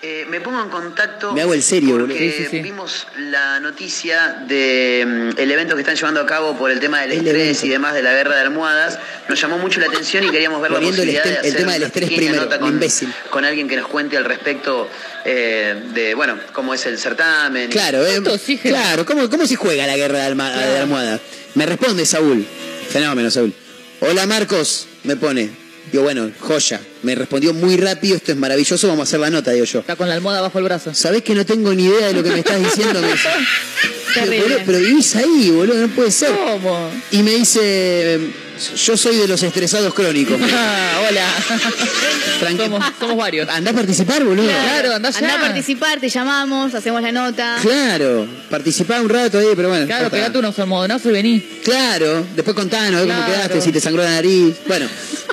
[0.05, 2.59] Eh, me pongo en contacto Me hago el serio, porque Sí, sí, sí.
[2.59, 7.63] vimos la noticia del evento que están llevando a cabo por el tema del estrés
[7.63, 8.99] y demás de la guerra de almohadas.
[9.29, 11.53] Nos llamó mucho la atención y queríamos ver Poniendo la el posibilidad estem- de el
[11.53, 13.13] hacer tema del estrés primero, nota con, imbécil.
[13.29, 14.89] con alguien que nos cuente al respecto
[15.23, 17.69] eh, de, bueno, cómo es el certamen.
[17.69, 18.21] Claro, eh,
[18.61, 21.21] claro, ¿cómo, ¿cómo se juega la guerra de, alma- de almohada?
[21.55, 22.45] Me responde Saúl.
[22.89, 23.53] Fenómeno, Saúl.
[24.01, 25.62] Hola Marcos, me pone.
[25.93, 26.81] Digo, bueno, joya.
[27.03, 29.81] Me respondió muy rápido, esto es maravilloso, vamos a hacer la nota, digo yo.
[29.81, 30.91] Está con la almohada bajo el brazo.
[30.91, 32.99] ¿Sabés que no tengo ni idea de lo que me estás diciendo?
[32.99, 33.29] Me dice.
[34.19, 36.31] Boludo, pero vivís ahí, boludo, no puede ser.
[36.31, 36.89] ¿Cómo?
[37.11, 38.19] Y me dice,
[38.85, 40.39] yo soy de los estresados crónicos.
[40.51, 41.27] Ah, hola.
[42.57, 43.49] somos, somos varios.
[43.49, 44.47] Andá a participar, boludo.
[44.47, 45.17] Claro, andá ya.
[45.19, 47.57] Andá a participar, te llamamos, hacemos la nota.
[47.61, 49.85] Claro, participá un rato ahí, pero bueno.
[49.85, 50.15] Claro, está.
[50.17, 51.39] pegate unos almohadonazos y vení.
[51.63, 53.33] Claro, después contanos, a ver cómo Claro.
[53.33, 54.55] quedaste, si te sangró la nariz.
[54.67, 54.87] Bueno,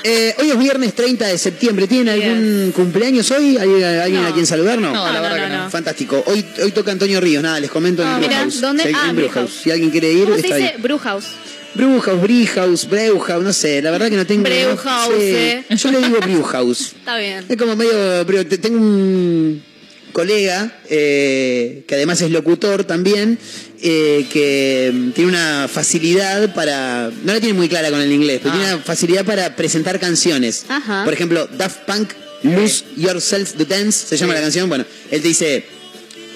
[0.05, 1.87] eh, hoy es viernes 30 de septiembre.
[1.87, 3.57] ¿Tienen algún cumpleaños hoy?
[3.57, 4.79] ¿Alguien, alguien a quien saludar?
[4.79, 5.71] No, No, la verdad que no.
[5.71, 6.23] Fantástico.
[6.27, 8.61] Hoy, hoy toca Antonio Ríos, nada, les comento en Ah, Brewhouse.
[8.61, 8.83] ¿dónde?
[8.85, 9.53] Si hay- Ah, en Brewhouse.
[9.65, 10.69] Si alguien quiere ir, ¿Cómo se está dice?
[10.69, 10.75] ahí.
[10.83, 11.27] Brewhouse.
[11.75, 14.43] Brewhouse, Brewhouse, Brewhouse, no sé, la verdad que no tengo...
[14.43, 15.65] Brewhouse, Sí, eh.
[15.71, 16.81] Yo le digo Brewhouse.
[16.99, 17.45] Está bien.
[17.49, 18.27] Es como medio.
[18.61, 19.63] Tengo un
[20.13, 23.39] colega eh, que además es locutor también,
[23.83, 27.11] eh, que mm, tiene una facilidad para.
[27.23, 30.67] No la tiene muy clara con el inglés, pero tiene una facilidad para presentar canciones.
[30.69, 31.05] Ajá.
[31.05, 32.11] Por ejemplo, Daft Punk,
[32.43, 34.69] Lose Yourself to Dance, se llama la canción.
[34.69, 35.65] Bueno, él te dice.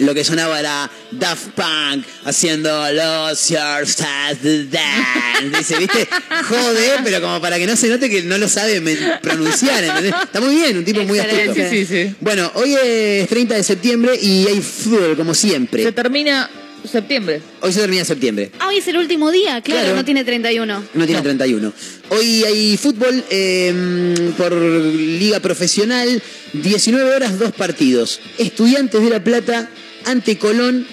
[0.00, 5.56] Lo que sonaba era Daft Punk haciendo Lose Yourself to Dance.
[5.56, 6.08] Dice, ¿viste?
[6.48, 8.80] Jode, pero como para que no se note que no lo sabe
[9.22, 10.12] pronunciar, ¿entendés?
[10.24, 11.54] Está muy bien, un tipo muy astuto.
[11.54, 12.14] Sí, sí, sí.
[12.18, 15.84] Bueno, hoy es 30 de septiembre y hay fútbol como siempre.
[15.84, 16.50] Se termina
[16.88, 17.40] septiembre.
[17.60, 18.50] Hoy se termina septiembre.
[18.58, 19.96] Ah, hoy es el último día, claro, Claro.
[19.96, 20.82] no tiene 31.
[20.94, 21.72] No tiene 31.
[22.10, 26.22] Hoy hay fútbol eh, por liga profesional.
[26.52, 28.20] 19 horas, dos partidos.
[28.38, 29.70] Estudiantes de La Plata
[30.04, 30.86] ante Colón.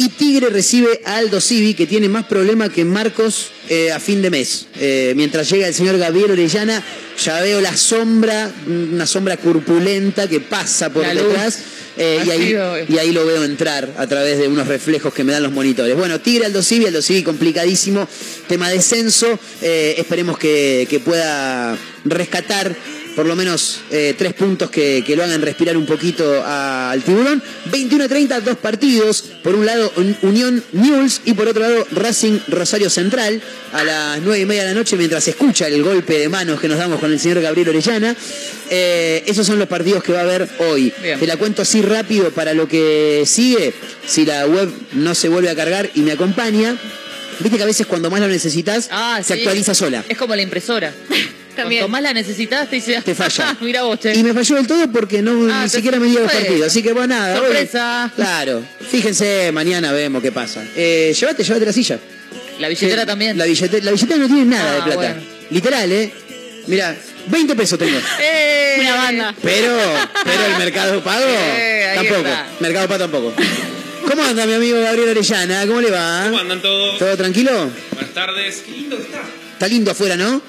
[0.00, 4.22] Y Tigre recibe a Aldo Civi, que tiene más problema que Marcos eh, a fin
[4.22, 4.66] de mes.
[4.78, 6.84] Eh, mientras llega el señor Gabriel Orellana,
[7.20, 11.34] ya veo la sombra, una sombra corpulenta que pasa por La luz.
[11.98, 12.86] Eh, y, ahí, lo veo.
[12.88, 15.96] y ahí lo veo entrar a través de unos reflejos que me dan los monitores.
[15.96, 18.08] Bueno, Tigre Aldo Civi, Aldo Civi complicadísimo,
[18.46, 22.76] tema descenso, eh, esperemos que, que pueda rescatar
[23.18, 27.02] por lo menos eh, tres puntos que, que lo hagan respirar un poquito a- al
[27.02, 27.42] tiburón.
[27.72, 29.24] 21-30, dos partidos.
[29.42, 33.42] Por un lado Un- Unión News y por otro lado Racing Rosario Central
[33.72, 36.60] a las nueve y media de la noche mientras se escucha el golpe de manos
[36.60, 38.14] que nos damos con el señor Gabriel Orellana.
[38.70, 40.92] Eh, esos son los partidos que va a haber hoy.
[41.02, 41.18] Bien.
[41.18, 43.72] Te la cuento así rápido para lo que sigue.
[44.06, 46.76] Si la web no se vuelve a cargar y me acompaña.
[47.40, 49.32] Viste que a veces cuando más lo necesitas se Ah, sí.
[49.32, 50.04] actualiza sola.
[50.08, 50.94] Es como la impresora.
[51.62, 51.80] También.
[51.82, 53.02] Cuanto más la necesitas, te dice.
[53.02, 53.56] Te falla.
[53.60, 54.14] Mira vos, che.
[54.14, 56.66] Y me falló del todo porque no Ah, ni siquiera me dio los partidos.
[56.68, 57.34] Así que bueno, nada.
[57.40, 58.12] hoy- Sorpresa.
[58.14, 58.62] claro.
[58.90, 60.64] Fíjense, mañana vemos qué pasa.
[60.76, 61.98] Eh, llévate, llévate la silla.
[62.60, 63.36] La billetera Que también.
[63.38, 64.96] La billetera, la billetera no tiene nada Ah, de plata.
[64.96, 65.20] bueno.
[65.50, 66.12] Literal, ¿eh?
[66.66, 66.96] Mira,
[67.28, 67.98] 20 pesos tengo.
[68.20, 68.76] ¡Eh!
[68.80, 69.34] Una banda.
[69.42, 69.76] Pero,
[70.24, 71.24] pero el mercado pago
[71.58, 72.20] Eh, tampoco.
[72.20, 72.46] está.
[72.60, 73.34] Mercado pago tampoco.
[74.08, 75.66] ¿Cómo anda mi amigo Gabriel Orellana?
[75.66, 76.24] ¿Cómo le va?
[76.26, 76.98] ¿Cómo andan todos?
[76.98, 77.70] ¿Todo tranquilo?
[77.92, 78.62] Buenas tardes.
[78.64, 79.22] Qué lindo que está.
[79.52, 80.40] Está lindo afuera, ¿no?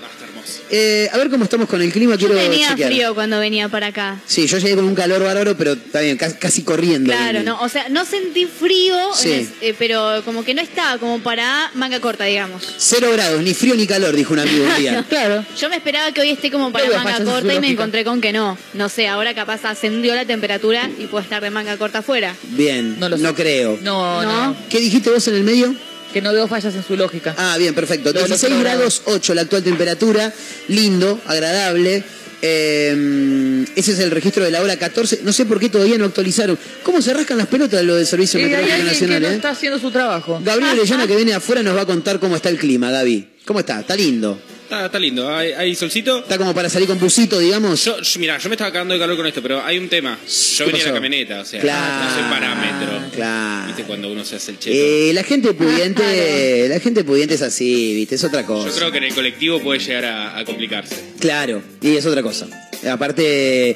[0.71, 2.91] Eh, a ver cómo estamos con el clima, Yo quiero tenía chequear.
[2.91, 4.19] frío cuando venía para acá.
[4.25, 7.11] Sí, yo llegué con un calor bárbaro, pero está bien, casi, casi corriendo.
[7.11, 9.49] Claro, no, o sea, no sentí frío, Sí.
[9.61, 12.63] eh, pero como que no estaba como para manga corta, digamos.
[12.77, 15.05] Cero grados, ni frío ni calor, dijo un amigo un día.
[15.09, 15.43] Claro.
[15.59, 18.31] Yo me esperaba que hoy esté como para manga corta y me encontré con que
[18.31, 18.57] no.
[18.73, 22.35] No sé, ahora capaz ascendió la temperatura y puedo estar de manga corta afuera.
[22.49, 23.33] Bien, No no, lo sé.
[23.35, 23.77] creo.
[23.81, 24.55] No, no, No.
[24.69, 25.75] ¿Qué dijiste vos en el medio?
[26.13, 27.35] Que no veo fallas en su lógica.
[27.37, 28.11] Ah, bien, perfecto.
[28.11, 28.77] Todo lo 16 programado.
[28.79, 30.33] grados 8 la actual temperatura,
[30.67, 32.03] lindo, agradable.
[32.41, 35.21] Eh, ese es el registro de la hora 14.
[35.23, 36.57] No sé por qué todavía no actualizaron.
[36.83, 39.21] ¿Cómo se rascan las pelotas lo del Servicio Meteorológico que Nacional?
[39.21, 39.35] no eh?
[39.35, 40.41] está haciendo su trabajo.
[40.43, 43.27] Gabriel Orellana que viene afuera nos va a contar cómo está el clima, Gaby.
[43.45, 43.81] ¿Cómo está?
[43.81, 44.39] ¿Está lindo?
[44.69, 45.35] Está, está lindo.
[45.35, 46.19] Hay, hay solcito.
[46.19, 47.83] ¿Está como para salir con busito, digamos?
[47.83, 50.19] Yo, yo- mira, yo me estaba cagando de calor con esto, pero hay un tema.
[50.57, 53.11] Yo venía en la camioneta, o sea, Claro, no soy parámetro.
[53.15, 53.65] claro.
[53.65, 54.75] ¿Viste cuando uno se hace el cheto?
[54.77, 58.69] Eh, la gente pudiente, la gente pudiente es así, viste, es otra cosa.
[58.69, 60.95] Yo creo que en el colectivo puede llegar a, a complicarse.
[61.19, 62.45] Claro, y es otra cosa.
[62.91, 63.75] Aparte,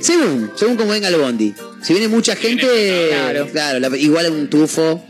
[0.00, 1.54] según, según como venga el bondi.
[1.80, 2.66] Si viene mucha gente,
[3.10, 3.48] Claro.
[3.52, 5.04] claro, la- igual a un tufo.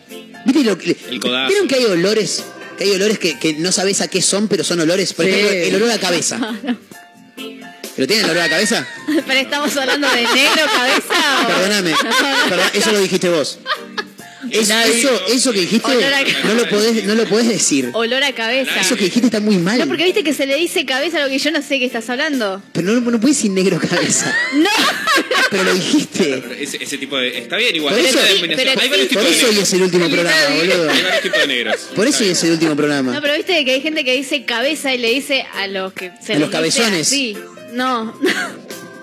[0.45, 0.95] ¿Viste lo que-.
[1.11, 2.45] ¿Vieron que hay olores?
[2.79, 5.13] Que hay olores que, que no sabes a qué son, pero son olores.
[5.13, 5.31] Por Sí.
[5.33, 6.39] ejemplo, el olor a cabeza.
[7.97, 8.87] ¿Pero tienen el olor a cabeza?
[9.27, 11.47] Pero estamos hablando de negro, cabeza o...
[11.47, 11.95] Perdóname.
[12.49, 13.59] Perdón, eso lo dijiste vos.
[14.51, 17.91] Es- Nadie- eso, eso que dijiste, Olor a- no lo podés, no lo podés decir.
[17.95, 18.81] Olor a cabeza.
[18.81, 19.79] Eso que dijiste está muy mal.
[19.79, 21.87] No, porque viste que se le dice cabeza a lo que yo no sé qué
[21.87, 22.61] estás hablando.
[22.73, 24.35] Pero no, no puedes decir negro cabeza.
[24.55, 24.69] No.
[25.57, 26.25] Pero lo dijiste.
[26.43, 27.39] Pero Ese, ese tipo de.
[27.39, 27.95] Está bien, igual.
[27.95, 28.73] Por eso- varias sí, combinaciones.
[28.75, 29.09] pero hay varios sí.
[29.09, 30.91] tipos Por de eso hoy es el último programa, boludo.
[30.91, 31.77] Hay varios tipos de negros.
[31.95, 33.13] Por eso hoy es el último programa.
[33.13, 36.13] No, pero viste que hay gente que dice cabeza y le dice a los que
[36.25, 37.07] se A los cabezones.
[37.07, 37.37] así.
[37.73, 38.19] No.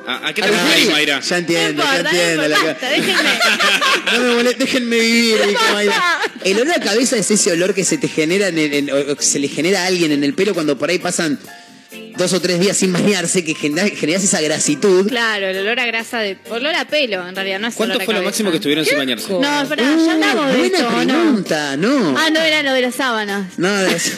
[0.07, 1.19] ¿A, a qué Ah, te refieres, Mayra?
[1.21, 2.47] Ya entiendo, ya entiendo.
[2.47, 2.57] la
[2.89, 3.13] déjenme.
[4.13, 5.37] No me molest- déjenme vivir.
[5.47, 6.03] dijo Mayra.
[6.43, 9.15] El olor a cabeza es ese olor que se te genera en el- en- o
[9.15, 11.39] que se le genera a alguien en el pelo cuando por ahí pasan
[12.21, 15.07] dos o tres días sin bañarse, que genera- generas esa grasitud.
[15.07, 16.37] Claro, el olor a grasa de.
[16.49, 18.29] Olor a pelo, en realidad, no es ¿Cuánto olor a fue lo cabeza.
[18.29, 19.29] máximo que estuvieron sin bañarse?
[19.33, 21.13] No, espera, Uh, ya hablamos de buena esto, ¿o no?
[21.21, 22.15] pregunta, no.
[22.17, 23.57] Ah, no era lo de las sábanas.
[23.57, 24.17] No, es-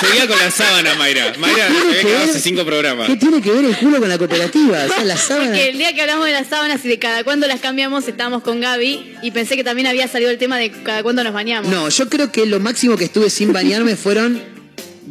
[0.00, 1.34] Seguía con la sábana, Mayra.
[1.38, 1.68] Mayra
[2.24, 3.06] hace cinco programas.
[3.06, 4.84] ¿Qué tiene que ver el culo con la cooperativa?
[4.84, 5.46] O sea, la sábana.
[5.48, 8.42] Porque el día que hablamos de las sábanas y de cada cuándo las cambiamos, estábamos
[8.42, 11.70] con Gaby y pensé que también había salido el tema de cada cuándo nos bañamos.
[11.70, 14.42] No, yo creo que lo máximo que estuve sin bañarme fueron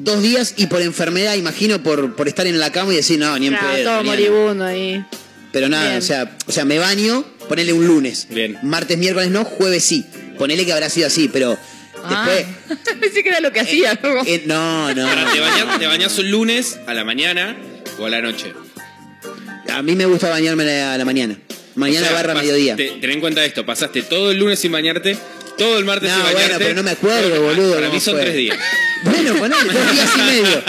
[0.04, 3.38] dos días y por enfermedad, imagino, por, por estar en la cama y decir, no,
[3.40, 5.04] ni en Claro, pedo, todo moribundo ahí.
[5.52, 5.98] Pero nada, Bien.
[5.98, 8.28] o sea, o sea, me baño, ponele un lunes.
[8.30, 8.58] Bien.
[8.64, 10.06] Martes, miércoles no, jueves sí.
[10.38, 11.58] Ponele que habrá sido así, pero
[12.04, 12.26] Ah.
[12.30, 12.80] después.
[13.02, 14.00] Pensé que era lo que hacía.
[14.02, 14.22] ¿no?
[14.26, 15.08] eh, no, no.
[15.08, 17.58] Ahora, ¿te bañas, te bañas un lunes a la mañana
[17.98, 18.54] o a la noche?
[19.72, 21.38] A mí me gusta bañarme a la, a la mañana.
[21.76, 22.76] Mañana O sea, barra pas- mediodía.
[22.76, 25.18] te- ten en cuenta esto, pasaste todo el lunes sin bañarte,
[25.60, 26.64] todo el martes No, sin bueno, bañarte.
[26.66, 28.24] pero no me acuerdo, boludo, Para mí son fue.
[28.24, 28.58] tres días.
[29.02, 30.64] Bueno, ponele dos días y medio.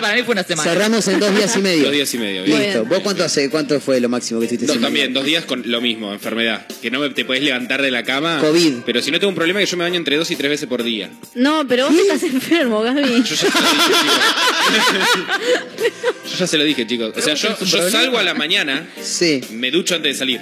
[0.00, 0.72] Para mí fue una semana.
[0.72, 1.84] Cerramos en dos días y medio.
[1.84, 2.42] Dos días y medio.
[2.42, 2.60] bien.
[2.62, 2.84] Listo.
[2.84, 3.48] ¿Vos cuánto hace?
[3.48, 6.66] ¿Cuánto fue lo máximo que estuviste Dos sin también, dos días con lo mismo, enfermedad.
[6.82, 8.38] Que no me- te puedes levantar de la cama.
[8.40, 8.78] COVID.
[8.84, 10.68] Pero si no tengo un problema que yo me baño entre dos y tres veces
[10.68, 11.10] por día.
[11.34, 13.22] No, pero vos estás enfermo, Gaby.
[13.22, 13.66] Yo ya se lo dije,
[15.16, 15.46] chicos.
[16.30, 17.12] Yo ya se lo dije, chicos.
[17.16, 19.40] O sea, yo, salgo a la mañana, Sí.
[19.50, 20.40] me ducho antes de salir.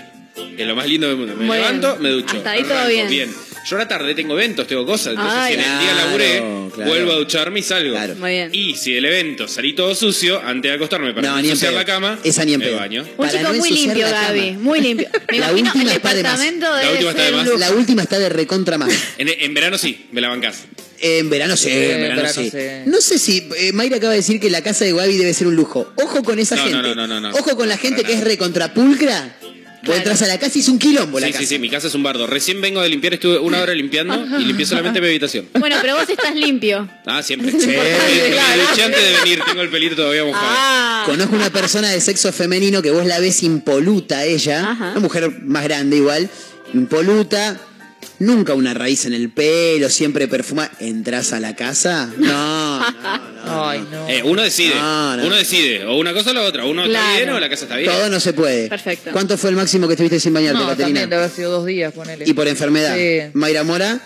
[0.57, 1.37] Es lo más lindo del mundo.
[1.37, 2.03] Me Muy levanto, bien.
[2.03, 2.37] me ducho.
[2.39, 3.31] Hasta ahí todo Arranco, bien.
[3.67, 5.15] Yo a la tarde tengo eventos, tengo cosas.
[5.15, 5.55] Entonces, Ay.
[5.55, 6.43] si en el día Claro, laburé,
[6.75, 6.91] claro.
[6.91, 7.97] vuelvo a ducharme y salgo.
[8.17, 8.51] Muy bien.
[8.53, 11.53] Y si del evento salí todo sucio, antes de acostarme para No, no, ni en
[11.53, 12.77] ensuciar la cama, Esa ni en pedo.
[12.77, 13.03] baño.
[13.03, 14.27] Un Para chico no muy limpio, la cama.
[14.29, 14.51] Gaby.
[14.53, 15.09] Muy limpio.
[15.31, 16.39] Me La imagino última el está de más.
[16.41, 17.59] departamento La debe última está de más.
[17.61, 18.93] La última está de recontra más.
[19.19, 20.65] En, en verano sí, me la bancás.
[21.01, 22.51] En verano sí, en verano, verano sí.
[22.51, 22.59] sí.
[22.87, 25.47] No sé si eh, Mayra acaba de decir que la casa de Gaby debe ser
[25.49, 25.93] un lujo.
[25.97, 26.79] Ojo con esa No, gente.
[26.83, 27.31] no, no, no, no.
[27.31, 29.37] Ojo con la No, gente que es recontrapulcra.
[29.87, 31.43] Vos entras a la casa y es un quilombo la Sí, casa.
[31.45, 32.27] sí, sí, mi casa es un bardo.
[32.27, 35.47] Recién vengo de limpiar, estuve una hora limpiando y limpié solamente mi habitación.
[35.59, 36.89] Bueno, pero vos estás limpio.
[37.07, 37.51] Ah, siempre.
[37.51, 40.47] Importante, Me- duché antes de venir, tengo el pelito todavía mojado.
[40.49, 41.03] Ah.
[41.07, 45.65] Conozco una persona de sexo femenino que vos la ves impoluta ella, una mujer más
[45.65, 46.29] grande igual,
[46.73, 47.61] impoluta,
[48.19, 50.71] nunca una raíz en el pelo, siempre perfuma.
[50.81, 52.11] ¿Entras a la casa?
[52.19, 52.81] No,
[53.47, 54.09] Ay, no.
[54.09, 55.27] Eh, uno decide, No, no.
[55.27, 56.65] uno decide, o una cosa o la otra.
[56.65, 57.07] Uno Claro.
[57.07, 57.91] está bien o la casa está bien.
[57.91, 58.69] todo no se puede.
[58.69, 59.11] Perfecto.
[59.13, 60.87] ¿Cuánto fue el máximo que estuviste sin bañarte, No, Caterina?
[61.01, 62.25] también debe haber sido dos días, ponele.
[62.27, 62.97] Y por enfermedad.
[62.97, 63.31] Sí.
[63.35, 64.01] Mayra Mora.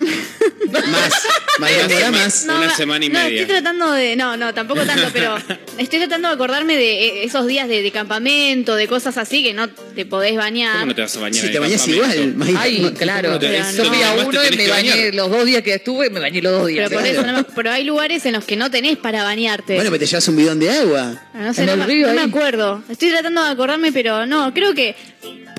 [0.88, 1.12] más.
[1.58, 2.44] Una más.
[2.44, 3.42] Una no, semana y no, media.
[3.42, 4.16] estoy tratando de.
[4.16, 5.36] No, no, tampoco tanto, pero
[5.78, 9.52] estoy tratando de acordarme de eh, esos días de, de campamento, de cosas así que
[9.52, 10.72] no te podés bañar.
[10.74, 11.44] ¿Cómo no te vas a bañar?
[11.44, 12.36] Si te bañas igual.
[12.58, 13.38] Ay, claro.
[13.40, 16.52] Yo fui a uno y me bañé los dos días que estuve, me bañé los
[16.52, 16.88] dos días.
[16.88, 19.74] Pero por eso, no me- pero hay lugares en los que no tenés para bañarte.
[19.74, 21.22] Bueno, pero te llevas un bidón de agua.
[21.34, 22.28] no sé, en no, el me- río no me ahí.
[22.28, 22.82] acuerdo.
[22.88, 24.94] Estoy tratando de acordarme, pero no, creo que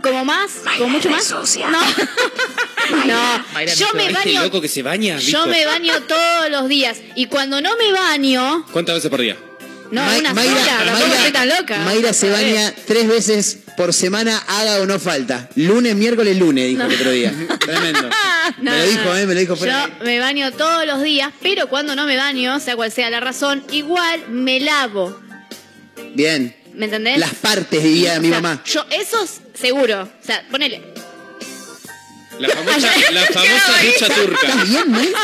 [0.02, 1.30] como más, como mucho más.
[1.30, 1.46] No,
[3.06, 3.46] no.
[3.78, 4.42] Yo me ¿Este baño.
[4.72, 5.18] Se baña?
[5.20, 9.38] Yo me baño todos los días y cuando no me baño, ¿Cuántas veces por día?
[9.92, 11.78] no, Ma- una Mayra- sola, tampoco Mayra- estoy tan loca.
[11.80, 15.50] Mayra se baña tres veces por semana, haga o no falta.
[15.56, 17.34] Lunes, miércoles, lunes, dijo el otro día.
[17.60, 18.02] Tremendo.
[18.62, 19.18] No, me lo no, dijo, no.
[19.18, 19.26] ¿eh?
[19.26, 19.88] Me lo dijo fuera.
[20.00, 23.20] Yo me baño todos los días, pero cuando no me baño, sea cual sea la
[23.20, 25.20] razón, igual me lavo.
[26.14, 26.56] Bien.
[26.74, 27.18] ¿Me entendés?
[27.18, 28.64] Las partes, diría mi O sea, mamá.
[28.66, 30.04] Yo, eso es seguro.
[30.04, 30.91] O sea, ponele.
[32.40, 34.48] La famosa, la famosa ducha turca.
[34.48, 35.20] ¿Estás bien, Mayra?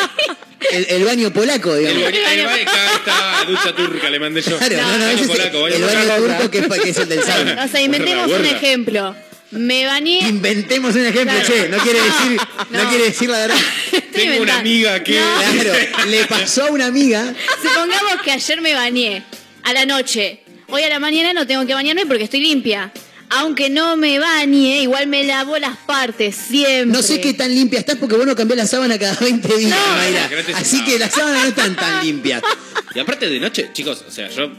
[0.71, 2.03] El, el baño polaco, El digamos.
[2.03, 2.55] baño, el baño,
[2.95, 4.57] está ducha turca, le mandé yo.
[4.57, 6.23] Claro, no, no, Baño ese es polaco, baño el baño polaco.
[6.25, 7.63] turco que, es- que es el del sauna.
[7.65, 9.15] O sea, inventemos un ejemplo.
[9.51, 10.19] Me bañé.
[10.27, 11.47] Inventemos un ejemplo, Claro.
[11.47, 12.37] che, no quiere decir,
[12.69, 12.83] no.
[12.83, 12.89] No.
[12.89, 13.55] quiere decir la verdad.
[14.11, 15.13] Tengo una amiga que.
[15.13, 15.73] Claro,
[16.09, 17.33] le pasó a una amiga.
[17.61, 19.23] Supongamos que ayer me bañé
[19.63, 20.41] a la noche.
[20.69, 22.91] Hoy a la mañana no tengo que bañarme porque estoy limpia.
[23.29, 26.85] Aunque no me bañe, igual me lavo las partes siempre.
[26.85, 29.69] No sé qué tan limpia estás porque vos no cambiás la sábana cada 20 días,
[29.71, 29.95] No.
[29.97, 30.29] Mayra.
[30.55, 32.41] Así que las sábanas no están tan limpias.
[32.95, 34.49] Y aparte de noche, chicos, o sea, yo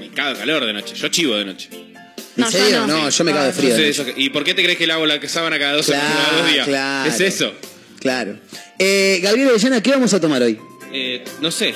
[0.00, 0.94] me cago de calor de noche.
[0.94, 1.68] Yo chivo de noche.
[1.72, 1.94] ¿En
[2.36, 2.86] No, yo serio?
[2.86, 3.02] no.
[3.02, 3.70] No, yo me cago de frío.
[3.70, 4.14] No sé de eso noche.
[4.14, 6.50] que- ¿Y por qué te crees que lavo la sábana cada dos, Claro, cada dos
[6.52, 6.66] días?
[6.66, 7.10] claro.
[7.10, 7.52] Es eso.
[8.00, 8.38] Claro.
[8.78, 10.58] Eh, Gabriel Orellana, ¿qué vamos a tomar hoy?
[10.92, 11.74] Eh, no sé.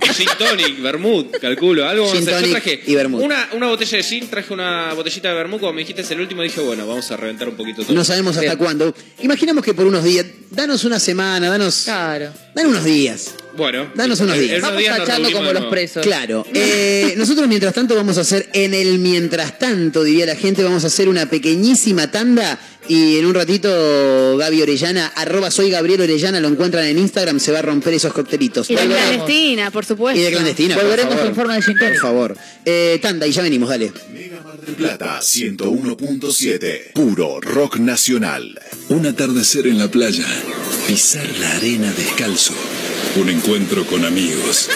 [0.00, 1.86] Gin tonic, vermouth, calculo.
[1.86, 2.32] Algo vamos a hacer.
[2.32, 3.22] Yo tonic traje y vermouth.
[3.22, 5.60] Una, una botella de gin, traje una botellita de vermouth.
[5.60, 7.94] Como me dijiste es el último, dije, bueno, vamos a reventar un poquito todo.
[7.94, 8.56] No sabemos hasta Bien.
[8.58, 8.94] cuándo.
[9.20, 10.26] Imaginamos que por unos días.
[10.50, 11.82] Danos una semana, danos.
[11.84, 12.32] Claro.
[12.54, 13.34] Danos unos días.
[13.56, 14.62] Bueno, Danos unos días.
[14.62, 16.02] Vamos días tachando como los presos.
[16.02, 16.46] Claro.
[16.54, 20.84] Eh, nosotros mientras tanto vamos a hacer, en el mientras tanto, diría la gente, vamos
[20.84, 22.58] a hacer una pequeñísima tanda
[22.88, 27.52] y en un ratito Gaby Orellana, arroba soy Gabriel Orellana, lo encuentran en Instagram, se
[27.52, 28.68] va a romper esos coctelitos.
[28.70, 29.08] Y de Volveremos.
[29.16, 30.20] clandestina, por supuesto.
[30.20, 30.74] Y de clandestina.
[30.74, 31.28] por Volveremos favor.
[31.28, 32.36] en forma de Por favor.
[32.64, 33.92] Eh, tanda y ya venimos, dale.
[34.66, 36.92] Del Plata 101.7.
[36.94, 38.58] Puro rock nacional.
[38.88, 40.26] Un atardecer en la playa,
[40.86, 42.54] pisar la arena descalzo,
[43.16, 44.68] un encuentro con amigos.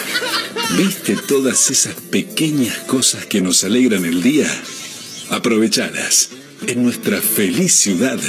[0.77, 4.47] ¿Viste todas esas pequeñas cosas que nos alegran el día?
[5.29, 6.29] Aprovechalas.
[6.67, 8.19] En nuestra feliz ciudad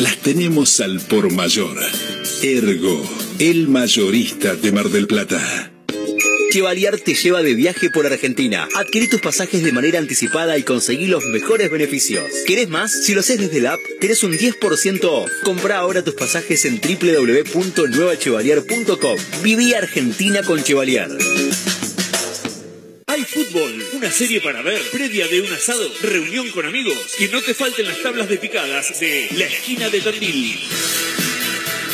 [0.00, 1.78] las tenemos al por mayor.
[2.42, 3.08] Ergo,
[3.38, 5.70] el mayorista de Mar del Plata.
[6.50, 8.66] Chevalier te lleva de viaje por Argentina.
[8.76, 12.24] Adquirí tus pasajes de manera anticipada y conseguí los mejores beneficios.
[12.46, 13.04] ¿Querés más?
[13.04, 15.30] Si lo haces desde la app, tenés un 10% off.
[15.44, 19.16] Compra ahora tus pasajes en www.nuevachevalier.com.
[19.42, 21.10] Viví Argentina con Chevalier.
[23.16, 27.40] Hay fútbol, una serie para ver, previa de un asado, reunión con amigos, que no
[27.40, 30.60] te falten las tablas de picadas de La Esquina de Tandil.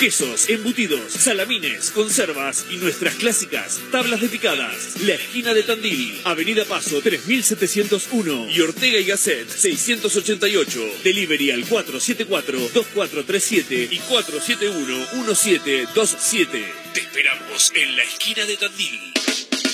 [0.00, 5.00] Quesos, embutidos, salamines, conservas y nuestras clásicas tablas de picadas.
[5.02, 10.94] La Esquina de Tandil, Avenida Paso 3701 y Ortega y Gasset 688.
[11.04, 16.64] Delivery al 474-2437 y 471-1727.
[16.94, 19.11] Te esperamos en La Esquina de Tandil.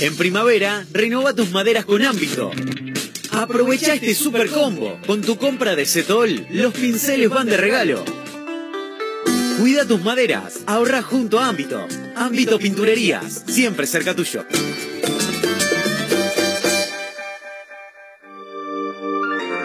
[0.00, 2.50] En primavera, renova tus maderas con ámbito.
[3.32, 4.98] Aprovecha este super combo.
[5.06, 8.02] Con tu compra de Setol, los pinceles van de regalo.
[9.58, 11.86] Cuida tus maderas, ahorra junto a Ámbito.
[12.16, 14.46] Ámbito Pinturerías, siempre cerca tuyo.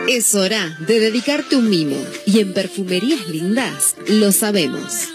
[0.10, 1.98] Es hora de dedicarte un mimo.
[2.26, 5.14] Y en Perfumerías Lindas lo sabemos.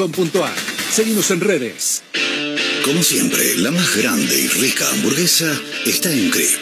[0.00, 0.50] Llamafiat.com
[0.90, 2.02] Seguimos en redes.
[2.84, 5.52] Como siempre, la más grande y rica hamburguesa
[5.86, 6.58] está en Crip.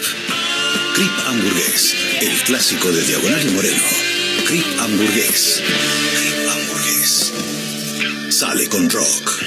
[0.94, 3.82] Crip Hamburgués, el clásico de Diagonal y Moreno.
[4.46, 5.62] Crip Hamburgués.
[6.18, 7.32] Crip Hamburgués.
[8.30, 9.42] Sale con rock.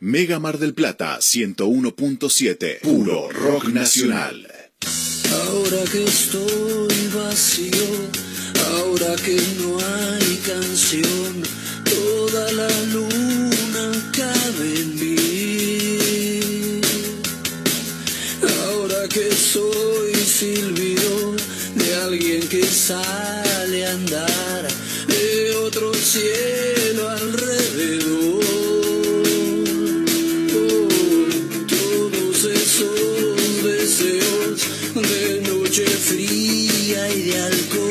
[0.00, 2.80] Mega Mar del Plata 101.7.
[2.80, 4.48] Puro rock nacional.
[5.30, 7.84] Ahora que estoy vacío,
[8.72, 11.57] ahora que no hay canción,
[11.98, 13.86] toda la luna
[14.18, 16.80] cabe en mí.
[18.62, 21.34] Ahora que soy silbido
[21.74, 24.62] de alguien que sale a andar
[25.08, 28.44] de otro cielo alrededor.
[30.60, 30.88] Oh,
[31.74, 34.56] todos esos deseos
[34.94, 37.87] de noche fría y de alcohol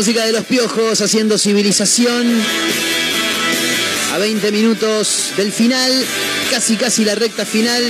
[0.00, 2.26] música de los piojos haciendo civilización.
[4.14, 5.92] A 20 minutos del final,
[6.50, 7.82] casi casi la recta final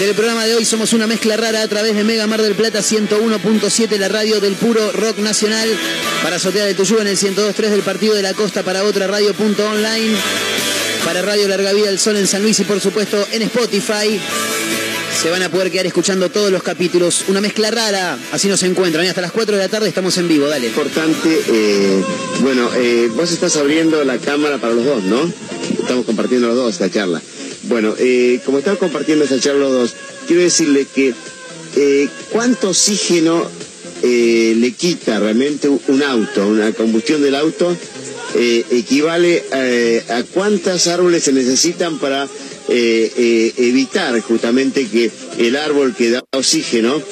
[0.00, 0.64] del programa de hoy.
[0.64, 4.54] Somos una mezcla rara a través de Mega Mar del Plata 101.7, la radio del
[4.54, 5.68] puro rock nacional.
[6.24, 10.16] Para Azotea de Tuyú en el 102.3 del Partido de la Costa para otra radio.online.
[11.04, 14.20] Para Radio Larga Vida del Sol en San Luis y por supuesto en Spotify.
[15.20, 17.24] Se van a poder quedar escuchando todos los capítulos.
[17.28, 18.18] Una mezcla rara.
[18.32, 19.06] Así nos encuentran.
[19.06, 20.46] Hasta las 4 de la tarde estamos en vivo.
[20.46, 20.68] Dale.
[20.68, 22.02] Importante, eh,
[22.40, 25.30] bueno, eh, vos estás abriendo la cámara para los dos, ¿no?
[25.78, 27.20] Estamos compartiendo los dos esta charla.
[27.64, 29.94] Bueno, eh, como estamos compartiendo esta charla los dos,
[30.26, 31.14] quiero decirle que
[31.76, 33.46] eh, cuánto oxígeno
[34.02, 37.76] eh, le quita realmente un auto, una combustión del auto,
[38.34, 39.44] eh, equivale
[40.08, 42.26] a cuántas árboles se necesitan para
[42.70, 47.02] eh, eh, evitar justamente que el árbol que da oxígeno,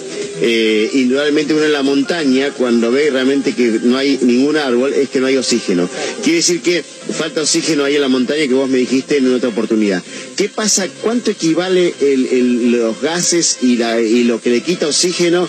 [0.40, 5.08] eh, indudablemente uno en la montaña, cuando ve realmente que no hay ningún árbol, es
[5.08, 5.88] que no hay oxígeno.
[6.22, 9.48] Quiere decir que falta oxígeno ahí en la montaña que vos me dijiste en otra
[9.48, 10.02] oportunidad.
[10.36, 10.86] ¿Qué pasa?
[11.02, 15.48] ¿Cuánto equivale el- los gases y, la- y lo que le quita oxígeno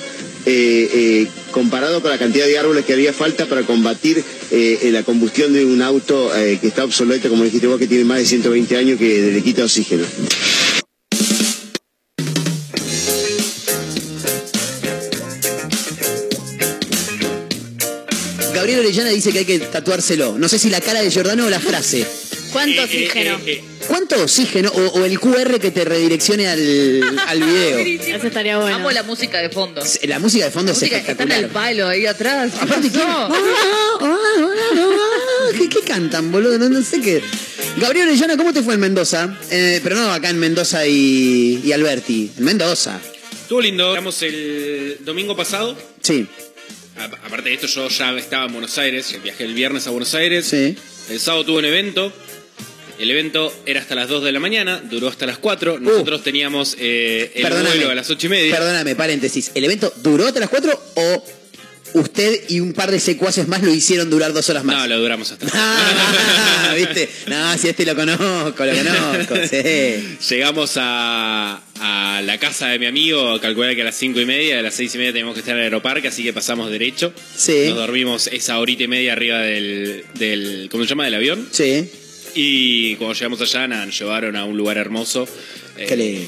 [0.49, 4.17] eh, eh, comparado con la cantidad de árboles que haría falta para combatir
[4.51, 7.85] eh, eh, la combustión de un auto eh, que está obsoleto, como dijiste vos, que
[7.85, 10.05] tiene más de 120 años, que le quita oxígeno?
[18.55, 20.37] Gabriel Orellana dice que hay que tatuárselo.
[20.39, 22.05] No sé si la cara de Giordano o la frase.
[22.51, 23.37] ¿Cuánto oxígeno?
[23.89, 27.77] ¿Cuánto oxígeno o, o el QR que te redireccione al, al video?
[28.15, 28.75] Eso estaría bueno.
[28.77, 29.81] Amo la música de fondo.
[30.03, 32.51] La música de fondo La es música que está en el palo ahí atrás.
[32.53, 32.99] ¿Qué Aparte, ¿qué?
[32.99, 33.29] pasó?
[35.57, 36.57] ¿Qué, qué cantan, boludo?
[36.59, 37.21] No, no sé qué.
[37.77, 39.35] Gabriel Orellana, ¿cómo te fue en Mendoza?
[39.51, 42.31] Eh, pero no acá en Mendoza y, y Alberti.
[42.37, 42.99] En Mendoza.
[43.41, 43.89] Estuvo lindo.
[43.89, 45.75] Estamos el domingo pasado.
[46.01, 46.27] Sí.
[46.97, 49.15] A- Aparte de esto, yo ya estaba en Buenos Aires.
[49.23, 50.45] Viajé el viernes a Buenos Aires.
[50.45, 50.77] Sí.
[51.09, 52.13] El sábado tuve un evento.
[52.99, 55.79] El evento era hasta las 2 de la mañana, duró hasta las 4.
[55.79, 58.55] Nosotros teníamos eh, el vuelo a las 8 y media.
[58.55, 59.51] Perdóname, paréntesis.
[59.55, 61.23] ¿El evento duró hasta las 4 o
[61.93, 64.75] usted y un par de secuaces más lo hicieron durar dos horas más?
[64.75, 67.09] No, lo duramos hasta Ah, ¿viste?
[67.27, 70.17] No, si este lo conozco, lo conozco, sí.
[70.29, 74.59] Llegamos a, a la casa de mi amigo, calculé que a las 5 y media,
[74.59, 77.13] a las 6 y media teníamos que estar en el aeroparque, así que pasamos derecho.
[77.33, 77.67] Sí.
[77.69, 81.05] Nos dormimos esa horita y media arriba del, del ¿cómo se llama?
[81.05, 81.47] Del avión.
[81.51, 81.89] Sí.
[82.35, 85.27] Y cuando llegamos allá, nos llevaron a un lugar hermoso.
[85.77, 86.25] eh, Qué lindo.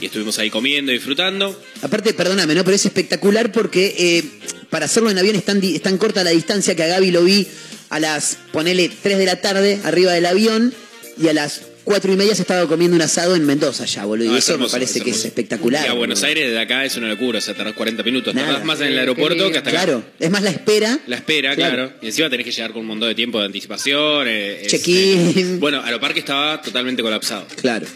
[0.00, 1.60] y estuvimos ahí comiendo, disfrutando.
[1.82, 2.64] Aparte, perdóname, ¿no?
[2.64, 4.24] Pero es espectacular porque eh,
[4.70, 7.10] para hacerlo en avión es tan, di- es tan corta la distancia que a Gaby
[7.10, 7.46] lo vi
[7.90, 10.72] a las, ponele, 3 de la tarde arriba del avión
[11.20, 14.28] y a las 4 y media se estaba comiendo un asado en Mendoza ya, boludo.
[14.28, 15.84] No, y es eso hermoso, me parece es que es espectacular.
[15.84, 16.22] Y a Buenos.
[16.22, 18.32] Aires desde acá es una locura, o sea, tardás 40 minutos.
[18.32, 18.46] Nada.
[18.48, 19.82] Tardás más en el aeropuerto que hasta acá.
[19.84, 20.98] Claro, es más la espera.
[21.08, 21.74] La espera, Claro.
[21.74, 21.92] claro.
[22.00, 24.28] Y encima tenés que llegar con un montón de tiempo de anticipación.
[24.28, 25.58] eh, es- Check-in.
[25.60, 27.46] Bueno, Aeroparque estaba totalmente colapsado.
[27.60, 27.86] Claro.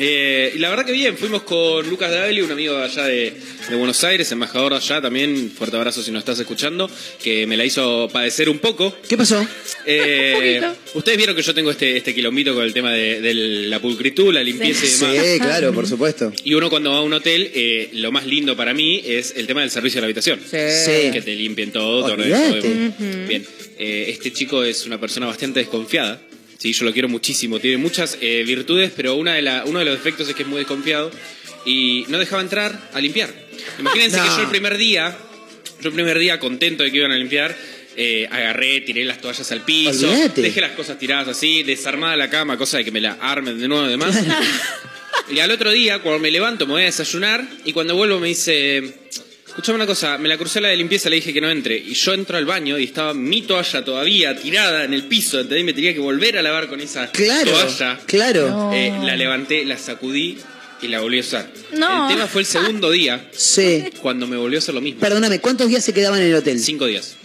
[0.00, 3.34] Eh, y la verdad que bien, fuimos con Lucas Daveli, un amigo de allá de,
[3.68, 6.90] de Buenos Aires, embajador de allá también, fuerte abrazo si nos estás escuchando,
[7.22, 8.96] que me la hizo padecer un poco.
[9.08, 9.46] ¿Qué pasó?
[9.84, 10.62] Eh,
[10.94, 14.32] ustedes vieron que yo tengo este, este quilombito con el tema de, de la pulcritud,
[14.32, 15.26] la limpieza y demás.
[15.26, 16.32] Sí, claro, por supuesto.
[16.44, 19.46] Y uno cuando va a un hotel, eh, lo más lindo para mí es el
[19.46, 20.40] tema del servicio de la habitación.
[20.40, 21.10] Sí.
[21.12, 22.06] Que te limpien todo.
[22.06, 22.14] todo.
[22.14, 23.26] Ujú.
[23.28, 23.46] Bien.
[23.78, 26.20] Eh, este chico es una persona bastante desconfiada.
[26.60, 27.58] Sí, yo lo quiero muchísimo.
[27.58, 30.48] Tiene muchas eh, virtudes, pero una de la, uno de los defectos es que es
[30.48, 31.10] muy desconfiado.
[31.64, 33.32] Y no dejaba entrar a limpiar.
[33.78, 34.22] Imagínense No.
[34.24, 35.16] que yo el primer día,
[35.82, 37.56] yo el primer día contento de que iban a limpiar,
[37.96, 40.42] eh, agarré, tiré las toallas al piso, Olvídate.
[40.42, 43.66] dejé las cosas tiradas así, desarmada la cama, cosa de que me la armen de
[43.68, 44.16] nuevo y demás.
[45.34, 48.28] Y al otro día, cuando me levanto, me voy a desayunar y cuando vuelvo me
[48.28, 48.94] dice,
[49.60, 51.76] escuchame una cosa, me la crucé a la de limpieza, le dije que no entre.
[51.76, 55.64] Y yo entro al baño y estaba mi toalla todavía tirada en el piso, ¿entendés?
[55.66, 58.00] Me tenía que volver a lavar con esa Claro, toalla.
[58.06, 58.48] claro.
[58.48, 58.72] No.
[58.72, 60.38] Eh, la levanté, la sacudí
[60.80, 61.50] y la volví a usar.
[61.76, 62.08] No.
[62.08, 63.84] El tema fue el segundo día, Sí.
[64.00, 64.98] cuando me volvió a hacer lo mismo.
[65.00, 66.58] Perdóname, ¿cuántos días se quedaban en el hotel?
[66.58, 67.16] Cinco días.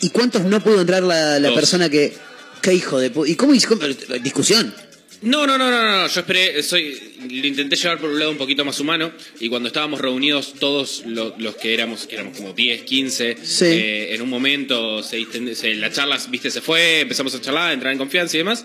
[0.00, 2.14] ¿Y cuántos no pudo entrar la, persona que...
[2.62, 3.78] ¿Qué hijo de pu- ¿Y cómo hizo?
[4.22, 4.74] Discusión.
[5.22, 6.98] No, no, no, no, no, yo esperé, soy,
[7.30, 9.10] lo intenté llevar por un lado un poquito más humano
[9.40, 13.64] y cuando estábamos reunidos todos lo- los que éramos, que éramos como 10, 15, Sí.
[13.64, 15.24] eh, en un momento se,
[15.54, 18.64] se- la charla, viste, se fue, empezamos a charlar, a entrar en confianza y demás,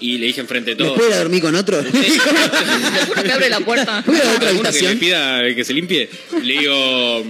[0.00, 1.06] y le dije enfrente de ¿Me todos.
[1.08, 1.78] ir a dormir con otro?
[1.82, 4.02] Alguno que abre la puerta.
[4.06, 4.98] ¿Puedo ir a otra ¿Alguno que le habitación?
[5.00, 6.08] pida que se limpie?
[6.44, 7.24] Le digo,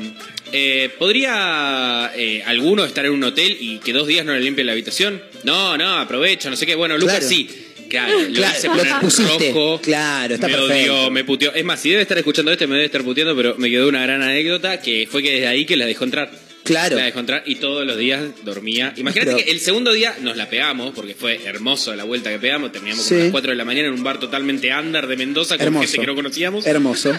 [0.52, 4.66] eh, ¿podría eh, alguno estar en un hotel y que dos días no le limpien
[4.66, 5.22] la habitación?
[5.44, 6.74] No, no, aprovecho, no sé qué.
[6.74, 7.28] Bueno, Lucas Claro.
[7.28, 7.48] sí.
[7.88, 9.48] Claro, lo Claro, hice lo poner pusiste.
[9.52, 9.80] rojo.
[9.82, 10.94] Claro, está me perfecto.
[10.94, 11.54] odió, me puteó.
[11.54, 14.02] Es más, si debe estar escuchando este, me debe estar puteando, pero me quedó una
[14.02, 16.30] gran anécdota que fue que desde ahí que la dejó entrar.
[16.64, 16.96] Claro.
[16.96, 18.92] La dejó entrar y todos los días dormía.
[18.96, 22.38] Imagínate Pero- que el segundo día nos la pegamos, porque fue hermoso la vuelta que
[22.38, 22.72] pegamos.
[22.72, 23.10] Terminamos Sí.
[23.10, 25.66] como a las 4 de la mañana en un bar totalmente under de Mendoza con
[25.66, 25.84] Hermoso.
[25.86, 26.66] gente que no conocíamos.
[26.66, 27.18] Hermoso.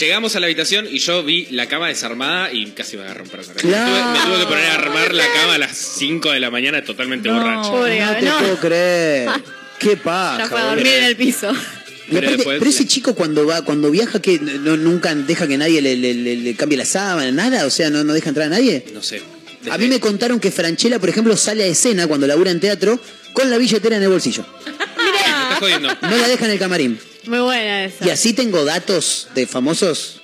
[0.00, 3.30] Llegamos a la habitación y yo vi la cama desarmada y casi me agarró un
[3.30, 3.44] perro.
[3.56, 3.86] Claro.
[3.92, 6.50] Me, tuve, me tuve que poner a armar la cama a las 5 de la
[6.50, 7.70] mañana totalmente borracho.
[7.70, 8.38] Pobre no te no.
[8.38, 9.28] puedo creer.
[9.78, 10.38] Qué paja.
[10.38, 10.76] Ya fue a boludo.
[10.76, 11.52] dormir en el piso.
[11.52, 15.46] Y Pero aparte, después- pero ese chico cuando va, cuando viaja, que no, nunca deja
[15.48, 18.28] que nadie le, le- le- le cambie la sábana, nada, o sea, no, no deja
[18.28, 18.84] entrar a nadie.
[18.94, 19.22] No sé.
[19.70, 23.00] A mí me contaron que Franchella, por ejemplo, sale a escena cuando labura en teatro
[23.32, 24.46] con la billetera en el bolsillo.
[25.58, 25.88] Jodiendo.
[26.02, 26.98] No la deja en el camarín.
[27.26, 28.06] Muy buena esa.
[28.06, 30.20] Y así tengo datos de famosos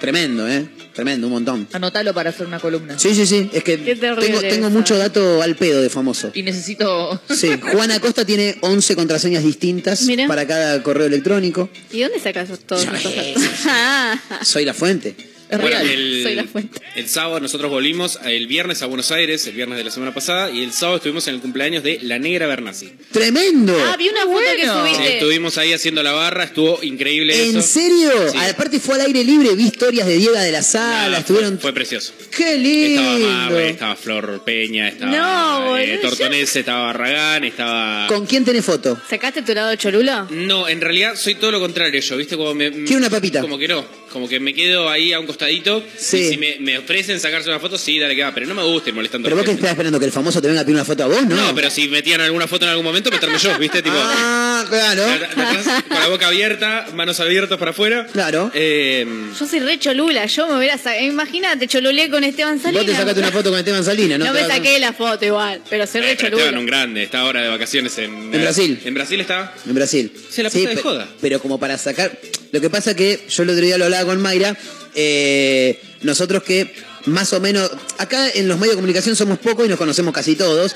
[0.00, 0.66] tremendo, ¿eh?
[0.96, 1.68] Tremendo, un montón.
[1.74, 2.98] Anotalo para hacer una columna.
[2.98, 3.50] Sí, sí, sí.
[3.52, 6.30] Es que tengo, mucho dato al pedo de famoso.
[6.34, 7.20] Y necesito.
[7.36, 10.26] Sí, Juana Acosta tiene 11 contraseñas distintas Mira.
[10.26, 11.68] para cada correo electrónico.
[11.92, 13.42] ¿Y dónde sacas todos esos datos?
[13.66, 15.14] Ah, Soy la fuente.
[15.48, 15.88] Es Bueno, real.
[15.88, 16.80] el, Soy la fuente.
[16.96, 20.50] el sábado nosotros volvimos el viernes a Buenos Aires, el viernes de la semana pasada,
[20.50, 22.92] y el sábado estuvimos en el cumpleaños de la negra Bernasi.
[23.12, 23.76] ¡Tremendo!
[23.86, 24.86] Ah, vi una foto que Bueno.
[24.86, 25.14] subiste.
[25.14, 27.62] Estuvimos ahí haciendo la barra, estuvo increíble ¿En eso.
[27.68, 28.10] serio?
[28.32, 28.38] Sí.
[28.38, 31.52] Aparte fue al aire libre, vi historias de Diego de la Sala, Nada, estuvieron...
[31.54, 32.12] fue, fue precioso.
[32.36, 33.00] ¡Qué lindo!
[33.02, 33.18] Estaba
[33.48, 38.06] Marre, estaba Flor Peña, estaba No, eh, Tortonese, estaba Barragán, estaba...
[38.08, 39.00] ¿Con quién tenés foto?
[39.08, 40.26] ¿Sacaste tu lado cholulo?
[40.30, 42.36] No, en realidad soy todo lo contrario yo, ¿viste?
[42.36, 43.40] Como me, ¿Quiere una papita?
[43.40, 45.82] Como que no, como que me quedo ahí a un costadito.
[45.98, 46.16] Sí.
[46.18, 48.32] Y si me, me ofrecen sacarse una foto, sí, dale que va.
[48.34, 50.48] Pero no me gusta ir molestando ¿Pero vos que estás esperando que el famoso te
[50.48, 51.36] venga a pedir una foto a vos, no?
[51.36, 53.82] No, pero si metían alguna foto en algún momento, meterme yo, ¿viste?
[53.82, 55.04] Tipo, Ah, claro.
[55.04, 58.06] de- de atrás, con la boca abierta, manos abiertas para afuera.
[58.12, 58.50] Claro.
[58.54, 59.06] Eh,
[59.38, 61.02] Yo soy re cholula, yo me hubiera sacado.
[61.04, 62.84] Imagínate, choluleé con Esteban Salinas.
[62.86, 64.26] Vos te sacaste una foto con Esteban Salinas, ¿no?
[64.26, 66.42] No me saqué la foto igual, pero soy eh, re pero cholula.
[66.44, 68.34] Esteban, un grande, está ahora de vacaciones en...
[68.34, 68.80] En Brasil.
[68.84, 69.54] En Brasil está.
[69.66, 70.12] En Brasil.
[70.30, 71.08] Se la pasa de pe- joda.
[71.20, 72.18] Pero como para sacar.
[72.52, 74.56] Lo que pasa que yo el otro día lo hablaba con Mayra.
[74.96, 76.74] Eh, nosotros que
[77.06, 77.70] más o menos.
[77.98, 80.74] Acá en los medios de comunicación somos pocos y nos conocemos casi todos.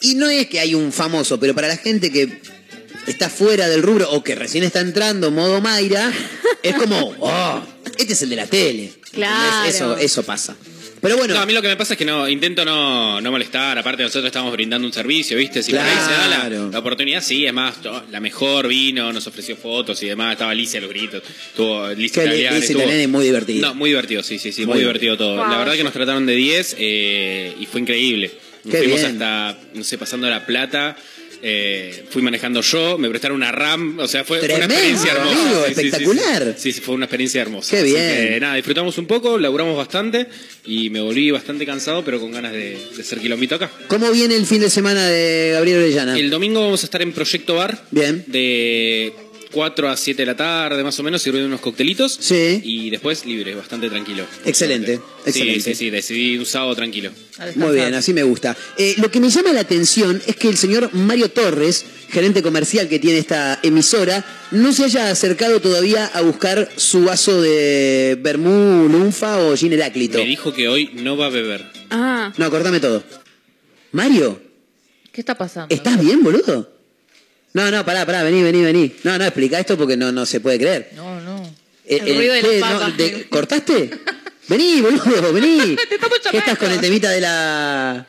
[0.00, 2.40] Y no es que hay un famoso, pero para la gente que
[3.06, 6.12] está fuera del rubro o que recién está entrando modo Mayra,
[6.62, 7.62] es como, oh,
[7.98, 8.92] este es el de la tele.
[9.12, 9.68] Claro.
[9.68, 10.56] Eso, eso pasa.
[11.02, 13.30] Pero bueno, No, a mí lo que me pasa es que no intento no, no
[13.32, 13.76] molestar.
[13.76, 15.60] Aparte, nosotros estamos brindando un servicio, ¿viste?
[15.60, 16.70] Si por ahí se da la, Claro.
[16.70, 17.74] la oportunidad, sí, es más,
[18.10, 20.32] la mejor vino, nos ofreció fotos y demás.
[20.34, 21.20] Estaba Alicia los gritos.
[21.48, 23.66] Estuvo Alicia estuvo- Italiani muy divertido.
[23.68, 25.38] No, muy divertido, sí, sí, sí, Muy muy, divertido todo.
[25.38, 25.50] Wow.
[25.50, 28.30] La verdad que nos trataron de 10 eh, y fue increíble.
[28.62, 29.12] Nos Qué fuimos bien.
[29.20, 30.96] hasta, no sé, pasando la plata.
[31.42, 35.42] Eh, fui manejando yo, me prestaron una RAM, o sea, fue, una experiencia hermosa.
[35.42, 35.86] amigo, Sí, sí, sí, sí.
[35.88, 36.54] espectacular.
[36.56, 37.76] Sí, sí, fue una experiencia hermosa.
[37.76, 37.96] Qué bien.
[37.96, 40.28] que, nada, disfrutamos un poco, laburamos bastante
[40.64, 43.70] y me volví bastante cansado, pero con ganas de, de hacer kilómetro acá.
[43.88, 46.18] ¿cómo viene el fin de semana de Gabriel Orellana?
[46.18, 47.84] El domingo vamos a estar en Proyecto Bar.
[47.90, 48.24] Bien.
[48.28, 49.12] De
[49.52, 52.16] 4 a 7 de la tarde, más o menos, sirviendo unos coctelitos.
[52.20, 52.60] Sí.
[52.64, 54.24] Y después libre, bastante tranquilo.
[54.44, 55.60] Excelente, Sí, excelente.
[55.62, 57.10] Sí, sí, decidí un sábado tranquilo.
[57.56, 58.56] Muy bien, así me gusta.
[58.78, 62.88] Eh, lo que me llama la atención es que el señor Mario Torres, gerente comercial
[62.88, 68.88] que tiene esta emisora, no se haya acercado todavía a buscar su vaso de Bermú,
[68.88, 70.18] Lunfa o Gin Heráclito.
[70.18, 71.64] Me dijo que hoy no va a beber.
[71.90, 73.02] Ah, No, cortame todo.
[73.92, 74.40] Mario,
[75.12, 75.74] ¿Qué está pasando?
[75.74, 76.70] ¿estás bien, boludo?
[77.54, 78.92] No, no, pará, pará, vení, vení, vení.
[79.04, 80.90] No, no, explica esto porque no, no se puede creer.
[80.96, 81.42] No, no.
[81.86, 82.60] Eh, El ruido de las ¿qué?
[82.60, 82.96] papas.
[82.96, 83.90] de- ¿Cortaste?
[84.48, 85.76] Vení, boludo, vení.
[86.30, 88.06] ¿Qué estás con el temita de la...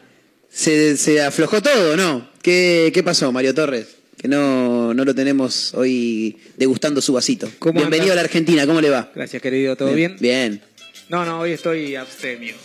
[0.49, 2.29] ¿Se, se aflojó todo no?
[2.41, 3.87] ¿Qué, ¿Qué pasó, Mario Torres?
[4.17, 7.49] Que no, no lo tenemos hoy degustando su vasito.
[7.59, 8.13] ¿Cómo Bienvenido anda?
[8.13, 9.11] a la Argentina, ¿cómo le va?
[9.13, 9.75] Gracias, querido.
[9.75, 10.15] ¿Todo bien?
[10.19, 10.61] Bien.
[11.09, 12.55] No, no, hoy estoy abstemio.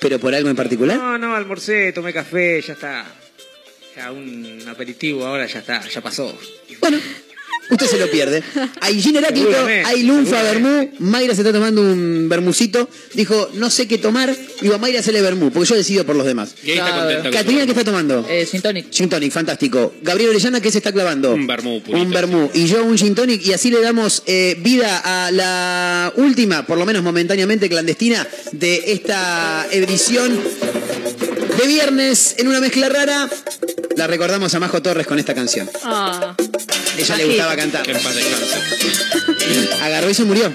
[0.00, 0.98] ¿Pero por algo en particular?
[0.98, 3.06] No, no, almorcé, tomé café, ya está.
[3.96, 6.36] Ya un aperitivo ahora ya está, ya pasó.
[7.68, 8.44] Usted se lo pierde.
[8.80, 10.90] Hay gin Heráclito, Seguramente, hay lunfa, vermú.
[11.00, 12.88] Mayra se está tomando un bermucito.
[13.14, 14.36] Dijo, no sé qué tomar.
[14.60, 16.54] Digo, Mayra se le vermú, porque yo decido por los demás.
[16.62, 18.24] Y ahí está contenta con Catrina, su- ¿qué está tomando?
[18.28, 18.90] Eh, Gin Tonic.
[18.92, 19.94] Gin Tonic, fantástico.
[20.02, 21.34] Gabriel Orellana, ¿qué se está clavando?
[21.34, 22.04] Un vermú purito.
[22.06, 22.50] Un vermú.
[22.54, 23.44] Y yo un Gin Tonic.
[23.44, 28.92] Y así le damos eh, vida a la última, por lo menos momentáneamente clandestina, de
[28.92, 30.38] esta edición
[31.58, 33.28] de viernes en una mezcla rara.
[33.96, 35.68] La recordamos a Majo Torres con esta canción.
[35.84, 36.34] ah.
[36.98, 37.82] Ella le gustaba cantar.
[37.82, 39.74] Que en paz descanse.
[39.82, 40.52] Agarró y se murió.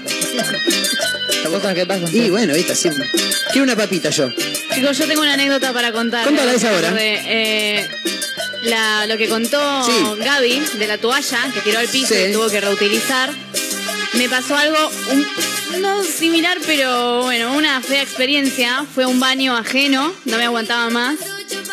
[1.74, 2.08] Que pasan.
[2.12, 2.88] Y bueno, viste, así.
[3.52, 4.28] Quiero una papita yo.
[4.74, 6.24] Chicos, yo tengo una anécdota para contar.
[6.24, 6.94] Contala, es ahora.
[6.98, 7.86] Eh,
[8.64, 9.92] la- lo que contó Sí.
[10.24, 12.20] Gaby de la toalla que tiró al piso Sí.
[12.28, 13.30] y tuvo que reutilizar.
[14.14, 15.26] Me pasó algo un-
[15.80, 18.84] no similar, pero bueno, una fea experiencia.
[18.94, 21.18] Fue un baño ajeno, no me aguantaba más.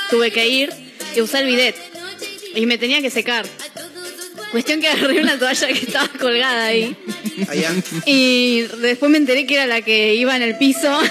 [0.10, 0.70] Tuve que ir
[1.16, 1.76] y usar el bidet.
[2.56, 3.46] Y me tenía que secar.
[4.52, 6.96] Cuestión que agarré una toalla que estaba colgada ahí.
[7.48, 7.72] Allá.
[8.06, 10.90] Y después me enteré que era la que iba en el piso.
[10.92, 11.04] ¡Ah,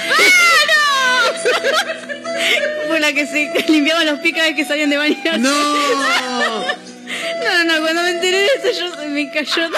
[1.45, 2.89] no!
[2.89, 5.39] Fue la que se limpiaban los pies cada vez que salían de bañarse.
[5.39, 6.79] ¡No!
[7.49, 9.69] No, no, cuando me enteré de eso yo se me cayó.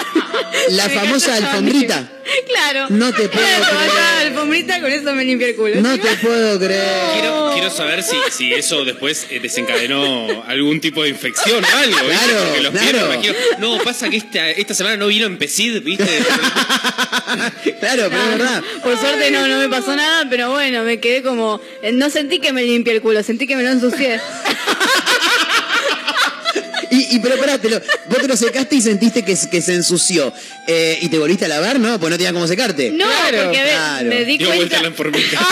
[0.69, 2.09] La me famosa cayó alfombrita.
[2.47, 2.85] Claro.
[2.89, 3.63] No te puedo la creer.
[3.65, 5.75] famosa alfombrita, con eso me limpié el culo.
[5.81, 7.11] No te puedo creer.
[7.13, 11.97] Quiero, quiero saber si, si eso después eh, desencadenó algún tipo de infección o algo.
[12.07, 12.25] ¿viste?
[12.25, 13.13] Claro, Porque los pies, claro.
[13.13, 16.05] imagino- No, pasa que esta, esta semana no vino en Pesid, ¿viste?
[17.79, 18.63] Claro, pero es verdad.
[18.83, 21.61] Por suerte no, no me pasó nada, pero bueno, me quedé como...
[21.81, 24.19] eh, No sentí que me limpié el culo, sentí que me lo ensucié.
[26.91, 29.73] Y, y pero pará, te lo- vos te lo secaste y sentiste que, que se
[29.73, 30.31] ensució.
[30.67, 31.79] Eh, ¿Y te volviste a lavar?
[31.79, 32.91] No, pues no tenía cómo secarte.
[32.91, 34.09] No, porque a ver, Claro.
[34.09, 34.55] me di Dio cuenta...
[34.57, 35.39] vuelta la enfermita.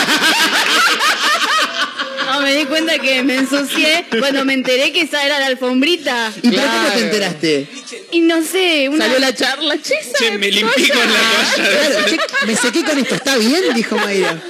[2.32, 6.32] No, me di cuenta que me ensucié cuando me enteré que esa era la alfombrita.
[6.42, 7.66] ¿Y pero cómo te enteraste?
[8.12, 9.06] Y no sé, una...
[9.06, 10.16] Salió la charla, chisa.
[10.16, 11.70] Che, me limpié con la toalla.
[11.88, 13.62] Claro, che, me sequé con esto, ¿está bien?
[13.74, 14.40] Dijo Mayra.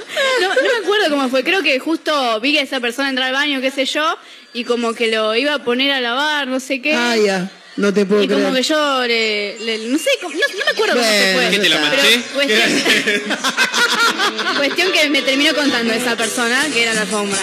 [0.41, 3.33] No, no me acuerdo cómo fue, creo que justo vi a esa persona entrar al
[3.33, 4.17] baño, qué sé yo,
[4.53, 6.93] y como que lo iba a poner a lavar, no sé qué.
[6.95, 7.49] Ah, ya.
[7.77, 10.93] No te puedo y como que yo le, le- no sé, no, no me acuerdo
[10.95, 11.49] cómo se fue.
[11.51, 12.21] ¿Qué te la Pero manché?
[12.33, 12.83] cuestión,
[14.57, 17.39] cuestión que me terminó contando esa persona que era la alfombra.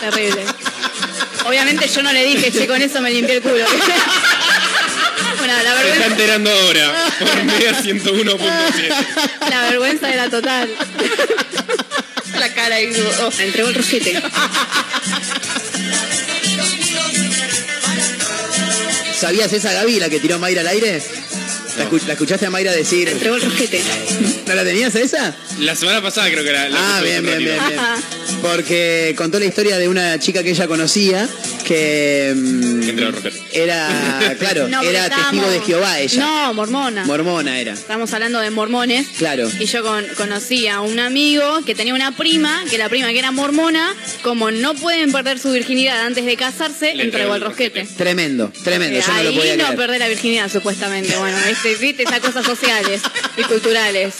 [0.00, 0.44] Terrible.
[1.46, 3.64] Obviamente yo no le dije, che, con eso me limpié el culo.
[5.40, 9.50] bueno, la Se está vergüenza, enterando ahora por Mega 101.7.
[9.50, 10.70] la vergüenza era total.
[12.38, 12.90] La cara ahí.
[13.22, 13.30] oh.
[13.36, 14.22] Me entregó el rosquete.
[19.18, 21.02] ¿Sabías esa Gaby, la que tiró Mayra al aire?
[21.78, 23.06] ¿La, escu- la escuchaste a Mayra decir?
[23.06, 23.80] Me entregó el rosquete.
[24.46, 25.34] ¿No la tenías esa?
[25.60, 27.56] La semana pasada creo que era la Ah, bien, bien, bien.
[28.42, 31.28] Porque contó la historia de una chica que ella conocía
[31.64, 36.20] que mm, Que era, claro, No, era estábamos- testigo de Jehová ella.
[36.20, 37.04] No, mormona.
[37.04, 37.72] Mormona era.
[37.74, 39.06] Estamos hablando de mormones.
[39.18, 39.48] Claro.
[39.60, 43.18] Y yo con- conocí a un amigo que tenía una prima, que la prima que
[43.18, 47.86] era mormona, como no pueden perder su virginidad antes de casarse, Le entregó el rosquete.
[47.96, 48.98] Tremendo, tremendo.
[48.98, 51.14] Eh, Yo no lo ahí podía no perder la virginidad, supuestamente.
[51.16, 53.00] Bueno, este, viste esas cosas sociales
[53.36, 54.14] y culturales.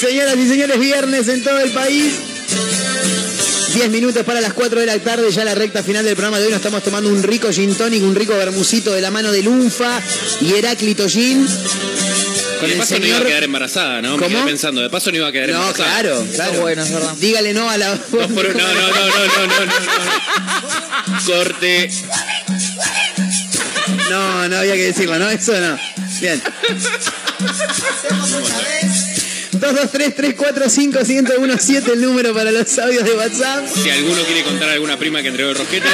[0.00, 2.12] Señoras y señores, viernes en todo el país.
[3.74, 6.44] 10 minutos para las 4 de la tarde, ya la recta final del programa de
[6.46, 6.50] hoy.
[6.50, 10.00] Nos estamos tomando un rico gin tonic, un rico bermucito de la mano de Lunfa
[10.40, 11.44] y Heráclito Gin.
[11.44, 13.26] Y Con de el paso no iba a señor.
[13.26, 14.16] quedar embarazada, ¿no?
[14.16, 14.36] Me ¿Cómo?
[14.36, 15.90] quedé pensando, de paso no iba a quedar No, embarazada.
[16.00, 16.60] claro, claro.
[16.60, 17.14] bueno, es verdad.
[17.18, 17.88] Dígale no a la.
[17.96, 18.54] Dos por.
[18.56, 19.66] No, no, no, no, no, no, no,
[21.16, 21.26] no.
[21.26, 21.90] Corte.
[24.10, 25.28] No, no había que decirlo, ¿no?
[25.28, 25.76] Eso no.
[26.24, 26.40] Bien.
[29.60, 33.66] 223-345-1017 el número para los audios de WhatsApp.
[33.68, 35.86] Si alguno quiere contar a alguna prima que entregó el rosquete.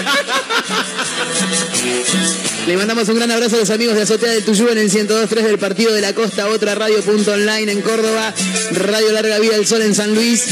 [2.68, 5.42] Le mandamos un gran abrazo a los amigos de Azotea del Tuyú en el 102.3
[5.42, 8.32] del Partido de la Costa, otra radio punto online en Córdoba,
[8.70, 10.44] Radio Larga Vida del Sol en San Luis.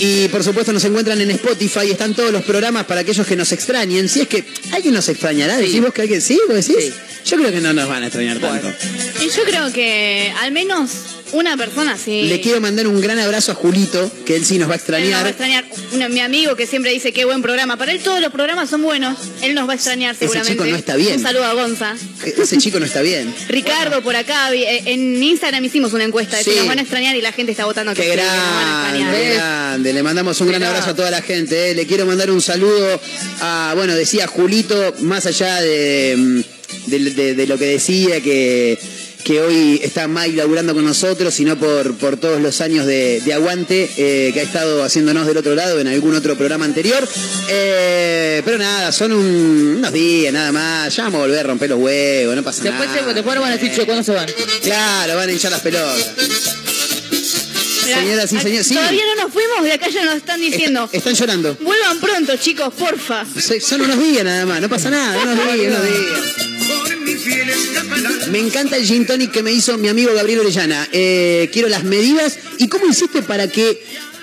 [0.00, 3.52] Y por supuesto nos encuentran en Spotify, están todos los programas para aquellos que nos
[3.52, 4.08] extrañen.
[4.08, 6.40] Si es que alguien nos extrañará, decís vos que alguien, ¿sí?
[6.48, 6.92] ¿Vos decís?
[7.26, 8.72] Yo creo que no nos van a extrañar tanto.
[9.20, 10.90] Y yo creo que al menos
[11.32, 12.22] una persona sí.
[12.28, 15.10] Le quiero mandar un gran abrazo a Julito, que él sí nos va a Él
[15.10, 15.64] nos va a extrañar.
[15.64, 16.10] extrañar.
[16.10, 17.76] Mi amigo que siempre dice qué buen programa.
[17.76, 19.18] Para él todos los programas son buenos.
[19.42, 20.52] Él nos va a extrañar Ese seguramente.
[20.52, 21.16] chico no está bien.
[21.16, 21.94] Un saludo a Gonza.
[22.24, 23.34] Ese chico no está bien.
[23.48, 24.54] Ricardo por acá.
[24.54, 26.56] eh, En Instagram hicimos una encuesta de si Sí.
[26.58, 28.38] nos van a extrañar y la gente está votando que Qué sí, que nos van
[28.38, 29.14] a grande, extrañar.
[29.16, 29.92] qué grande.
[29.92, 31.72] Le mandamos un gran abrazo a toda la gente.
[31.72, 31.74] eh.
[31.74, 33.00] Le quiero mandar un saludo
[33.40, 36.40] a, bueno, decía Julito, más allá de, mm,
[36.86, 38.78] de, de- de lo que decía, que,
[39.24, 43.32] que hoy está Mike laburando con nosotros, sino por, por todos los años de, de
[43.34, 47.06] aguante eh, que ha estado haciéndonos del otro lado en algún otro programa anterior.
[47.48, 50.94] Eh, pero nada, son un- unos días nada más.
[50.94, 53.12] Ya vamos a volver a romper los huevos, no pasa Después, nada.
[53.14, 54.28] después van a decir, ¿cuándo se van?
[54.62, 56.10] Claro, van a hinchar las pelotas.
[57.86, 58.74] Señoras y señores, sí.
[58.74, 60.88] Todavía no nos fuimos, de acá ya nos están diciendo.
[60.92, 61.56] Están llorando.
[61.60, 63.24] Vuelvan pronto, chicos, porfa.
[63.60, 66.55] Son unos días nada más, no pasa nada, unos días, unos días.
[68.30, 70.86] Me encanta el gin tonic que me hizo mi amigo Gabriel Orellana.
[70.92, 72.38] Eh, quiero las medidas.
[72.58, 73.82] ¿Y cómo hiciste para que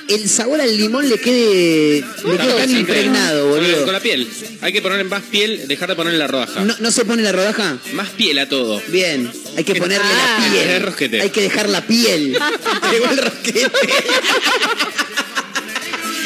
[0.10, 3.84] el sabor al limón le quede, le quede tan impregnado, con la- boludo?
[3.86, 4.28] Con la piel.
[4.62, 6.62] Hay que ponerle más piel, dejar de ponerle la rodaja.
[6.64, 7.78] ¿No, no se pone la rodaja?
[7.94, 8.82] Más piel a todo.
[8.90, 10.38] Bien, hay que ponerle Ah.
[10.40, 10.82] la El piel.
[10.84, 11.22] rosquete.
[11.22, 12.38] Hay que dejar la piel.
[12.92, 13.72] Llegó el rosquete.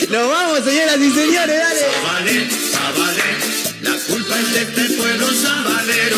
[0.10, 1.86] Nos vamos, señoras y señores, dale.
[4.28, 6.18] Culpa es de este pueblo sabalero.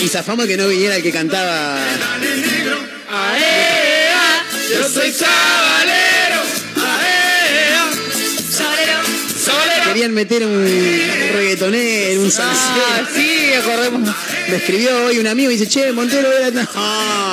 [0.00, 1.78] Y zafamos que no viniera el que cantaba.
[1.98, 2.78] Dale negro,
[3.10, 4.44] ¡Aea!
[4.70, 6.42] yo soy sabalero,
[6.76, 7.90] aea,
[8.50, 9.00] sabalero,
[9.44, 9.84] sabalero.
[9.84, 10.64] Querían meter un
[11.32, 12.84] reggaetonero, un salsero.
[12.88, 14.14] Ah, sí, acordemos.
[14.48, 16.50] Me escribió hoy un amigo y dice, che, Montero era...
[16.50, 16.62] No,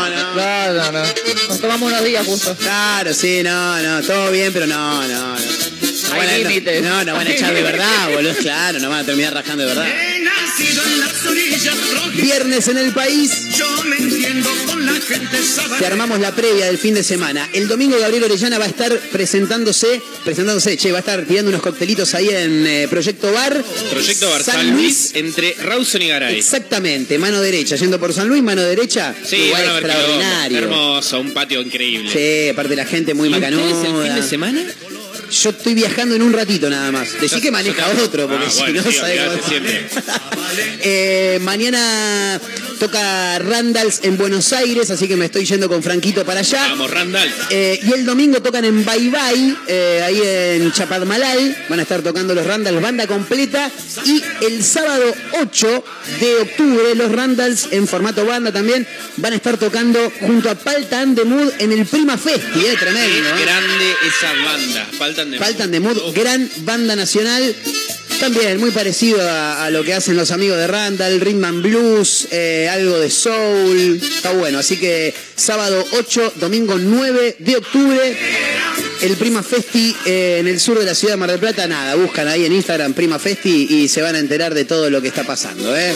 [0.10, 0.36] no.
[0.36, 1.04] No, no, no.
[1.50, 2.56] Nos tomamos unos días justo.
[2.56, 5.65] Claro, sí, no, no, todo bien, pero no, no, no.
[6.16, 6.82] No, Hay van a- no- límites.
[6.84, 8.34] no, no van a echar de verdad, boludo.
[8.36, 9.88] Claro, no van a terminar rajando de verdad.
[9.88, 12.16] He nacido en las orillas rojas.
[12.16, 13.32] Viernes en el país.
[13.58, 15.38] Yo me entiendo con la gente.
[15.80, 17.48] Te armamos la previa del fin de semana.
[17.54, 21.62] El domingo Gabriel Orellana va a estar presentándose, presentándose, che, va a estar tirando unos
[21.62, 23.64] coctelitos ahí en eh, Proyecto Bar.
[23.92, 26.38] Proyecto Bar San Luis entre Rawson y Garay.
[26.38, 29.14] Exactamente, mano derecha, yendo por San Luis, mano derecha.
[29.26, 30.58] Sí, lugar extraordinario.
[30.60, 32.12] Hermoso, un patio increíble.
[32.12, 33.70] Sí, aparte la gente muy ¿Y macanuda.
[33.70, 34.62] el fin de semana?
[35.32, 37.20] Yo estoy viajando en un ratito nada más.
[37.20, 39.20] Decí que maneja otro, porque Ah, si bueno, no sí, sabe.
[40.88, 42.40] Eh, mañana
[42.80, 46.68] toca Randalls en Buenos Aires, así que me estoy yendo con Franquito para allá.
[46.70, 47.34] Vamos, Randall.
[47.50, 50.22] Eh, y el domingo tocan en Bye Bye, eh, ahí
[50.62, 51.58] en Chapadmalal.
[51.70, 53.70] Van a estar tocando los Randalls banda completa.
[54.06, 55.04] Y el sábado
[55.42, 55.84] 8
[56.20, 58.88] de octubre, los Randalls en formato banda también
[59.18, 62.68] van a estar tocando junto a Palta and the Mood en el Prima Festi, eh,
[62.72, 63.30] Qué tremendo.
[63.30, 63.42] eh.
[63.42, 64.88] grande esa banda.
[65.16, 67.56] Faltan de Faltan de Mood, gran banda nacional.
[68.20, 72.28] También muy parecido a, a lo que hacen los amigos de Randall, Rhythm and Blues,
[72.32, 74.02] eh, algo de Soul.
[74.04, 74.60] Está bueno.
[74.60, 78.18] Así que sábado 8, domingo 9 de octubre,
[79.02, 81.66] el Prima Festi eh, en el sur de la ciudad de Mar del Plata.
[81.66, 85.02] Nada, buscan ahí en Instagram Prima Festi y se van a enterar de todo lo
[85.02, 85.76] que está pasando.
[85.78, 85.94] ¿eh?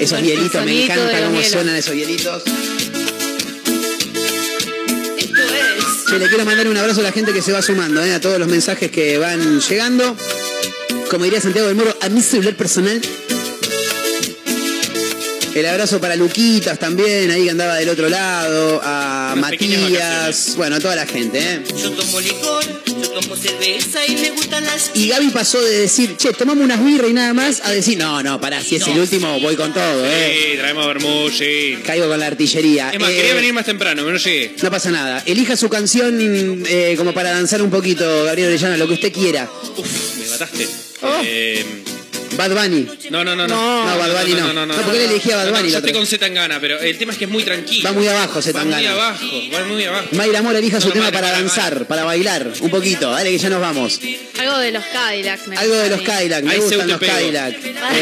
[0.00, 1.50] Esos El hielitos, me encanta cómo hielos.
[1.50, 2.42] suenan esos hielitos.
[6.18, 8.12] Le quiero mandar un abrazo a la gente que se va sumando, ¿eh?
[8.12, 10.14] a todos los mensajes que van llegando.
[11.10, 13.00] Como diría Santiago del Moro, a mi celular personal.
[15.54, 20.76] El abrazo para Luquitas también, ahí que andaba del otro lado, a Unas Matías, bueno,
[20.76, 21.62] a toda la gente, ¿eh?
[21.76, 26.16] Yo tomo licor, yo tomo cerveza y me gustan las Y Gaby pasó de decir,
[26.16, 28.98] che, tomamos unas birras y nada más, a decir, no, no, pará, si es el
[28.98, 30.52] último, voy con todo, ¿eh?
[30.52, 31.78] Sí, traemos vermouth, sí.
[31.84, 32.90] Caigo con la artillería.
[32.90, 34.54] Es más, Eh, quería venir más temprano, pero no llegué.
[34.62, 35.22] No pasa nada.
[35.26, 39.50] Elija su canción eh, como para danzar un poquito, Gabriel Orellana, lo que usted quiera.
[39.76, 40.66] Uf, me mataste.
[41.02, 41.20] Oh.
[41.24, 41.64] Eh,
[42.36, 42.86] Bad Bunny.
[43.10, 43.84] no, no, no, no.
[43.86, 44.52] No, Bad Bunny no.
[44.66, 46.60] No, porque él elegía Bad No, no, Bunny la Yo estoy con Z en gana,
[46.60, 47.88] pero el tema es que es muy tranquilo.
[47.88, 48.76] Va muy abajo, Va Zetangana.
[48.78, 50.06] muy abajo, va muy abajo.
[50.12, 53.10] Mayra Mora elija su No, tema madre, para madre, danzar, para bailar un poquito.
[53.10, 54.00] Dale que ya nos vamos.
[54.38, 55.46] Algo de los Cadillacs.
[55.48, 56.04] me Algo de los a mí.
[56.06, 57.12] Cadillac, me Ay, gustan los te pego.
[57.18, 57.54] Cadillac.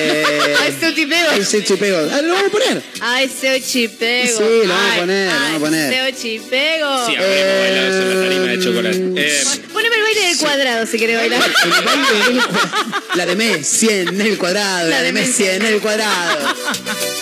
[0.61, 1.29] Ay, Seu te pego.
[1.33, 1.99] Ay, Seu te pego.
[2.13, 2.83] Ah, lo vamos a poner.
[3.01, 4.39] Ay, Seu chipego.
[4.39, 5.95] Sí, lo vamos a poner, lo vamos a poner.
[5.95, 7.07] Seu chipego.
[7.07, 9.13] Sí, habremos bailado eso en la tarima de chocolate.
[9.17, 11.43] Eh, Poneme el baile del cuadrado si querés bailar.
[11.65, 13.89] El baile del cua- La de Messi
[14.21, 16.55] en el cuadrado, la, La de de Messi en el cuadrado.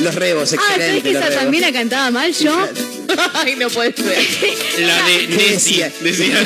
[0.00, 1.02] Los rebos, Ah, ¿sabés excelente.
[1.02, 1.42] que los esa rebos.
[1.44, 2.68] también la cantaba mal yo?
[3.34, 4.26] Ay, no puede ser.
[4.80, 5.90] la de ¿Qué Nessie.
[6.00, 6.38] decía?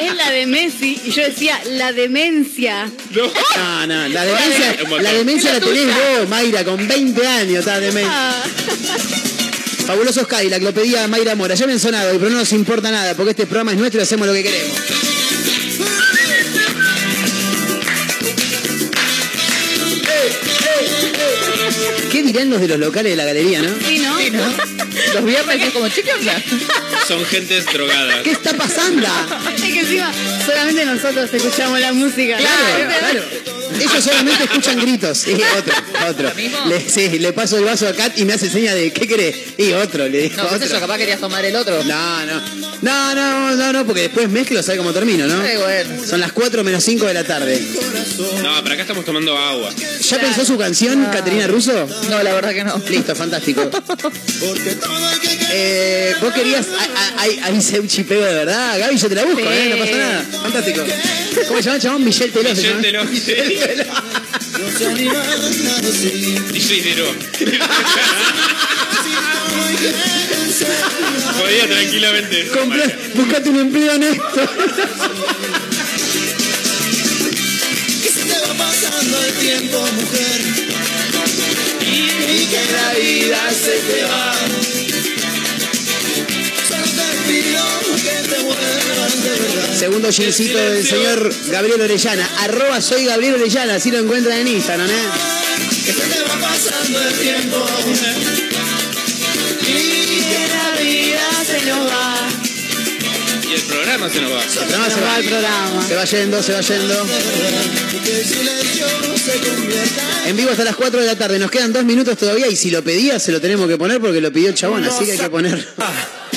[0.00, 2.90] Es la de Messi y yo decía la demencia.
[3.10, 8.10] No, no, la demencia, la demencia la tenés vos, Mayra, con 20 años, estás demencia.
[8.12, 8.42] Ah,
[9.86, 11.54] Fabulosos Cadillac, lo pedía Mayra Mora.
[11.54, 14.04] Ya me han sonado, pero no nos importa nada, porque este programa es nuestro y
[14.04, 14.78] hacemos lo que queremos.
[22.22, 23.68] ¿Qué dirán los de los locales de la galería, no?
[23.84, 24.16] sí, ¿no?
[25.14, 26.40] Los viernes es como, che, ¿qué onda?
[27.08, 28.20] Son gentes drogadas.
[28.22, 29.08] ¿Qué está pasando?
[29.56, 30.12] Es que encima
[30.46, 32.36] solamente nosotros escuchamos la música.
[32.36, 33.51] Claro, claro.
[33.80, 35.26] Ellos solamente escuchan gritos.
[35.26, 35.74] Y otro,
[36.08, 36.32] otro.
[36.68, 39.34] Le, sí, le paso el vaso a Kat y me hace seña de ¿qué querés?
[39.58, 40.66] Y otro, le dijo No, otro.
[40.68, 41.82] yo, capaz querías tomar el otro.
[41.84, 42.42] No, no.
[42.82, 45.40] No, no, no, no, porque después mezclo, ¿sabe cómo termino, no?
[45.42, 46.04] Ay, bueno.
[46.04, 47.60] Son las 4 menos 5 de la tarde.
[48.42, 49.70] No, pero acá estamos tomando agua.
[50.00, 51.88] ¿Ya pensó su canción, Caterina Russo?
[52.10, 52.80] No, la verdad que no.
[52.88, 53.70] Listo, fantástico.
[55.54, 56.66] Eh, ¿Vos querías
[57.18, 58.78] ahí ahí se un chipeo de verdad?
[58.78, 59.46] Gaby, yo te la busco, Sí.
[59.50, 59.68] ¿eh?
[59.70, 60.24] No pasa nada.
[60.42, 60.82] Fantástico.
[61.48, 62.04] ¿Cómo se llama el chabón?
[62.04, 62.54] Michelle Teló.
[62.54, 62.82] Michelle.
[62.82, 63.02] Teló.
[66.52, 67.06] DJ Dero.
[71.38, 72.48] Podía tranquilamente.
[72.48, 74.40] Compra- buscate un empleo honesto.
[78.02, 80.40] Que se te va pasando el tiempo, mujer.
[82.28, 84.34] Y que la vida se te va.
[86.68, 87.64] Solo te pido
[87.96, 88.91] que te vuelvas.
[89.82, 92.30] Segundo gincito del señor Gabriel Orellana.
[92.38, 94.92] Arroba soy Gabriel Orellana, así lo encuentran en Instagram, ¿eh?
[95.84, 97.66] Que se te va pasando el tiempo.
[103.72, 103.80] Se nos va.
[103.80, 104.42] Programa se nos va.
[104.42, 105.18] El programa se va.
[105.18, 105.86] el programa.
[105.86, 107.06] Se va yendo, se va yendo.
[110.26, 111.38] En vivo hasta las 4 de la tarde.
[111.38, 114.20] Nos quedan dos minutos todavía y si lo pedía se lo tenemos que poner porque
[114.20, 115.66] lo pidió el chabón, así que hay que poner.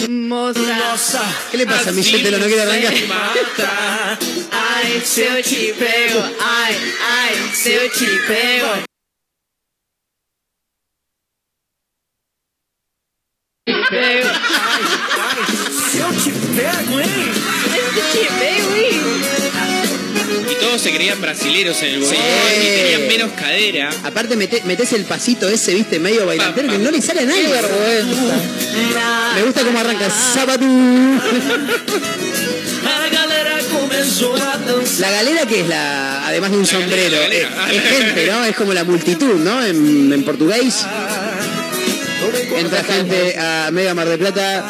[0.09, 1.23] Moza.
[1.51, 2.31] ¿Qué le pasa a Michelle?
[2.31, 2.93] ¿Lo no quiere arrancar?
[4.51, 6.23] Ay, te pego.
[6.39, 6.75] Ay,
[7.09, 7.89] ay, te
[8.27, 8.67] pego.
[13.89, 14.29] Pego.
[15.47, 15.74] Eu te
[16.56, 17.10] pego, hein?
[18.14, 19.02] Te pego, hein?
[20.52, 22.15] Y todos se creían brasileros en el bolón
[22.61, 23.90] y tenían menos cadera.
[24.03, 27.48] Aparte mete- metes el pasito ese, viste, medio bailantero que no le sale a nadie.
[29.36, 30.65] Me gusta cómo arranca sábado.
[34.99, 37.49] La galera que es la, además de un sombrero, la galera.
[37.72, 38.44] es, es gente, ¿no?
[38.45, 39.64] Es como la multitud, ¿no?
[39.64, 40.86] En, en portugués.
[42.57, 44.64] Entra gente a Mega Mar de Plata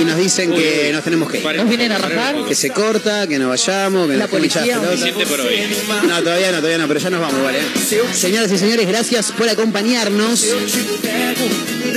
[0.00, 1.56] y nos dicen que nos tenemos que ir.
[1.56, 2.44] ¿Nos vienen a rajar?
[2.46, 4.78] Que se corta, que nos vayamos, que La nos policía.
[5.28, 5.60] por hoy.
[6.06, 7.58] No, todavía no, todavía no, pero ya nos vamos, ¿vale?
[8.12, 10.46] Señoras y señores, gracias por acompañarnos.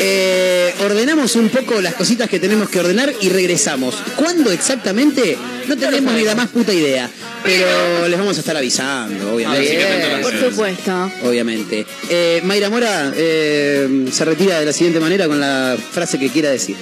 [0.03, 3.95] Eh, ordenamos un poco las cositas que tenemos que ordenar y regresamos.
[4.15, 5.37] ¿Cuándo exactamente?
[5.67, 7.09] No tenemos ni la más puta idea.
[7.43, 9.79] Pero les vamos a estar avisando, obviamente.
[10.21, 11.11] Por supuesto.
[11.23, 11.85] Obviamente.
[12.09, 16.49] Eh, Mayra Mora eh, se retira de la siguiente manera con la frase que quiera
[16.51, 16.75] decir.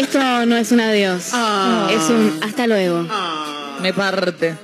[0.00, 1.26] Esto no es un adiós.
[1.26, 3.06] Es un hasta luego.
[3.82, 4.54] Me parte.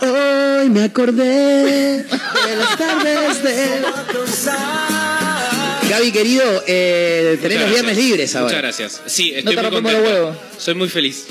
[0.00, 3.82] Hoy me acordé de las tardes de...
[5.88, 8.46] Gaby, querido, eh, tenés los viernes libres ahora.
[8.48, 9.02] Muchas gracias.
[9.06, 10.02] Sí, No estoy te muy contento.
[10.02, 10.36] huevos.
[10.58, 11.26] Soy muy feliz.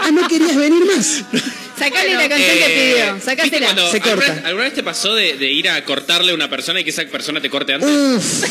[0.00, 1.22] Ah, ¿no querías venir más?
[1.84, 3.14] Sacale la canción que Eh, pidió.
[3.14, 3.68] ¿viste Sacásela.
[3.68, 4.32] Se alguna corta.
[4.34, 6.90] vez- ¿Alguna vez te pasó de, de ir a cortarle a una persona y que
[6.90, 7.88] esa persona te corte antes?
[7.88, 8.44] Uf.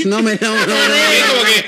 [0.04, 0.66] No me, no, no, no.
[0.66, 1.64] Que,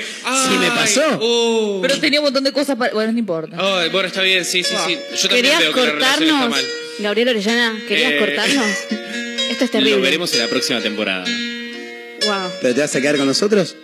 [0.49, 1.17] Sí me pasó.
[1.19, 1.81] uh.
[1.81, 2.93] Pero tenía un montón de cosas para...
[2.93, 3.57] Bueno, no importa.
[3.59, 4.97] Ay, bueno, está bien, sí, sí, sí.
[5.15, 6.49] Yo también ¿Querías veo que la relación está cortarnos?
[6.49, 6.65] mal.
[6.99, 8.65] Gabriel Orellana, ¿querías Eh, cortarnos?
[9.49, 9.95] Esto es terrible.
[9.97, 11.25] Lo veremos en la próxima temporada.
[11.25, 12.51] Wow.
[12.61, 13.75] ¿Pero te vas a quedar con nosotros?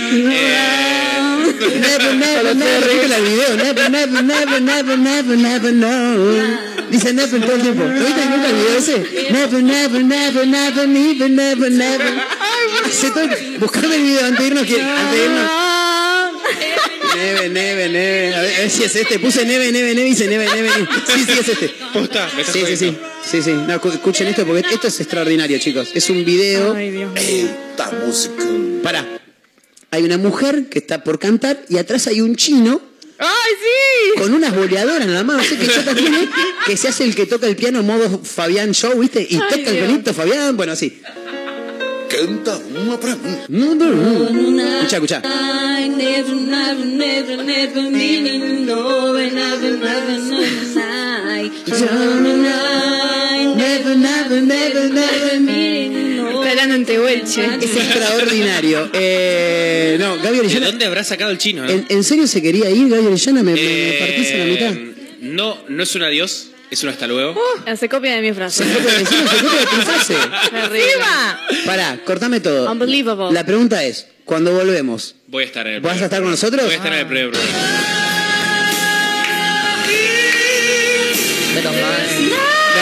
[1.60, 3.56] Never, never, never, ¿viste el video?
[3.56, 6.64] Never, never, never, never, never, never, no.
[6.90, 7.84] Dice never todo el tiempo.
[7.84, 9.30] ¿Lo viste nunca el video ese?
[9.32, 12.14] Never, never, never, never, never, never, never.
[13.00, 14.66] Todo el- Buscame el video antes de irnos.
[14.66, 15.50] que- Antes de irnos.
[17.16, 18.34] Neve, neve, neve.
[18.34, 19.18] A ver, a ver si es este.
[19.18, 20.68] Puse neve, neve, neve y dice neve, neve.
[20.68, 20.88] neve.
[21.14, 21.68] Sí, sí, es este.
[21.92, 22.96] Posta, me estás Sí, sí, sí.
[23.30, 23.50] Sí, sí.
[23.52, 25.88] No, escu- escuchen esto porque esto es extraordinario, chicos.
[25.94, 26.74] Es un video.
[26.74, 27.48] Ay, Dios mío.
[27.70, 28.44] Esta música.
[28.82, 29.06] Pará.
[29.94, 32.80] Hay una mujer que está por cantar y atrás hay un chino
[33.16, 34.20] ¡Ay, sí!
[34.20, 36.28] con unas boleadoras en qué chota tiene.
[36.66, 39.24] Que se hace el que toca el piano modo Fabián Show, ¿viste?
[39.30, 40.56] Y toca el pianito Fabián.
[40.56, 41.00] Bueno, así.
[42.08, 42.58] Canta.
[43.48, 44.78] No, no, no.
[44.78, 45.22] Escucha, escucha.
[56.64, 58.34] I never, never, never, never meaning no, never, never, never, I Never, never, never, never.
[58.34, 58.64] Está hablando en Tehuelche.
[58.64, 58.90] Es extraordinario.
[58.94, 60.66] Eh, no, Gaby ¿De Orellana.
[60.66, 61.62] dónde habrá sacado el chino?
[61.64, 61.70] no?
[61.70, 63.42] ¿En, en serio se quería ir, Gaby Orellana?
[63.42, 64.72] ¿Me, me- me Eh, partís en la mitad?
[65.20, 67.38] No, no es un adiós, es un hasta luego.
[67.78, 68.64] Se copia de mi frase.
[68.64, 70.14] Se copia de- encima se copia de tu frase.
[71.66, 72.70] Pará, cortame todo.
[72.70, 73.32] Unbelievable.
[73.32, 76.64] La pregunta es, cuando volvemos, Voy a estar en el ¿vas a estar con nosotros?
[76.64, 78.03] Voy a estar en el primer programa.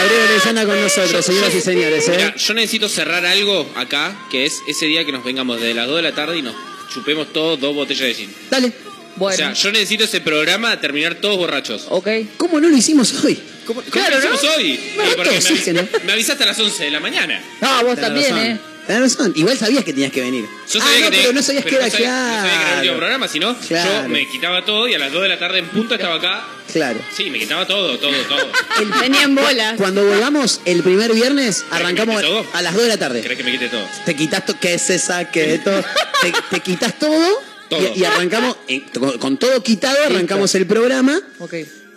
[0.02, 2.08] Gabriel Orellana con nosotros, señoras y señores.
[2.08, 2.10] ¿eh?
[2.16, 5.86] Mirá, yo necesito cerrar algo acá, que es ese día que nos vengamos de las
[5.86, 6.54] 2 de la tarde y nos
[6.92, 8.34] chupemos todos dos botellas de gin.
[8.50, 8.72] Dale.
[9.16, 9.34] Bueno.
[9.34, 11.86] O sea, yo necesito ese programa terminar todos borrachos.
[11.90, 12.08] Ok.
[12.38, 13.38] ¿Cómo no lo hicimos hoy?
[13.66, 14.34] ¿Cómo, cómo Claro, lo ¿no?
[14.34, 14.80] hicimos hoy?
[14.96, 17.42] No, Eh, porque me, avis- me avisaste a las 11 de la mañana.
[17.60, 18.46] No, vos Tenés también, razón.
[18.46, 18.60] ¿eh?
[18.86, 19.32] Tenés razón.
[19.36, 20.44] Igual sabías que tenías que venir.
[20.70, 22.32] Yo ah, sabía no, que te- pero no sabías pero que era no sabía- claro.
[22.32, 24.02] No sabía que era el último programa, si no, Claro.
[24.02, 26.44] yo me quitaba todo y a las 2 de la tarde en punto estaba acá.
[26.72, 27.00] Claro.
[27.16, 28.50] Sí, me quitaba todo, todo, todo.
[29.00, 29.74] Tenían bolas.
[29.76, 32.22] Cuando volvamos el primer viernes, arrancamos
[32.52, 33.20] a las 2 de la tarde.
[33.22, 33.86] ¿Crees que me quite todo?
[34.04, 35.82] Te quitas todo, que se saque de todo.
[36.22, 37.80] te, te quitas todo, Todo.
[37.94, 41.20] Y, y arrancamos, eh, con, con todo quitado, arrancamos el programa.
[41.38, 41.54] Ok.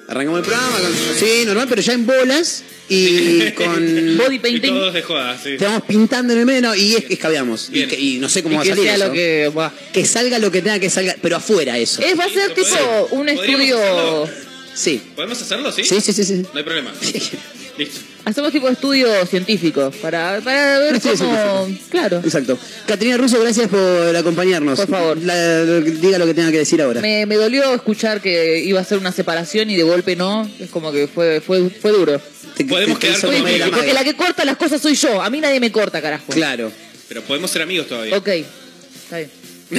[0.08, 3.74] Arrancamos el programa, con- sí, normal, pero ya en bolas y con...
[4.18, 4.70] Body Y painting.
[4.74, 5.58] todos de joda, sí.
[5.58, 7.70] Te vamos pintando en el medio no, y es, escabeamos.
[7.74, 9.08] Y, que- y no sé cómo Y va a que salir sea eso.
[9.08, 9.74] lo que va.
[9.92, 12.02] Que salga lo que tenga que salga, pero afuera eso.
[12.04, 12.68] Eh, va a ser tipo
[13.12, 13.78] un estudio.
[13.80, 14.30] hacerlo.
[14.76, 15.02] Sí.
[15.16, 15.84] ¿Podemos hacerlo, sí?
[15.84, 16.34] Sí, sí, sí, sí.
[16.54, 16.92] No hay problema.
[17.78, 18.00] Listo.
[18.26, 21.68] Hacemos tipo estudio científico para, para ver cómo.
[21.92, 22.22] Claro.
[22.24, 22.58] Exacto.
[22.88, 24.80] Caterina Russo, gracias por acompañarnos.
[24.80, 25.18] Por favor.
[25.22, 27.02] La- diga lo que tenga que decir ahora.
[27.02, 30.50] Me, me dolió escuchar que iba a ser una separación y de golpe no.
[30.60, 32.20] Es como que fue, fue, fue duro.
[32.58, 35.22] Te- Podemos te- quedar la Porque la que corta las cosas soy yo.
[35.22, 36.26] A mí nadie me corta, carajo.
[36.34, 36.72] Claro.
[37.08, 38.18] Pero podemos ser amigos todavía.
[38.18, 39.30] Ok, está bien.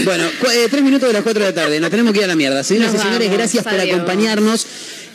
[0.05, 1.79] Bueno, eh, tres minutos de las cuatro de la tarde.
[1.81, 2.63] Nos tenemos que ir a la mierda.
[2.65, 3.95] Señoras y señores, gracias por Adiós.
[3.95, 4.67] acompañarnos.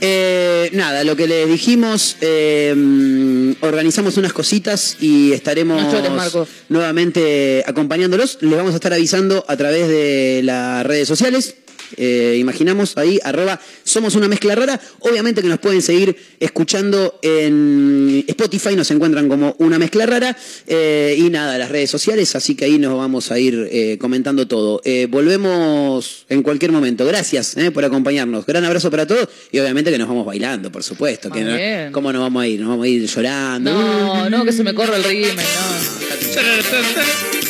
[0.03, 6.47] Eh, nada, lo que les dijimos, eh, organizamos unas cositas y estaremos No llores, Marco.
[6.69, 8.39] nuevamente acompañándolos.
[8.41, 11.53] Les vamos a estar avisando a través de las redes sociales.
[11.97, 14.79] Eh, imaginamos ahí, arroba somos una mezcla rara.
[14.99, 20.37] Obviamente que nos pueden seguir escuchando en Spotify, nos encuentran como una mezcla rara.
[20.67, 24.47] Eh, y nada, las redes sociales, así que ahí nos vamos a ir eh, comentando
[24.47, 24.81] todo.
[24.85, 27.05] Eh, volvemos en cualquier momento.
[27.05, 28.45] Gracias eh, por acompañarnos.
[28.45, 31.29] Gran abrazo para todos y obviamente que nos vamos bailando, por supuesto.
[31.29, 31.91] Que no- Bien.
[31.91, 32.59] ¿Cómo nos vamos a ir?
[32.59, 33.71] Nos vamos a ir llorando.
[33.71, 35.41] No, no, que se me corre el ritmo, no.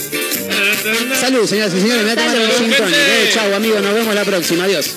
[1.19, 2.03] Salud, señoras y señores.
[2.03, 3.81] Me Salud, chau, amigos.
[3.81, 4.65] Nos vemos la próxima.
[4.65, 4.95] Adiós.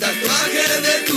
[0.00, 1.09] Tatuaje de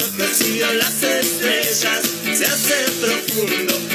[0.00, 2.00] y veo las estrellas.
[2.32, 3.91] Se hace profundo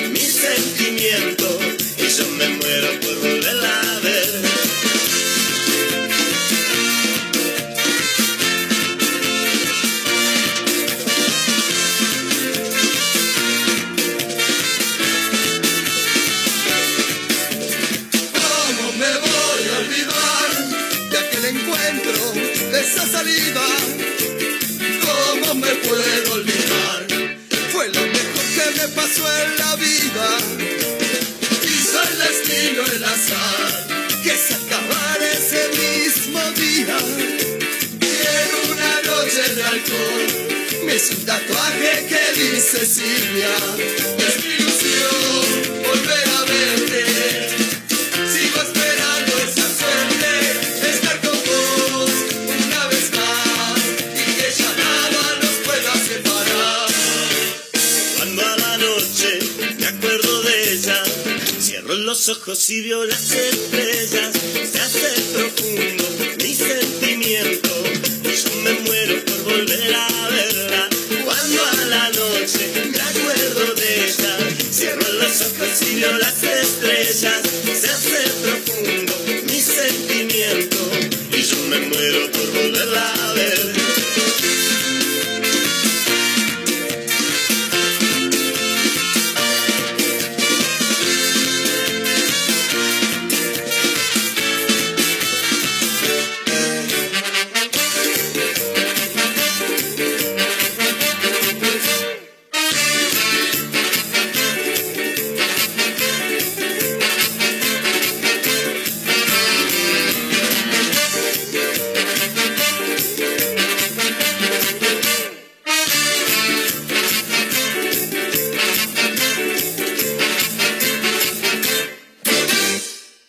[34.23, 36.97] que se acabara ese mismo día.
[38.01, 44.56] Y una noche de alcohol, me hice un tatuaje que dice Silvia.
[62.17, 64.31] los ojos y vio las estrellas,
[64.71, 66.03] se hace profundo
[66.41, 67.69] mi sentimiento,
[68.23, 70.89] y yo me muero por volver a verla,
[71.23, 74.37] cuando a la noche me acuerdo de ella,
[74.71, 77.41] cierro los ojos y vio las estrellas,
[77.79, 79.13] se hace profundo
[79.43, 80.89] mi sentimiento,
[81.33, 82.56] y yo me muero por volver a ellos.